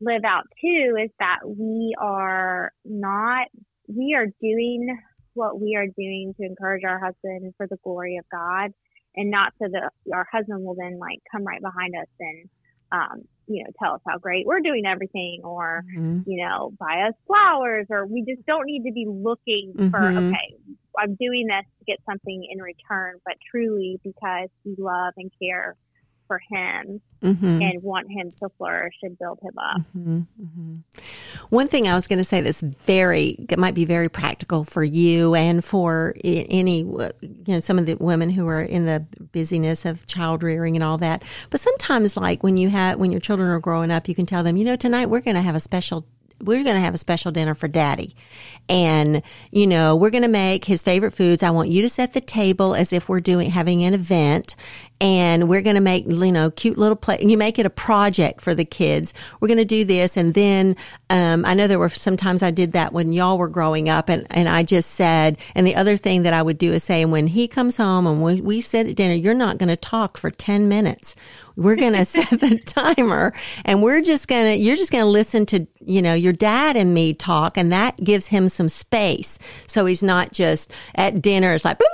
live 0.00 0.24
out 0.24 0.44
too 0.60 0.96
is 1.02 1.10
that 1.18 1.38
we 1.44 1.94
are 2.00 2.72
not, 2.84 3.48
we 3.88 4.14
are 4.16 4.26
doing 4.40 4.98
what 5.34 5.60
we 5.60 5.76
are 5.76 5.86
doing 5.86 6.34
to 6.38 6.46
encourage 6.46 6.84
our 6.84 6.98
husband 6.98 7.52
for 7.56 7.66
the 7.66 7.78
glory 7.82 8.16
of 8.16 8.24
God 8.30 8.72
and 9.16 9.30
not 9.30 9.52
so 9.60 9.68
that 9.70 9.90
our 10.12 10.26
husband 10.32 10.64
will 10.64 10.74
then 10.74 10.98
like 10.98 11.18
come 11.30 11.44
right 11.44 11.60
behind 11.60 11.94
us 11.94 12.08
and 12.20 12.48
um, 12.92 13.22
you 13.46 13.62
know 13.62 13.70
tell 13.82 13.94
us 13.94 14.00
how 14.06 14.18
great 14.18 14.46
we're 14.46 14.60
doing 14.60 14.84
everything 14.86 15.40
or 15.44 15.84
mm-hmm. 15.96 16.20
you 16.26 16.44
know 16.44 16.72
buy 16.78 17.02
us 17.08 17.14
flowers 17.26 17.86
or 17.90 18.06
we 18.06 18.24
just 18.26 18.44
don't 18.46 18.66
need 18.66 18.84
to 18.84 18.92
be 18.92 19.06
looking 19.08 19.74
mm-hmm. 19.76 19.90
for 19.90 20.06
okay 20.06 20.54
i'm 20.98 21.14
doing 21.16 21.46
this 21.46 21.64
to 21.78 21.84
get 21.86 21.98
something 22.08 22.46
in 22.50 22.60
return 22.60 23.14
but 23.24 23.34
truly 23.50 23.98
because 24.02 24.48
we 24.64 24.74
love 24.78 25.12
and 25.16 25.30
care 25.42 25.76
for 26.34 26.56
him 26.56 27.00
Mm-hmm. 27.22 27.62
and 27.62 27.82
want 27.82 28.10
him 28.10 28.28
to 28.42 28.50
flourish 28.58 28.96
and 29.02 29.18
build 29.18 29.38
him 29.40 29.56
up. 29.56 29.80
Mm-hmm. 29.96 30.18
Mm-hmm. 30.42 30.74
One 31.48 31.68
thing 31.68 31.88
I 31.88 31.94
was 31.94 32.06
going 32.06 32.18
to 32.18 32.24
say 32.24 32.42
that's 32.42 32.60
very 32.60 33.46
it 33.48 33.58
might 33.58 33.74
be 33.74 33.86
very 33.86 34.10
practical 34.10 34.62
for 34.62 34.84
you 34.84 35.34
and 35.34 35.64
for 35.64 36.14
any 36.22 36.80
you 36.80 37.12
know 37.46 37.60
some 37.60 37.78
of 37.78 37.86
the 37.86 37.94
women 37.94 38.28
who 38.28 38.46
are 38.46 38.60
in 38.60 38.84
the 38.84 39.06
busyness 39.32 39.86
of 39.86 40.06
child 40.06 40.42
rearing 40.42 40.76
and 40.76 40.84
all 40.84 40.98
that. 40.98 41.24
But 41.48 41.60
sometimes, 41.60 42.14
like 42.14 42.42
when 42.42 42.58
you 42.58 42.68
have 42.68 42.98
when 42.98 43.10
your 43.10 43.22
children 43.22 43.48
are 43.48 43.58
growing 43.58 43.90
up, 43.90 44.06
you 44.06 44.14
can 44.14 44.26
tell 44.26 44.42
them, 44.42 44.58
you 44.58 44.64
know, 44.66 44.76
tonight 44.76 45.06
we're 45.06 45.22
going 45.22 45.36
to 45.36 45.40
have 45.40 45.54
a 45.54 45.60
special. 45.60 46.06
We're 46.42 46.64
going 46.64 46.74
to 46.74 46.80
have 46.80 46.94
a 46.94 46.98
special 46.98 47.30
dinner 47.30 47.54
for 47.54 47.68
daddy. 47.68 48.14
And, 48.68 49.22
you 49.50 49.66
know, 49.66 49.96
we're 49.96 50.10
going 50.10 50.24
to 50.24 50.28
make 50.28 50.66
his 50.66 50.82
favorite 50.82 51.12
foods. 51.12 51.42
I 51.42 51.50
want 51.50 51.70
you 51.70 51.80
to 51.80 51.88
set 51.88 52.12
the 52.12 52.20
table 52.20 52.74
as 52.74 52.92
if 52.92 53.08
we're 53.08 53.20
doing, 53.20 53.50
having 53.50 53.82
an 53.84 53.94
event 53.94 54.56
and 55.04 55.50
we're 55.50 55.60
going 55.60 55.76
to 55.76 55.82
make, 55.82 56.06
you 56.06 56.32
know, 56.32 56.50
cute 56.50 56.78
little 56.78 56.96
play. 56.96 57.18
You 57.20 57.36
make 57.36 57.58
it 57.58 57.66
a 57.66 57.70
project 57.70 58.40
for 58.40 58.54
the 58.54 58.64
kids. 58.64 59.12
We're 59.38 59.48
going 59.48 59.58
to 59.58 59.66
do 59.66 59.84
this. 59.84 60.16
And 60.16 60.32
then, 60.32 60.76
um, 61.10 61.44
I 61.44 61.52
know 61.52 61.66
there 61.66 61.78
were 61.78 61.90
sometimes 61.90 62.42
I 62.42 62.50
did 62.50 62.72
that 62.72 62.94
when 62.94 63.12
y'all 63.12 63.36
were 63.36 63.48
growing 63.48 63.90
up 63.90 64.08
and, 64.08 64.26
and 64.30 64.48
I 64.48 64.62
just 64.62 64.92
said, 64.92 65.36
and 65.54 65.66
the 65.66 65.76
other 65.76 65.98
thing 65.98 66.22
that 66.22 66.32
I 66.32 66.40
would 66.40 66.56
do 66.56 66.72
is 66.72 66.84
say, 66.84 67.04
when 67.04 67.26
he 67.26 67.46
comes 67.48 67.76
home 67.76 68.06
and 68.06 68.22
we, 68.22 68.40
we 68.40 68.60
sit 68.62 68.86
at 68.86 68.96
dinner, 68.96 69.12
you're 69.12 69.34
not 69.34 69.58
going 69.58 69.68
to 69.68 69.76
talk 69.76 70.16
for 70.16 70.30
10 70.30 70.70
minutes. 70.70 71.14
We're 71.54 71.76
going 71.76 71.92
to 71.98 72.06
set 72.06 72.30
the 72.30 72.58
timer 72.60 73.34
and 73.66 73.82
we're 73.82 74.00
just 74.00 74.26
going 74.26 74.54
to, 74.54 74.56
you're 74.56 74.76
just 74.76 74.90
going 74.90 75.04
to 75.04 75.10
listen 75.10 75.44
to, 75.46 75.66
you 75.84 76.00
know, 76.00 76.14
your 76.14 76.32
dad 76.32 76.78
and 76.78 76.94
me 76.94 77.12
talk 77.12 77.58
and 77.58 77.72
that 77.72 78.02
gives 78.02 78.28
him 78.28 78.48
some 78.48 78.70
space. 78.70 79.38
So 79.66 79.84
he's 79.84 80.02
not 80.02 80.32
just 80.32 80.72
at 80.94 81.20
dinner. 81.20 81.52
It's 81.52 81.66
like, 81.66 81.78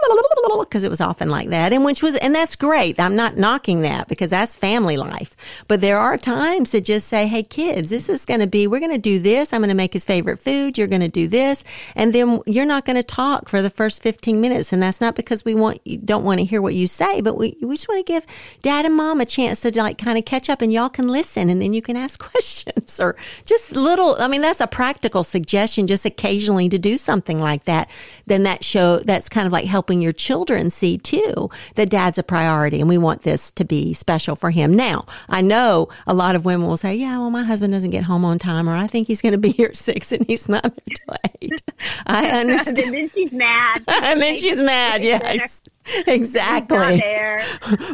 because 0.61 0.83
it 0.83 0.91
was 0.91 1.01
often 1.01 1.29
like 1.29 1.51
that. 1.51 1.73
And 1.73 1.85
which 1.85 2.03
was, 2.03 2.15
and 2.17 2.35
that's 2.35 2.55
great. 2.55 2.97
I'm 3.01 3.17
not 3.17 3.37
knocking 3.37 3.83
that 3.83 4.09
because 4.09 4.31
that's 4.31 4.55
family 4.55 4.97
life. 4.97 5.37
But 5.69 5.81
there 5.81 5.99
are 5.99 6.17
times 6.17 6.71
to 6.71 6.81
just 6.81 7.09
say, 7.09 7.27
Hey 7.27 7.43
kids, 7.43 7.91
this 7.91 8.09
is 8.09 8.25
going 8.25 8.41
to 8.41 8.47
be, 8.47 8.67
we're 8.67 8.81
going 8.81 8.93
to 8.93 8.99
do 8.99 9.19
this. 9.19 9.53
I'm 9.53 9.61
going 9.61 9.69
to 9.69 9.75
make 9.75 9.93
his 9.93 10.05
favorite 10.05 10.39
food. 10.39 10.77
You're 10.77 10.87
going 10.87 11.01
to 11.01 11.09
do 11.09 11.29
this. 11.29 11.65
And 11.95 12.13
then 12.13 12.41
you're 12.47 12.67
not 12.67 12.85
going 12.85 12.97
to 12.97 13.03
talk 13.03 13.49
for 13.49 13.63
the 13.63 13.71
first 13.71 14.03
15 14.03 14.41
minutes. 14.41 14.73
And 14.73 14.83
that's 14.83 15.01
not 15.01 15.15
because 15.15 15.45
we 15.45 15.55
want, 15.55 15.81
you 15.85 15.99
don't 15.99 16.25
want 16.25 16.41
to 16.41 16.45
hear 16.45 16.63
what 16.63 16.75
you 16.75 16.87
say, 16.87 17.21
but 17.21 17.37
we, 17.37 17.57
we 17.61 17.77
just 17.77 17.89
want 17.89 18.05
to 18.05 18.13
give 18.13 18.27
dad 18.63 18.85
and 18.85 18.95
mom 18.95 19.21
a 19.21 19.27
chance 19.27 19.61
to 19.63 19.77
like 19.77 19.99
kind 19.99 20.19
of 20.19 20.25
catch 20.25 20.51
up 20.51 20.63
and 20.63 20.73
y'all 20.73 20.89
can 20.89 21.09
listen 21.09 21.51
and 21.51 21.63
then 21.63 21.73
you 21.73 21.83
can 21.83 21.97
ask 21.97 22.19
questions 22.31 23.01
or 23.01 23.17
just 23.47 23.73
little, 23.73 24.17
I 24.19 24.29
mean, 24.29 24.43
that's 24.43 24.61
a 24.61 24.67
practical 24.67 25.25
suggestion, 25.25 25.87
just 25.87 26.05
occasionally 26.05 26.69
to 26.69 26.79
do 26.79 26.97
something 26.97 27.41
like 27.41 27.65
that. 27.65 27.91
Then 28.27 28.43
that 28.45 28.65
show, 28.65 28.99
that's 28.99 29.29
kind 29.29 29.47
of 29.47 29.53
like 29.53 29.65
helping 29.65 30.03
your 30.03 30.13
children 30.13 30.71
see 30.71 30.99
too 30.99 31.51
that 31.75 31.91
dad's 31.91 32.19
a 32.19 32.23
priority 32.23 32.80
and 32.81 32.89
we 32.89 32.99
want 32.99 33.22
this 33.22 33.51
to 33.53 33.64
be 33.64 33.93
special 33.95 34.37
for 34.37 34.51
him. 34.51 34.74
Now, 34.74 35.07
I 35.28 35.41
know 35.41 35.89
a 36.07 36.14
lot 36.14 36.35
of 36.35 36.45
women 36.45 36.66
will 36.66 36.76
say, 36.76 36.95
yeah, 36.95 37.18
well, 37.18 37.31
my 37.31 37.45
husband 37.45 37.72
doesn't 37.72 37.91
get 37.91 38.05
home 38.05 38.24
on 38.24 38.39
time 38.39 38.68
or 38.68 38.74
I 38.74 38.87
think 38.87 39.07
he's 39.07 39.22
going 39.22 39.33
to 39.33 39.39
be 39.39 39.51
here 39.61 39.68
at 39.68 39.76
six 39.76 40.12
and 40.12 40.26
he's 40.26 40.49
not 40.49 40.64
until 40.64 41.16
eight. 41.41 41.62
I 42.07 42.28
understand. 42.28 42.78
and 42.78 42.95
then 42.95 43.09
she's 43.11 43.33
mad. 43.33 43.83
and 43.89 44.20
then 44.20 44.37
she's 44.37 44.61
mad. 44.61 45.03
Yes. 45.05 45.62
Exactly. 46.07 47.03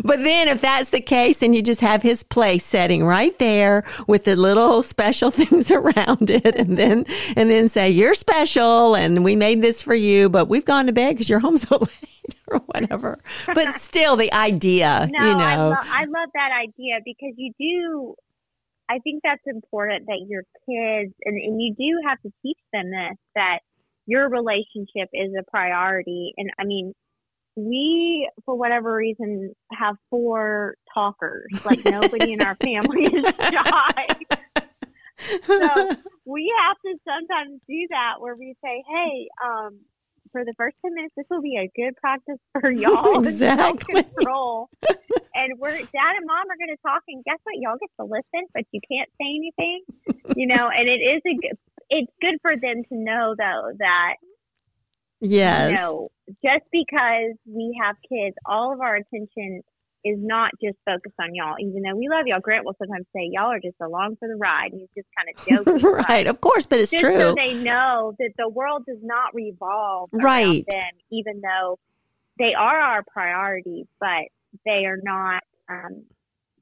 But 0.05 0.23
then 0.23 0.49
if 0.49 0.61
that's 0.61 0.91
the 0.91 1.01
case, 1.01 1.43
and 1.43 1.55
you 1.55 1.63
just 1.63 1.81
have 1.81 2.03
his 2.03 2.23
place 2.23 2.65
setting 2.65 3.05
right 3.05 3.37
there 3.39 3.85
with 4.07 4.25
the 4.25 4.37
little 4.37 4.83
special 4.83 5.31
things 5.31 5.71
around 5.71 6.31
it. 6.31 6.55
And 6.55 6.77
then, 6.77 7.07
and 7.37 7.51
then 7.51 7.69
say, 7.69 7.91
you're 7.91 8.15
special 8.15 8.95
and 8.95 9.25
we 9.25 9.37
made 9.37 9.63
this 9.63 9.83
for 9.83 9.95
you, 9.95 10.29
but 10.29 10.47
we've 10.47 10.65
gone 10.65 10.87
to 10.87 10.93
bed 10.93 11.15
because 11.15 11.29
you're 11.29 11.41
home 11.41 11.57
so 11.57 11.79
late 11.79 12.16
or 12.49 12.59
whatever. 12.61 13.19
But 13.47 13.73
still 13.75 14.17
the 14.17 14.33
idea, 14.33 15.09
No, 15.13 15.29
you 15.29 15.35
know. 15.35 15.45
I, 15.45 15.57
lo- 15.57 15.77
I 15.81 16.05
love 16.05 16.31
that 16.35 16.51
idea 16.63 17.01
because 17.05 17.35
you 17.37 17.53
do. 17.59 18.15
I 18.89 18.99
think 19.01 19.23
that's 19.25 19.43
important 19.47 20.07
that 20.07 20.27
your 20.29 20.43
kids 20.65 21.13
and, 21.25 21.37
and 21.37 21.61
you 21.61 21.75
do 21.77 22.09
have 22.09 22.21
to 22.23 22.33
teach 22.43 22.59
them 22.73 22.91
this 22.91 23.19
that 23.35 23.59
your 24.07 24.29
relationship 24.29 25.09
is 25.13 25.33
a 25.39 25.43
priority. 25.51 26.33
And 26.37 26.51
I 26.59 26.65
mean, 26.65 26.93
we 27.57 28.31
for 28.45 28.55
whatever 28.55 28.95
reason 28.95 29.55
have 29.73 29.97
four 30.11 30.77
talkers. 30.95 31.47
Like 31.65 31.85
nobody 31.85 32.35
in 32.35 32.43
our 32.43 32.55
family 32.57 33.05
is 33.05 33.23
shy. 33.41 34.07
so 35.43 35.97
we 36.25 36.53
have 36.63 36.77
to 36.85 36.95
sometimes 37.05 37.61
do 37.69 37.87
that 37.91 38.21
where 38.21 38.37
we 38.37 38.55
say, 38.63 38.85
"Hey, 38.89 39.29
um, 39.45 39.81
for 40.37 40.45
the 40.45 40.53
first 40.59 40.77
ten 40.85 40.95
minutes, 40.95 41.15
this 41.17 41.25
will 41.31 41.41
be 41.41 41.57
a 41.57 41.71
good 41.75 41.97
practice 41.97 42.37
for 42.53 42.71
y'all 42.85 43.25
Exactly. 43.25 44.03
self-control." 44.05 44.69
and 45.35 45.59
we're 45.59 45.71
dad 45.71 46.13
and 46.13 46.27
mom 46.27 46.45
are 46.45 46.61
going 46.61 46.77
to 46.77 46.83
talk, 46.85 47.01
and 47.09 47.25
guess 47.25 47.39
what? 47.45 47.57
Y'all 47.57 47.81
get 47.81 47.89
to 47.99 48.05
listen, 48.05 48.45
but 48.53 48.65
you 48.71 48.81
can't 48.85 49.09
say 49.17 49.33
anything, 49.33 49.81
you 50.37 50.47
know. 50.47 50.69
And 50.77 50.89
it 50.89 51.01
is 51.01 51.23
a 51.25 51.35
good. 51.41 51.57
It's 51.89 52.13
good 52.21 52.37
for 52.43 52.53
them 52.53 52.83
to 52.91 52.95
know 52.95 53.35
though 53.39 53.71
that 53.79 54.17
yes. 55.21 55.71
you 55.71 55.77
know 55.77 56.09
just 56.45 56.65
because 56.71 57.33
we 57.47 57.81
have 57.83 57.97
kids, 58.07 58.37
all 58.45 58.75
of 58.75 58.81
our 58.81 58.97
attention 58.97 59.63
is 60.09 60.19
not 60.21 60.51
just 60.63 60.77
focused 60.85 61.15
on 61.21 61.35
y'all. 61.35 61.57
Even 61.61 61.83
though 61.83 61.97
we 61.97 62.09
love 62.09 62.27
y'all, 62.27 62.41
Grant 62.41 62.65
will 62.65 62.77
sometimes 62.79 63.07
say 63.15 63.29
y'all 63.33 63.51
are 63.53 63.61
just 63.61 63.77
along 63.83 64.17
for 64.19 64.29
the 64.29 64.37
ride. 64.37 64.73
And 64.73 64.81
he's 64.81 65.05
just 65.05 65.09
kind 65.17 65.29
of 65.29 65.81
joking, 65.83 65.93
right. 66.09 66.27
Of 66.27 66.41
course, 66.41 66.67
but 66.67 66.79
it's 66.79 66.91
just 66.91 67.03
true. 67.05 67.19
so 67.19 67.35
they 67.35 67.55
know 67.55 68.15
that 68.19 68.31
the 68.39 68.49
world 68.49 68.85
does 68.87 68.99
not 69.03 69.35
revolve 69.35 70.11
around 70.15 70.23
Right. 70.25 70.65
them, 70.69 70.93
even 71.11 71.41
though 71.41 71.79
they 72.39 72.55
are 72.55 72.79
our 72.79 73.03
priority, 73.13 73.87
but 74.01 74.25
they 74.65 74.85
are 74.87 74.99
not 75.03 75.43
um, 75.69 76.05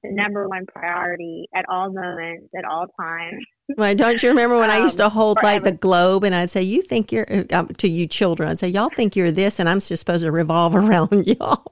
the 0.03 0.11
number 0.13 0.49
one 0.49 0.67
priority 0.67 1.49
at 1.55 1.65
all 1.69 1.93
moments, 1.93 2.49
at 2.57 2.65
all 2.65 2.87
times. 3.01 3.45
Well, 3.79 3.95
don't 3.95 4.23
you 4.23 4.29
remember 4.29 4.59
when 4.59 4.69
I 4.69 4.81
used 4.81 4.99
to 4.99 5.07
Um, 5.07 5.11
hold 5.13 5.39
like 5.43 5.65
the 5.65 5.73
globe 5.73 6.23
and 6.23 6.35
I'd 6.35 6.51
say, 6.51 6.61
you 6.61 6.83
think 6.83 7.11
you're, 7.11 7.25
uh, 7.33 7.45
um, 7.51 7.69
to 7.69 7.89
you 7.89 8.07
children, 8.07 8.51
I'd 8.51 8.59
say, 8.59 8.69
y'all 8.69 8.91
think 8.91 9.17
you're 9.17 9.33
this 9.33 9.59
and 9.59 9.71
I'm 9.71 9.81
just 9.81 10.01
supposed 10.01 10.23
to 10.23 10.31
revolve 10.31 10.75
around 10.77 11.27
y'all. 11.27 11.65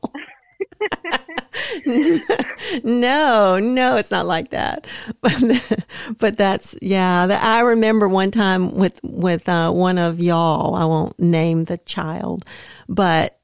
No, 2.84 3.58
no, 3.58 3.96
it's 3.96 4.10
not 4.10 4.26
like 4.26 4.50
that. 4.50 4.86
But, 6.18 6.36
that's, 6.36 6.74
yeah, 6.80 7.26
that, 7.26 7.42
I 7.42 7.60
remember 7.60 8.08
one 8.08 8.30
time 8.30 8.74
with, 8.74 9.00
with, 9.02 9.48
uh, 9.48 9.70
one 9.70 9.98
of 9.98 10.20
y'all, 10.20 10.74
I 10.74 10.84
won't 10.84 11.18
name 11.18 11.64
the 11.64 11.78
child, 11.78 12.44
but 12.88 13.38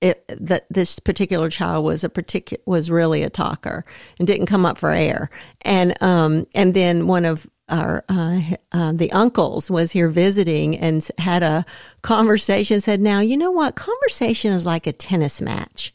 it, 0.00 0.24
that 0.28 0.66
this 0.70 0.98
particular 0.98 1.48
child 1.48 1.84
was 1.84 2.04
a 2.04 2.08
particular 2.08 2.62
was 2.66 2.90
really 2.90 3.22
a 3.22 3.30
talker 3.30 3.84
and 4.18 4.26
didn't 4.26 4.46
come 4.46 4.66
up 4.66 4.78
for 4.78 4.90
air. 4.90 5.30
And 5.62 6.00
um 6.02 6.46
and 6.54 6.74
then 6.74 7.06
one 7.06 7.24
of 7.24 7.48
our 7.68 8.04
uh, 8.08 8.40
uh, 8.72 8.92
the 8.92 9.10
uncles 9.12 9.70
was 9.70 9.92
here 9.92 10.08
visiting 10.08 10.76
and 10.76 11.08
had 11.18 11.42
a 11.42 11.64
conversation 12.02 12.80
said 12.80 13.00
now 13.00 13.20
you 13.20 13.36
know 13.36 13.50
what? 13.50 13.74
Conversation 13.74 14.52
is 14.52 14.66
like 14.66 14.86
a 14.86 14.92
tennis 14.92 15.40
match 15.40 15.94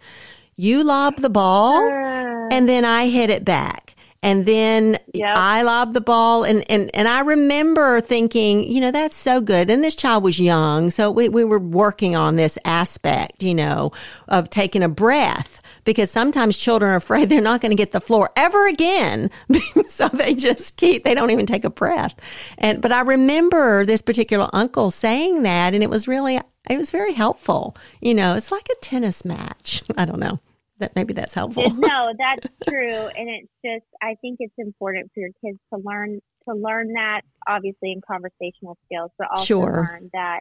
you 0.62 0.84
lob 0.84 1.18
the 1.18 1.30
ball 1.30 1.90
ah. 1.92 2.48
and 2.52 2.70
then 2.70 2.86
I 2.86 3.08
hit 3.08 3.32
it 3.32 3.44
back. 3.44 3.96
And 4.24 4.46
then 4.46 5.00
Yep. 5.16 5.36
I 5.36 5.64
lob 5.64 5.94
the 5.96 6.02
ball 6.02 6.44
and, 6.44 6.64
and, 6.70 6.92
and 6.94 7.08
I 7.08 7.22
remember 7.22 8.00
thinking, 8.00 8.64
you 8.64 8.80
know, 8.80 8.92
that's 8.92 9.16
so 9.16 9.42
good. 9.42 9.72
And 9.72 9.84
this 9.84 9.96
child 9.96 10.24
was 10.24 10.40
young. 10.40 10.92
So 10.92 11.10
we, 11.10 11.30
we 11.30 11.44
were 11.44 11.58
working 11.58 12.16
on 12.16 12.36
this 12.36 12.60
aspect, 12.64 13.42
you 13.42 13.56
know, 13.56 13.90
of 14.28 14.52
taking 14.52 14.84
a 14.84 14.90
breath 14.90 15.60
because 15.84 16.12
sometimes 16.12 16.60
children 16.60 16.92
are 16.92 16.98
afraid 16.98 17.30
they're 17.30 17.42
not 17.42 17.62
going 17.62 17.72
to 17.72 17.76
get 17.76 17.92
the 17.92 18.00
floor 18.00 18.30
ever 18.36 18.68
again. 18.68 19.32
so 19.88 20.08
they 20.10 20.36
just 20.36 20.78
keep, 20.78 21.04
they 21.04 21.16
don't 21.16 21.32
even 21.32 21.48
take 21.48 21.66
a 21.66 21.72
breath. 21.72 22.16
And, 22.60 22.84
but 22.84 22.92
I 22.92 23.02
remember 23.02 23.84
this 23.84 24.04
particular 24.04 24.48
uncle 24.54 24.92
saying 24.92 25.42
that 25.42 25.74
and 25.74 25.82
it 25.82 25.90
was 25.90 26.08
really, 26.08 26.40
it 26.70 26.78
was 26.78 26.92
very 26.92 27.14
helpful. 27.14 27.76
You 28.00 28.14
know, 28.14 28.36
it's 28.36 28.52
like 28.52 28.68
a 28.72 28.80
tennis 28.82 29.26
match. 29.26 29.82
I 29.98 30.06
don't 30.06 30.20
know. 30.20 30.40
That 30.82 30.96
maybe 30.96 31.14
that's 31.14 31.36
helpful. 31.36 31.72
no, 31.78 32.12
that's 32.18 32.48
true, 32.68 33.08
and 33.16 33.30
it's 33.30 33.52
just 33.64 33.86
I 34.02 34.16
think 34.20 34.38
it's 34.40 34.54
important 34.58 35.12
for 35.14 35.20
your 35.20 35.30
kids 35.46 35.60
to 35.72 35.80
learn 35.80 36.20
to 36.50 36.56
learn 36.56 36.94
that 36.94 37.22
obviously 37.48 37.92
in 37.92 38.02
conversational 38.02 38.78
skills, 38.86 39.12
but 39.20 39.28
also 39.30 39.46
Sure. 39.46 39.88
learn 39.92 40.10
that 40.14 40.40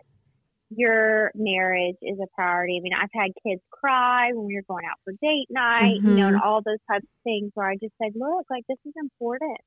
your 0.70 1.30
marriage 1.34 1.96
is 2.00 2.18
a 2.22 2.26
priority. 2.34 2.78
I 2.78 2.80
mean, 2.82 2.94
I've 2.94 3.10
had 3.12 3.32
kids 3.46 3.60
cry 3.70 4.30
when 4.32 4.46
we 4.46 4.54
were 4.54 4.64
going 4.66 4.86
out 4.86 4.96
for 5.04 5.12
date 5.20 5.48
night, 5.50 6.00
you 6.02 6.14
know, 6.14 6.28
and 6.28 6.36
all 6.42 6.62
those 6.64 6.78
types 6.90 7.04
of 7.04 7.22
things 7.22 7.50
where 7.54 7.68
I 7.68 7.74
just 7.74 7.92
said, 8.02 8.12
look, 8.14 8.46
like 8.48 8.64
this 8.68 8.78
is 8.86 8.94
important. 8.96 9.58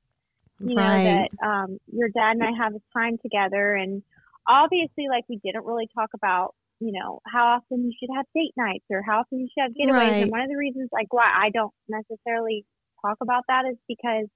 You 0.58 0.74
Right. 0.74 1.04
know 1.04 1.28
that 1.40 1.46
um, 1.46 1.78
your 1.92 2.08
dad 2.08 2.32
and 2.32 2.42
I 2.42 2.50
have 2.64 2.72
this 2.72 2.82
time 2.96 3.16
together, 3.22 3.74
and 3.74 4.02
obviously, 4.48 5.06
like 5.08 5.22
we 5.28 5.38
didn't 5.44 5.66
really 5.66 5.88
talk 5.94 6.10
about 6.14 6.54
you 6.80 6.92
know, 6.92 7.20
how 7.26 7.56
often 7.58 7.84
you 7.84 7.92
should 7.98 8.10
have 8.14 8.26
date 8.34 8.52
nights 8.56 8.84
or 8.90 9.02
how 9.02 9.20
often 9.20 9.40
you 9.40 9.48
should 9.52 9.62
have 9.62 9.72
getaways. 9.72 9.92
Right. 10.10 10.22
And 10.22 10.30
one 10.30 10.40
of 10.40 10.48
the 10.48 10.56
reasons, 10.56 10.88
like, 10.92 11.12
why 11.12 11.24
I 11.24 11.50
don't 11.50 11.72
necessarily 11.88 12.64
talk 13.02 13.18
about 13.22 13.44
that 13.48 13.64
is 13.70 13.76
because 13.88 14.26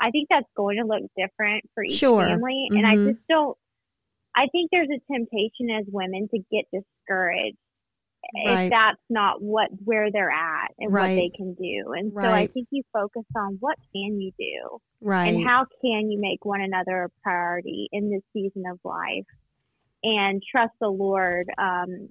I 0.00 0.10
think 0.10 0.28
that's 0.30 0.46
going 0.56 0.76
to 0.78 0.84
look 0.86 1.02
different 1.16 1.64
for 1.74 1.82
each 1.82 1.98
Sure. 1.98 2.24
family. 2.26 2.68
And 2.70 2.86
I 2.86 2.96
Mhm. 2.96 3.04
just 3.14 3.26
don't, 3.28 3.56
I 4.34 4.46
think 4.52 4.70
there's 4.70 4.90
a 4.90 5.12
temptation 5.12 5.70
as 5.70 5.86
women 5.88 6.28
to 6.28 6.38
get 6.50 6.66
discouraged 6.70 7.56
Right. 8.34 8.64
if 8.64 8.70
that's 8.70 9.02
not 9.08 9.40
what 9.40 9.70
where 9.84 10.10
they're 10.10 10.30
at 10.30 10.72
and 10.78 10.92
Right. 10.92 11.16
what 11.16 11.16
they 11.16 11.30
can 11.30 11.54
do. 11.54 11.92
And 11.92 12.12
so 12.12 12.18
I 12.28 12.46
think 12.48 12.68
you 12.70 12.82
focus 12.92 13.24
on 13.34 13.56
what 13.60 13.76
can 13.92 14.20
you 14.20 14.32
do 14.38 14.78
right. 15.00 15.28
and 15.28 15.42
how 15.46 15.66
can 15.80 16.10
you 16.10 16.20
make 16.20 16.44
one 16.44 16.60
another 16.60 17.04
a 17.04 17.08
priority 17.22 17.88
in 17.92 18.10
this 18.10 18.22
season 18.32 18.64
of 18.66 18.78
life 18.84 19.24
and 20.02 20.42
trust 20.50 20.72
the 20.80 20.88
Lord 20.88 21.46
um, 21.58 22.08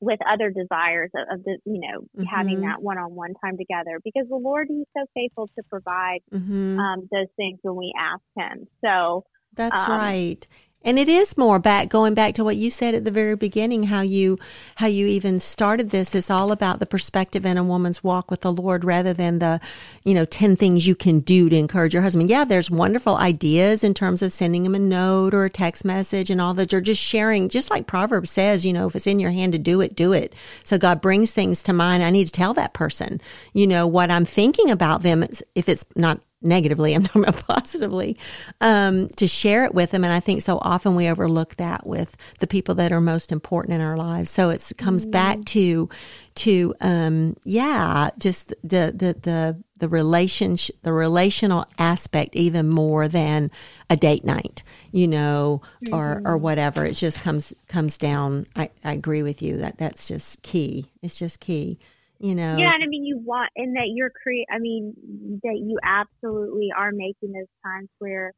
with 0.00 0.20
other 0.28 0.50
desires 0.50 1.10
of, 1.14 1.38
of 1.38 1.44
the 1.44 1.58
you 1.64 1.80
know 1.80 2.06
having 2.28 2.58
Mhm. 2.58 2.62
that 2.62 2.82
one-on-one 2.82 3.34
time 3.42 3.56
together 3.56 4.00
because 4.04 4.28
the 4.28 4.36
Lord 4.36 4.66
he's 4.68 4.86
so 4.96 5.04
faithful 5.14 5.48
to 5.56 5.62
provide 5.70 6.20
hmm 6.30 6.78
um, 6.78 7.08
those 7.10 7.28
things 7.36 7.58
when 7.62 7.76
we 7.76 7.92
ask 7.98 8.22
him. 8.36 8.66
So 8.84 9.24
That's 9.54 9.88
Um, 9.88 9.90
right. 9.90 10.46
And 10.86 11.00
it 11.00 11.08
is 11.08 11.36
more 11.36 11.58
back 11.58 11.88
going 11.88 12.14
back 12.14 12.34
to 12.36 12.44
what 12.44 12.56
you 12.56 12.70
said 12.70 12.94
at 12.94 13.04
the 13.04 13.10
very 13.10 13.34
beginning, 13.34 13.82
how 13.82 14.02
you 14.02 14.38
how 14.76 14.86
you 14.86 15.08
even 15.08 15.40
started 15.40 15.90
this. 15.90 16.14
It's 16.14 16.30
all 16.30 16.52
about 16.52 16.78
the 16.78 16.86
perspective 16.86 17.44
in 17.44 17.58
a 17.58 17.64
woman's 17.64 18.04
walk 18.04 18.30
with 18.30 18.42
the 18.42 18.52
Lord 18.52 18.84
rather 18.84 19.12
than 19.12 19.40
the, 19.40 19.60
you 20.04 20.14
know, 20.14 20.24
ten 20.24 20.54
things 20.54 20.86
you 20.86 20.94
can 20.94 21.18
do 21.18 21.48
to 21.48 21.56
encourage 21.56 21.92
your 21.92 22.04
husband. 22.04 22.30
Yeah, 22.30 22.44
there's 22.44 22.70
wonderful 22.70 23.16
ideas 23.16 23.82
in 23.82 23.94
terms 23.94 24.22
of 24.22 24.32
sending 24.32 24.64
him 24.64 24.76
a 24.76 24.78
note 24.78 25.34
or 25.34 25.44
a 25.44 25.50
text 25.50 25.84
message 25.84 26.30
and 26.30 26.40
all 26.40 26.54
that. 26.54 26.72
Or 26.72 26.80
just 26.80 27.02
sharing, 27.02 27.48
just 27.48 27.68
like 27.68 27.88
Proverbs 27.88 28.30
says, 28.30 28.64
you 28.64 28.72
know, 28.72 28.86
if 28.86 28.94
it's 28.94 29.08
in 29.08 29.18
your 29.18 29.32
hand 29.32 29.54
to 29.54 29.58
do 29.58 29.80
it, 29.80 29.96
do 29.96 30.12
it. 30.12 30.34
So 30.62 30.78
God 30.78 31.00
brings 31.00 31.32
things 31.32 31.64
to 31.64 31.72
mind. 31.72 32.04
I 32.04 32.10
need 32.10 32.26
to 32.26 32.32
tell 32.32 32.54
that 32.54 32.74
person, 32.74 33.20
you 33.52 33.66
know, 33.66 33.88
what 33.88 34.12
I'm 34.12 34.24
thinking 34.24 34.70
about 34.70 35.02
them. 35.02 35.26
If 35.56 35.68
it's 35.68 35.84
not 35.96 36.20
negatively, 36.46 36.94
I'm 36.94 37.02
talking 37.02 37.24
about 37.28 37.46
positively, 37.46 38.16
um, 38.60 39.08
to 39.16 39.26
share 39.26 39.64
it 39.64 39.74
with 39.74 39.90
them. 39.90 40.04
And 40.04 40.12
I 40.12 40.20
think 40.20 40.42
so 40.42 40.58
often 40.62 40.94
we 40.94 41.08
overlook 41.08 41.56
that 41.56 41.86
with 41.86 42.16
the 42.38 42.46
people 42.46 42.74
that 42.76 42.92
are 42.92 43.00
most 43.00 43.32
important 43.32 43.74
in 43.74 43.80
our 43.80 43.96
lives. 43.96 44.30
So 44.30 44.50
it 44.50 44.72
comes 44.78 45.04
back 45.04 45.44
to, 45.46 45.88
to, 46.36 46.74
um, 46.80 47.36
yeah, 47.44 48.10
just 48.18 48.50
the, 48.62 48.92
the, 48.94 49.16
the, 49.20 49.62
the 49.78 49.88
relationship, 49.88 50.76
the 50.82 50.92
relational 50.92 51.66
aspect 51.78 52.34
even 52.34 52.68
more 52.68 53.08
than 53.08 53.50
a 53.90 53.96
date 53.96 54.24
night, 54.24 54.62
you 54.90 55.06
know, 55.06 55.60
or, 55.92 56.22
or 56.24 56.38
whatever. 56.38 56.86
It 56.86 56.94
just 56.94 57.20
comes, 57.20 57.52
comes 57.68 57.98
down. 57.98 58.46
I, 58.56 58.70
I 58.84 58.92
agree 58.92 59.22
with 59.22 59.42
you 59.42 59.58
that 59.58 59.76
that's 59.78 60.08
just 60.08 60.42
key. 60.42 60.86
It's 61.02 61.18
just 61.18 61.40
key, 61.40 61.78
you 62.18 62.34
know. 62.34 62.56
Yeah, 62.56 62.74
and 62.74 62.82
I 62.82 62.86
mean, 62.86 63.04
you 63.04 63.18
want, 63.18 63.50
and 63.56 63.76
that 63.76 63.88
you're 63.88 64.10
create. 64.10 64.46
I 64.50 64.58
mean, 64.58 65.40
that 65.42 65.56
you 65.58 65.78
absolutely 65.82 66.70
are 66.76 66.92
making 66.92 67.32
those 67.32 67.46
times 67.64 67.88
where, 67.98 68.32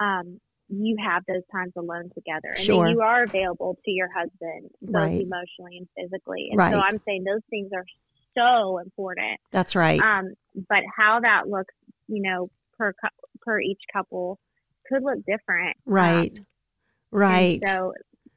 um, 0.00 0.40
you 0.70 0.96
have 1.02 1.24
those 1.26 1.42
times 1.50 1.72
alone 1.76 2.10
together, 2.14 2.48
and 2.48 2.58
Sure. 2.58 2.88
you 2.88 3.00
are 3.00 3.22
available 3.22 3.78
to 3.84 3.90
your 3.90 4.10
husband 4.12 4.70
both 4.82 4.94
Right. 4.94 5.20
emotionally 5.20 5.78
and 5.78 5.88
physically. 5.96 6.48
And 6.50 6.58
Right. 6.58 6.72
so 6.72 6.80
I'm 6.80 7.00
saying 7.06 7.24
those 7.24 7.44
things 7.48 7.70
are 7.72 7.86
so 8.36 8.78
important. 8.78 9.40
That's 9.50 9.74
right. 9.74 10.00
Um, 10.00 10.34
but 10.68 10.84
how 10.94 11.20
that 11.20 11.48
looks, 11.48 11.74
you 12.06 12.20
know, 12.22 12.50
per 12.76 12.92
per 13.40 13.60
each 13.60 13.80
couple 13.92 14.38
could 14.88 15.02
look 15.02 15.24
different. 15.24 15.76
Right. 15.86 16.32
Um, 16.32 16.36
and 16.36 16.46
right. 17.12 17.62
so, 17.66 17.94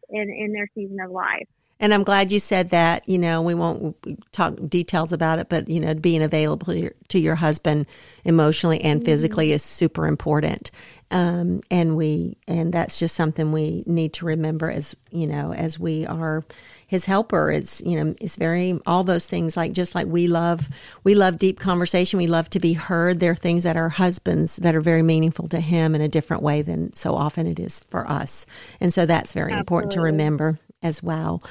in 0.09 0.29
in 0.29 0.53
their 0.53 0.67
season 0.73 0.99
of 1.01 1.11
life. 1.11 1.47
And 1.81 1.95
I'm 1.95 2.03
glad 2.03 2.31
you 2.31 2.39
said 2.39 2.69
that. 2.69 3.09
You 3.09 3.17
know, 3.17 3.41
we 3.41 3.55
won't 3.55 3.97
talk 4.31 4.55
details 4.69 5.11
about 5.11 5.39
it, 5.39 5.49
but 5.49 5.67
you 5.67 5.79
know, 5.79 5.95
being 5.95 6.21
available 6.21 6.67
to 6.67 6.79
your, 6.79 6.93
to 7.07 7.19
your 7.19 7.35
husband 7.35 7.87
emotionally 8.23 8.79
and 8.81 9.03
physically 9.03 9.51
is 9.51 9.63
super 9.63 10.05
important. 10.05 10.69
Um, 11.09 11.61
and 11.71 11.97
we, 11.97 12.37
and 12.47 12.71
that's 12.71 12.99
just 12.99 13.15
something 13.15 13.51
we 13.51 13.83
need 13.87 14.13
to 14.13 14.25
remember 14.25 14.69
as 14.69 14.95
you 15.09 15.25
know, 15.25 15.53
as 15.53 15.79
we 15.79 16.05
are 16.05 16.45
his 16.85 17.05
helper. 17.05 17.51
It's 17.51 17.81
you 17.81 18.01
know, 18.01 18.15
it's 18.21 18.35
very 18.35 18.79
all 18.85 19.03
those 19.03 19.25
things 19.25 19.57
like 19.57 19.73
just 19.73 19.95
like 19.95 20.05
we 20.05 20.27
love, 20.27 20.69
we 21.03 21.15
love 21.15 21.39
deep 21.39 21.59
conversation. 21.59 22.17
We 22.17 22.27
love 22.27 22.49
to 22.51 22.59
be 22.59 22.73
heard. 22.73 23.19
There 23.19 23.31
are 23.31 23.35
things 23.35 23.63
that 23.63 23.75
our 23.75 23.89
husbands 23.89 24.57
that 24.57 24.75
are 24.75 24.81
very 24.81 25.01
meaningful 25.01 25.47
to 25.49 25.59
him 25.59 25.95
in 25.95 26.01
a 26.01 26.07
different 26.07 26.43
way 26.43 26.61
than 26.61 26.93
so 26.93 27.15
often 27.15 27.47
it 27.47 27.59
is 27.59 27.81
for 27.89 28.07
us. 28.07 28.45
And 28.79 28.93
so 28.93 29.07
that's 29.07 29.33
very 29.33 29.53
important 29.53 29.93
to 29.93 30.01
remember 30.01 30.59
as 30.83 31.03
well. 31.03 31.41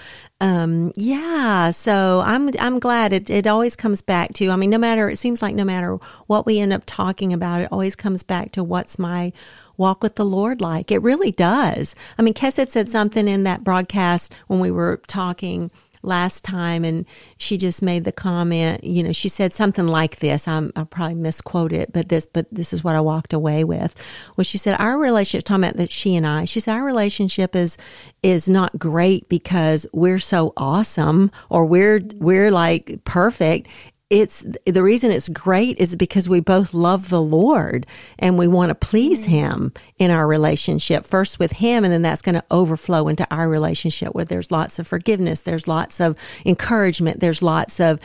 Um, 0.40 0.92
yeah, 0.96 1.70
so 1.70 2.22
I'm 2.24 2.50
I'm 2.58 2.78
glad 2.78 3.12
it 3.12 3.30
it 3.30 3.46
always 3.46 3.76
comes 3.76 4.02
back 4.02 4.32
to. 4.34 4.50
I 4.50 4.56
mean, 4.56 4.70
no 4.70 4.78
matter 4.78 5.08
it 5.08 5.18
seems 5.18 5.42
like 5.42 5.54
no 5.54 5.64
matter 5.64 5.98
what 6.26 6.46
we 6.46 6.58
end 6.58 6.72
up 6.72 6.82
talking 6.86 7.32
about, 7.32 7.60
it 7.60 7.68
always 7.70 7.94
comes 7.94 8.22
back 8.22 8.52
to 8.52 8.64
what's 8.64 8.98
my 8.98 9.32
walk 9.76 10.02
with 10.02 10.16
the 10.16 10.24
Lord 10.24 10.60
like. 10.60 10.90
It 10.90 11.02
really 11.02 11.30
does. 11.30 11.94
I 12.18 12.22
mean, 12.22 12.34
Kes 12.34 12.56
had 12.56 12.70
said 12.70 12.88
something 12.88 13.26
in 13.26 13.44
that 13.44 13.64
broadcast 13.64 14.34
when 14.46 14.60
we 14.60 14.70
were 14.70 15.00
talking 15.06 15.70
last 16.02 16.44
time 16.44 16.84
and 16.84 17.06
she 17.36 17.58
just 17.58 17.82
made 17.82 18.04
the 18.04 18.12
comment 18.12 18.82
you 18.84 19.02
know 19.02 19.12
she 19.12 19.28
said 19.28 19.52
something 19.52 19.86
like 19.86 20.18
this. 20.20 20.48
I'm, 20.48 20.72
i'll 20.76 20.86
probably 20.86 21.14
misquote 21.16 21.72
it 21.72 21.92
but 21.92 22.08
this 22.08 22.26
but 22.26 22.46
this 22.50 22.72
is 22.72 22.82
what 22.82 22.96
i 22.96 23.00
walked 23.00 23.32
away 23.32 23.64
with. 23.64 23.94
Was 24.36 24.46
she 24.46 24.58
said 24.58 24.76
our 24.78 24.98
relationship 24.98 25.44
talking 25.44 25.64
about 25.64 25.76
that 25.76 25.92
she 25.92 26.16
and 26.16 26.26
i 26.26 26.44
she 26.44 26.60
said 26.60 26.74
our 26.74 26.84
relationship 26.84 27.54
is 27.54 27.76
is 28.22 28.48
not 28.48 28.78
great 28.78 29.28
because 29.28 29.86
we're 29.92 30.18
so 30.18 30.52
awesome 30.56 31.30
or 31.48 31.64
we're 31.66 32.00
we're 32.16 32.50
like 32.50 33.00
perfect 33.04 33.68
it's 34.10 34.44
the 34.66 34.82
reason 34.82 35.12
it's 35.12 35.28
great 35.28 35.78
is 35.78 35.94
because 35.94 36.28
we 36.28 36.40
both 36.40 36.74
love 36.74 37.08
the 37.08 37.22
Lord 37.22 37.86
and 38.18 38.36
we 38.36 38.48
want 38.48 38.70
to 38.70 38.74
please 38.74 39.22
mm-hmm. 39.22 39.30
Him 39.30 39.72
in 39.98 40.10
our 40.10 40.26
relationship, 40.26 41.06
first 41.06 41.38
with 41.38 41.52
Him, 41.52 41.84
and 41.84 41.92
then 41.92 42.02
that's 42.02 42.20
going 42.20 42.34
to 42.34 42.44
overflow 42.50 43.06
into 43.06 43.26
our 43.30 43.48
relationship 43.48 44.12
where 44.12 44.24
there's 44.24 44.50
lots 44.50 44.80
of 44.80 44.88
forgiveness, 44.88 45.42
there's 45.42 45.68
lots 45.68 46.00
of 46.00 46.18
encouragement, 46.44 47.20
there's 47.20 47.40
lots 47.40 47.78
of 47.78 48.00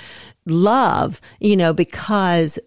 love, 0.46 1.20
you 1.40 1.58
know, 1.58 1.74
because 1.74 2.60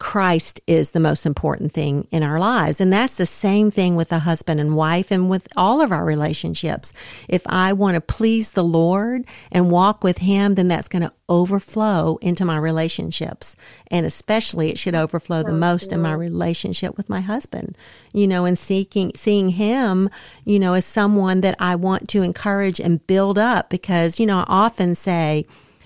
Christ 0.00 0.62
is 0.66 0.92
the 0.92 0.98
most 0.98 1.26
important 1.26 1.72
thing 1.72 2.08
in 2.10 2.22
our 2.22 2.40
lives. 2.40 2.80
And 2.80 2.90
that's 2.90 3.18
the 3.18 3.26
same 3.26 3.70
thing 3.70 3.96
with 3.96 4.10
a 4.10 4.20
husband 4.20 4.58
and 4.58 4.74
wife 4.74 5.10
and 5.10 5.28
with 5.28 5.46
all 5.56 5.82
of 5.82 5.92
our 5.92 6.06
relationships. 6.06 6.94
If 7.28 7.42
I 7.46 7.74
want 7.74 7.96
to 7.96 8.00
please 8.00 8.52
the 8.52 8.64
Lord 8.64 9.26
and 9.52 9.70
walk 9.70 10.02
with 10.02 10.18
Him, 10.18 10.54
then 10.54 10.68
that's 10.68 10.88
going 10.88 11.02
to 11.02 11.12
overflow 11.28 12.18
into 12.22 12.46
my 12.46 12.56
relationships. 12.56 13.56
And 13.88 14.06
especially 14.06 14.70
it 14.70 14.78
should 14.78 14.94
overflow 14.94 15.42
the 15.42 15.52
most 15.52 15.92
in 15.92 16.00
my 16.00 16.14
relationship 16.14 16.96
with 16.96 17.10
my 17.10 17.20
husband, 17.20 17.76
you 18.14 18.26
know, 18.26 18.46
and 18.46 18.58
seeking, 18.58 19.12
seeing 19.14 19.50
him, 19.50 20.08
you 20.44 20.58
know, 20.58 20.72
as 20.72 20.86
someone 20.86 21.42
that 21.42 21.56
I 21.60 21.76
want 21.76 22.08
to 22.08 22.22
encourage 22.22 22.80
and 22.80 23.06
build 23.06 23.38
up 23.38 23.68
because, 23.68 24.18
you 24.18 24.24
know, 24.24 24.38
I 24.40 24.44
often 24.48 24.94
say, 24.94 25.44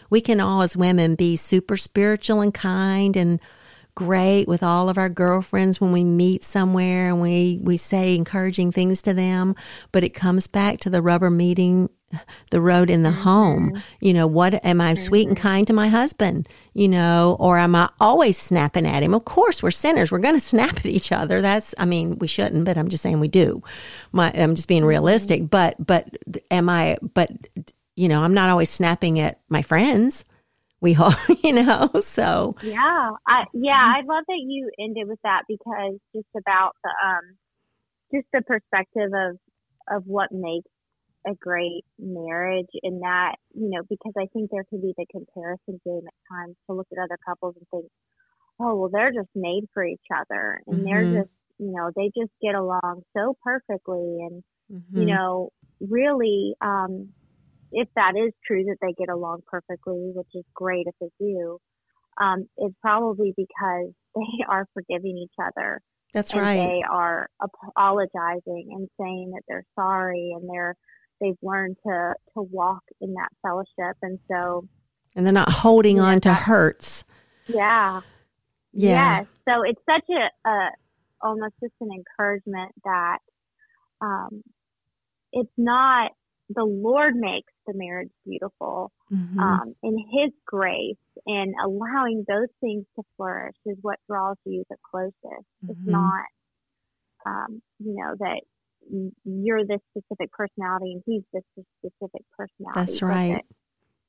we 0.09 0.21
can 0.21 0.41
all 0.41 0.63
as 0.63 0.77
women 0.77 1.17
be 1.17 1.37
super 1.37 1.77
spiritual 1.77 2.41
and 2.41 2.55
kind 2.55 3.17
and 3.17 3.41
great 3.95 4.49
with 4.49 4.63
all 4.63 4.89
of 4.89 4.99
our 4.99 5.09
girlfriends 5.09 5.81
when 5.81 5.93
we 5.93 6.05
meet 6.05 6.45
somewhere 6.45 7.09
and 7.09 7.21
we, 7.21 7.61
we 7.63 7.77
say 7.77 8.15
encouraging 8.15 8.73
things 8.73 9.03
to 9.03 9.15
them, 9.15 9.55
but 9.93 10.05
it 10.05 10.11
comes 10.11 10.47
back 10.47 10.81
to 10.81 10.91
the 10.91 11.03
rubber 11.03 11.31
meeting 11.31 11.89
the 12.51 12.61
road 12.61 12.91
in 12.91 13.03
the 13.03 13.11
mm-hmm. 13.11 13.21
home. 13.21 13.83
You 14.01 14.15
know, 14.15 14.27
what 14.27 14.65
am 14.65 14.81
I 14.81 14.95
sweet 14.95 15.29
and 15.29 15.37
mm-hmm. 15.37 15.47
kind 15.47 15.67
to 15.67 15.73
my 15.73 15.89
husband? 15.89 16.49
You 16.73 16.89
know, 16.89 17.37
or 17.39 17.59
am 17.59 17.75
I 17.75 17.91
always 18.01 18.39
snapping 18.39 18.87
at 18.87 19.03
him? 19.03 19.15
Of 19.15 19.25
course, 19.25 19.63
we're 19.63 19.71
sinners. 19.71 20.11
We're 20.11 20.19
going 20.19 20.35
to 20.41 20.47
snap 20.47 20.77
at 20.77 20.87
each 20.87 21.13
other. 21.13 21.41
That's, 21.41 21.75
I 21.79 21.85
mean, 21.85 22.19
we 22.19 22.29
shouldn't, 22.29 22.65
but 22.65 22.79
I'm 22.79 22.89
just 22.89 23.03
saying 23.03 23.21
we 23.21 23.29
do. 23.29 23.63
My, 24.13 24.33
I'm 24.33 24.55
just 24.55 24.69
being 24.69 24.83
mm-hmm. 24.83 24.89
realistic. 24.89 25.51
But, 25.51 25.85
but 25.85 26.09
am 26.51 26.69
I, 26.69 26.99
but, 27.15 27.31
you 27.97 28.09
know, 28.09 28.23
I'm 28.23 28.35
not 28.35 28.49
always 28.49 28.71
snapping 28.71 29.21
at 29.21 29.41
my 29.49 29.63
friends. 29.63 30.25
We 30.85 30.95
all, 30.97 31.15
you 31.43 31.55
know, 31.55 31.91
so 32.03 32.57
Yeah, 32.63 33.13
I 33.27 33.45
yeah, 33.55 33.83
I 33.83 34.01
love 34.01 34.25
that 34.29 34.45
you 34.47 34.71
ended 34.79 35.09
with 35.09 35.19
that 35.25 35.45
because 35.49 35.99
just 36.15 36.29
about 36.37 36.77
the 36.85 36.91
um, 37.03 37.39
just 38.13 38.27
the 38.35 38.43
perspective 38.43 39.11
of 39.15 39.39
of 39.89 40.03
what 40.07 40.31
makes 40.31 40.69
a 41.27 41.35
great 41.41 41.87
marriage, 41.99 42.69
and 42.83 43.01
that 43.01 43.37
you 43.55 43.71
know, 43.71 43.81
because 43.89 44.13
I 44.19 44.27
think 44.35 44.51
there 44.51 44.65
can 44.65 44.83
be 44.83 44.93
the 44.99 45.07
comparison 45.11 45.81
game 45.87 46.03
at 46.07 46.37
times 46.37 46.57
to 46.67 46.75
look 46.77 46.89
at 46.93 47.03
other 47.03 47.19
couples 47.27 47.55
and 47.57 47.67
think, 47.71 47.91
oh, 48.61 48.75
well, 48.77 48.91
they're 48.93 49.11
just 49.11 49.31
made 49.35 49.65
for 49.73 49.87
each 49.87 50.09
other, 50.15 50.61
and 50.67 50.81
Mhm. 50.81 50.85
they're 50.85 51.23
just 51.23 51.33
you 51.59 51.73
know, 51.73 51.93
they 51.97 52.11
just 52.15 52.33
get 52.43 52.57
along 52.57 53.05
so 53.17 53.39
perfectly, 53.43 54.19
and 54.21 54.43
mm-hmm. 54.71 55.01
you 55.01 55.07
know, 55.07 55.49
really, 55.81 56.55
um, 56.61 57.09
if 57.75 57.89
that 57.97 58.15
is 58.17 58.33
true 58.47 58.65
that 58.65 58.77
they 58.81 58.93
get 58.95 59.11
along 59.13 59.43
perfectly, 59.47 60.13
which 60.15 60.29
is 60.35 60.45
great 60.55 60.87
if 60.87 60.95
they 61.01 61.11
do, 61.21 61.59
um, 62.21 62.49
it's 62.57 62.75
probably 62.81 63.35
because 63.37 63.93
they 64.17 64.45
are 64.49 64.67
forgiving 64.75 65.19
each 65.19 65.35
other 65.45 65.81
that's 66.15 66.33
and 66.33 66.43
right. 66.43 66.57
they 66.57 66.83
are 66.91 67.29
apologizing 67.43 68.69
and 68.73 68.89
saying 69.01 69.33
that 69.35 69.43
they're 69.49 69.65
sorry 69.75 70.33
and 70.37 70.49
they're 70.49 70.77
they've 71.21 71.39
learned 71.43 71.77
to 71.87 72.15
to 72.35 72.43
walk 72.43 72.83
in 73.01 73.15
that 73.15 73.29
fellowship 73.43 73.97
and 74.03 74.19
so 74.31 74.67
and 75.17 75.27
they're 75.27 75.33
not 75.33 75.51
holding 75.53 75.97
Yeah, 75.97 76.03
on 76.05 76.21
to 76.23 76.35
hurts. 76.35 77.05
yeah 77.49 78.01
Yeah. 78.73 79.19
Yes. 79.21 79.27
So 79.49 79.63
it's 79.63 79.81
such 79.89 80.05
a, 80.11 80.49
a 80.49 80.71
almost 81.23 81.55
just 81.63 81.75
an 81.81 81.91
encouragement 81.93 82.73
that 82.85 83.19
um, 84.01 84.43
it's 85.33 85.53
not 85.57 86.13
the 86.49 86.65
Lord 86.65 87.17
makes 87.17 87.53
the 87.67 87.75
marriage 87.75 88.11
beautiful. 88.25 88.93
Mhm. 89.11 89.39
Um, 89.39 89.75
and 89.83 89.99
His 90.13 90.33
grace 90.47 90.97
and 91.27 91.55
allowing 91.63 92.25
those 92.29 92.49
things 92.61 92.85
to 92.97 93.03
flourish 93.17 93.57
is 93.67 93.77
what 93.83 93.99
draws 94.09 94.37
you 94.45 94.65
the 94.69 94.77
closest. 94.91 95.47
It's 95.69 95.79
Mhm. 95.81 95.87
not, 95.87 96.27
um, 97.27 97.63
you 97.79 97.95
know, 97.95 98.15
that 98.19 98.43
you're 99.25 99.65
this 99.65 99.81
specific 99.91 100.31
personality 100.33 100.93
and 100.93 101.03
he's 101.07 101.23
this 101.33 101.45
specific 101.79 102.23
personality. 102.37 102.75
That's 102.75 103.03
right. 103.03 103.33
that 103.33 103.45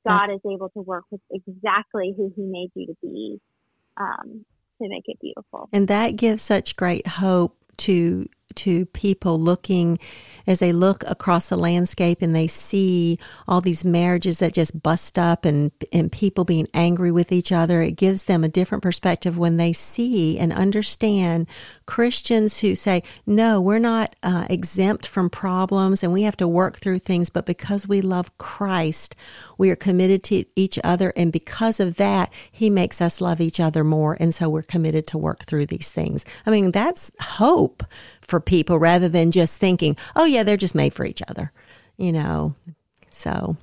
God 0.04 0.30
is 0.34 0.40
able 0.44 0.68
to 0.70 0.80
work 0.80 1.04
with 1.10 1.20
exactly 1.30 2.12
who 2.16 2.32
He 2.36 2.42
made 2.42 2.70
you 2.74 2.86
to 2.86 2.94
be 3.02 3.40
um, 3.96 4.44
to 4.80 4.88
make 4.88 5.04
it 5.06 5.18
beautiful. 5.20 5.68
And 5.72 5.88
that 5.88 6.16
gives 6.16 6.42
such 6.42 6.76
great 6.76 7.06
hope 7.06 7.56
to 7.78 8.28
to 8.56 8.86
people 8.86 9.38
looking 9.38 9.98
as 10.46 10.60
they 10.60 10.72
look 10.72 11.02
across 11.04 11.48
the 11.48 11.56
landscape 11.56 12.18
and 12.22 12.34
they 12.34 12.46
see 12.46 13.18
all 13.48 13.60
these 13.60 13.84
marriages 13.84 14.38
that 14.38 14.52
just 14.52 14.82
bust 14.82 15.18
up 15.18 15.44
and 15.44 15.72
and 15.92 16.12
people 16.12 16.44
being 16.44 16.68
angry 16.72 17.10
with 17.10 17.32
each 17.32 17.50
other 17.50 17.82
it 17.82 17.92
gives 17.92 18.24
them 18.24 18.44
a 18.44 18.48
different 18.48 18.82
perspective 18.82 19.36
when 19.36 19.56
they 19.56 19.72
see 19.72 20.38
and 20.38 20.52
understand 20.52 21.46
Christians 21.86 22.60
who 22.60 22.76
say 22.76 23.02
no 23.26 23.60
we're 23.60 23.78
not 23.78 24.14
uh, 24.22 24.46
exempt 24.48 25.06
from 25.06 25.28
problems 25.28 26.02
and 26.02 26.12
we 26.12 26.22
have 26.22 26.36
to 26.36 26.48
work 26.48 26.78
through 26.78 26.98
things 26.98 27.30
but 27.30 27.46
because 27.46 27.88
we 27.88 28.00
love 28.00 28.36
Christ 28.38 29.14
we 29.58 29.70
are 29.70 29.76
committed 29.76 30.22
to 30.24 30.44
each 30.54 30.78
other 30.84 31.12
and 31.16 31.32
because 31.32 31.80
of 31.80 31.96
that 31.96 32.32
he 32.50 32.70
makes 32.70 33.00
us 33.00 33.20
love 33.20 33.40
each 33.40 33.60
other 33.60 33.82
more 33.82 34.16
and 34.20 34.34
so 34.34 34.48
we're 34.48 34.62
committed 34.62 35.06
to 35.08 35.18
work 35.18 35.44
through 35.44 35.66
these 35.66 35.90
things. 35.90 36.24
I 36.44 36.50
mean 36.50 36.70
that's 36.70 37.12
hope 37.20 37.82
for 38.26 38.40
people 38.40 38.78
rather 38.78 39.08
than 39.08 39.30
just 39.30 39.58
thinking 39.58 39.96
oh 40.14 40.24
yeah 40.24 40.42
they're 40.42 40.56
just 40.56 40.74
made 40.74 40.92
for 40.92 41.04
each 41.04 41.22
other 41.28 41.52
you 41.96 42.12
know 42.12 42.54
so 43.10 43.56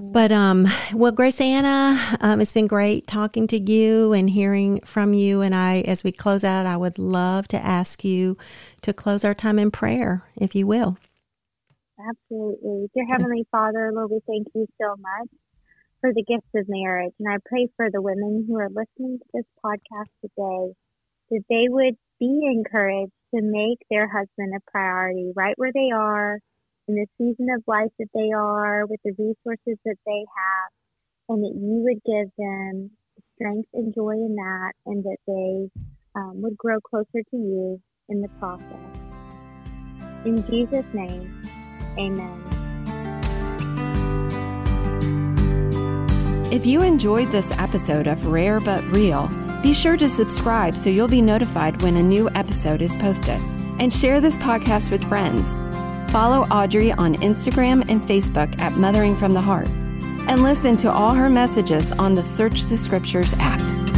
but 0.00 0.32
um 0.32 0.66
well 0.92 1.12
GraceAnna 1.12 2.16
um, 2.20 2.40
it's 2.40 2.52
been 2.52 2.66
great 2.66 3.06
talking 3.06 3.46
to 3.48 3.58
you 3.58 4.12
and 4.12 4.30
hearing 4.30 4.80
from 4.80 5.12
you 5.12 5.42
and 5.42 5.54
i 5.54 5.80
as 5.82 6.02
we 6.02 6.12
close 6.12 6.44
out 6.44 6.66
i 6.66 6.76
would 6.76 6.98
love 6.98 7.46
to 7.48 7.58
ask 7.58 8.04
you 8.04 8.36
to 8.80 8.92
close 8.92 9.24
our 9.24 9.34
time 9.34 9.58
in 9.58 9.70
prayer 9.70 10.22
if 10.36 10.54
you 10.54 10.66
will 10.66 10.96
Absolutely. 11.98 12.90
Dear 12.92 13.06
Heavenly 13.06 13.46
Father, 13.50 13.92
Lord, 13.94 14.10
we 14.10 14.20
thank 14.26 14.48
you 14.54 14.66
so 14.80 14.96
much 14.98 15.28
for 16.00 16.12
the 16.12 16.24
gift 16.24 16.46
of 16.54 16.66
marriage. 16.68 17.14
And 17.18 17.28
I 17.32 17.36
pray 17.46 17.68
for 17.76 17.90
the 17.90 18.02
women 18.02 18.44
who 18.46 18.58
are 18.58 18.68
listening 18.68 19.18
to 19.18 19.24
this 19.32 19.46
podcast 19.64 20.10
today 20.20 20.74
that 21.30 21.44
they 21.48 21.66
would 21.68 21.96
be 22.20 22.42
encouraged 22.44 23.12
to 23.34 23.42
make 23.42 23.78
their 23.90 24.08
husband 24.08 24.54
a 24.54 24.70
priority 24.70 25.32
right 25.34 25.54
where 25.56 25.72
they 25.72 25.90
are 25.94 26.38
in 26.86 26.94
the 26.94 27.06
season 27.18 27.48
of 27.56 27.62
life 27.66 27.90
that 27.98 28.08
they 28.14 28.30
are 28.32 28.86
with 28.86 29.00
the 29.04 29.12
resources 29.12 29.78
that 29.84 29.96
they 30.06 30.24
have 30.36 30.70
and 31.28 31.42
that 31.42 31.54
you 31.54 31.82
would 31.82 32.00
give 32.04 32.30
them 32.36 32.90
strength 33.34 33.68
and 33.72 33.94
joy 33.94 34.12
in 34.12 34.34
that 34.36 34.72
and 34.86 35.04
that 35.04 35.16
they 35.26 35.70
um, 36.14 36.42
would 36.42 36.56
grow 36.56 36.80
closer 36.80 37.22
to 37.30 37.36
you 37.36 37.80
in 38.08 38.20
the 38.20 38.28
process. 38.38 38.64
In 40.24 40.36
Jesus' 40.46 40.84
name, 40.92 41.42
amen. 41.98 42.40
If 46.52 46.66
you 46.66 46.82
enjoyed 46.82 47.32
this 47.32 47.50
episode 47.58 48.06
of 48.06 48.26
Rare 48.26 48.60
But 48.60 48.84
Real, 48.94 49.28
be 49.64 49.72
sure 49.72 49.96
to 49.96 50.10
subscribe 50.10 50.76
so 50.76 50.90
you'll 50.90 51.08
be 51.08 51.22
notified 51.22 51.80
when 51.80 51.96
a 51.96 52.02
new 52.02 52.28
episode 52.34 52.82
is 52.82 52.94
posted. 52.98 53.40
And 53.78 53.90
share 53.90 54.20
this 54.20 54.36
podcast 54.36 54.90
with 54.90 55.02
friends. 55.08 55.50
Follow 56.12 56.42
Audrey 56.50 56.92
on 56.92 57.14
Instagram 57.14 57.88
and 57.88 58.02
Facebook 58.02 58.58
at 58.58 58.74
Mothering 58.74 59.16
from 59.16 59.32
the 59.32 59.40
Heart. 59.40 59.68
And 60.28 60.42
listen 60.42 60.76
to 60.76 60.92
all 60.92 61.14
her 61.14 61.30
messages 61.30 61.92
on 61.92 62.14
the 62.14 62.24
Search 62.26 62.64
the 62.64 62.76
Scriptures 62.76 63.34
app. 63.38 63.93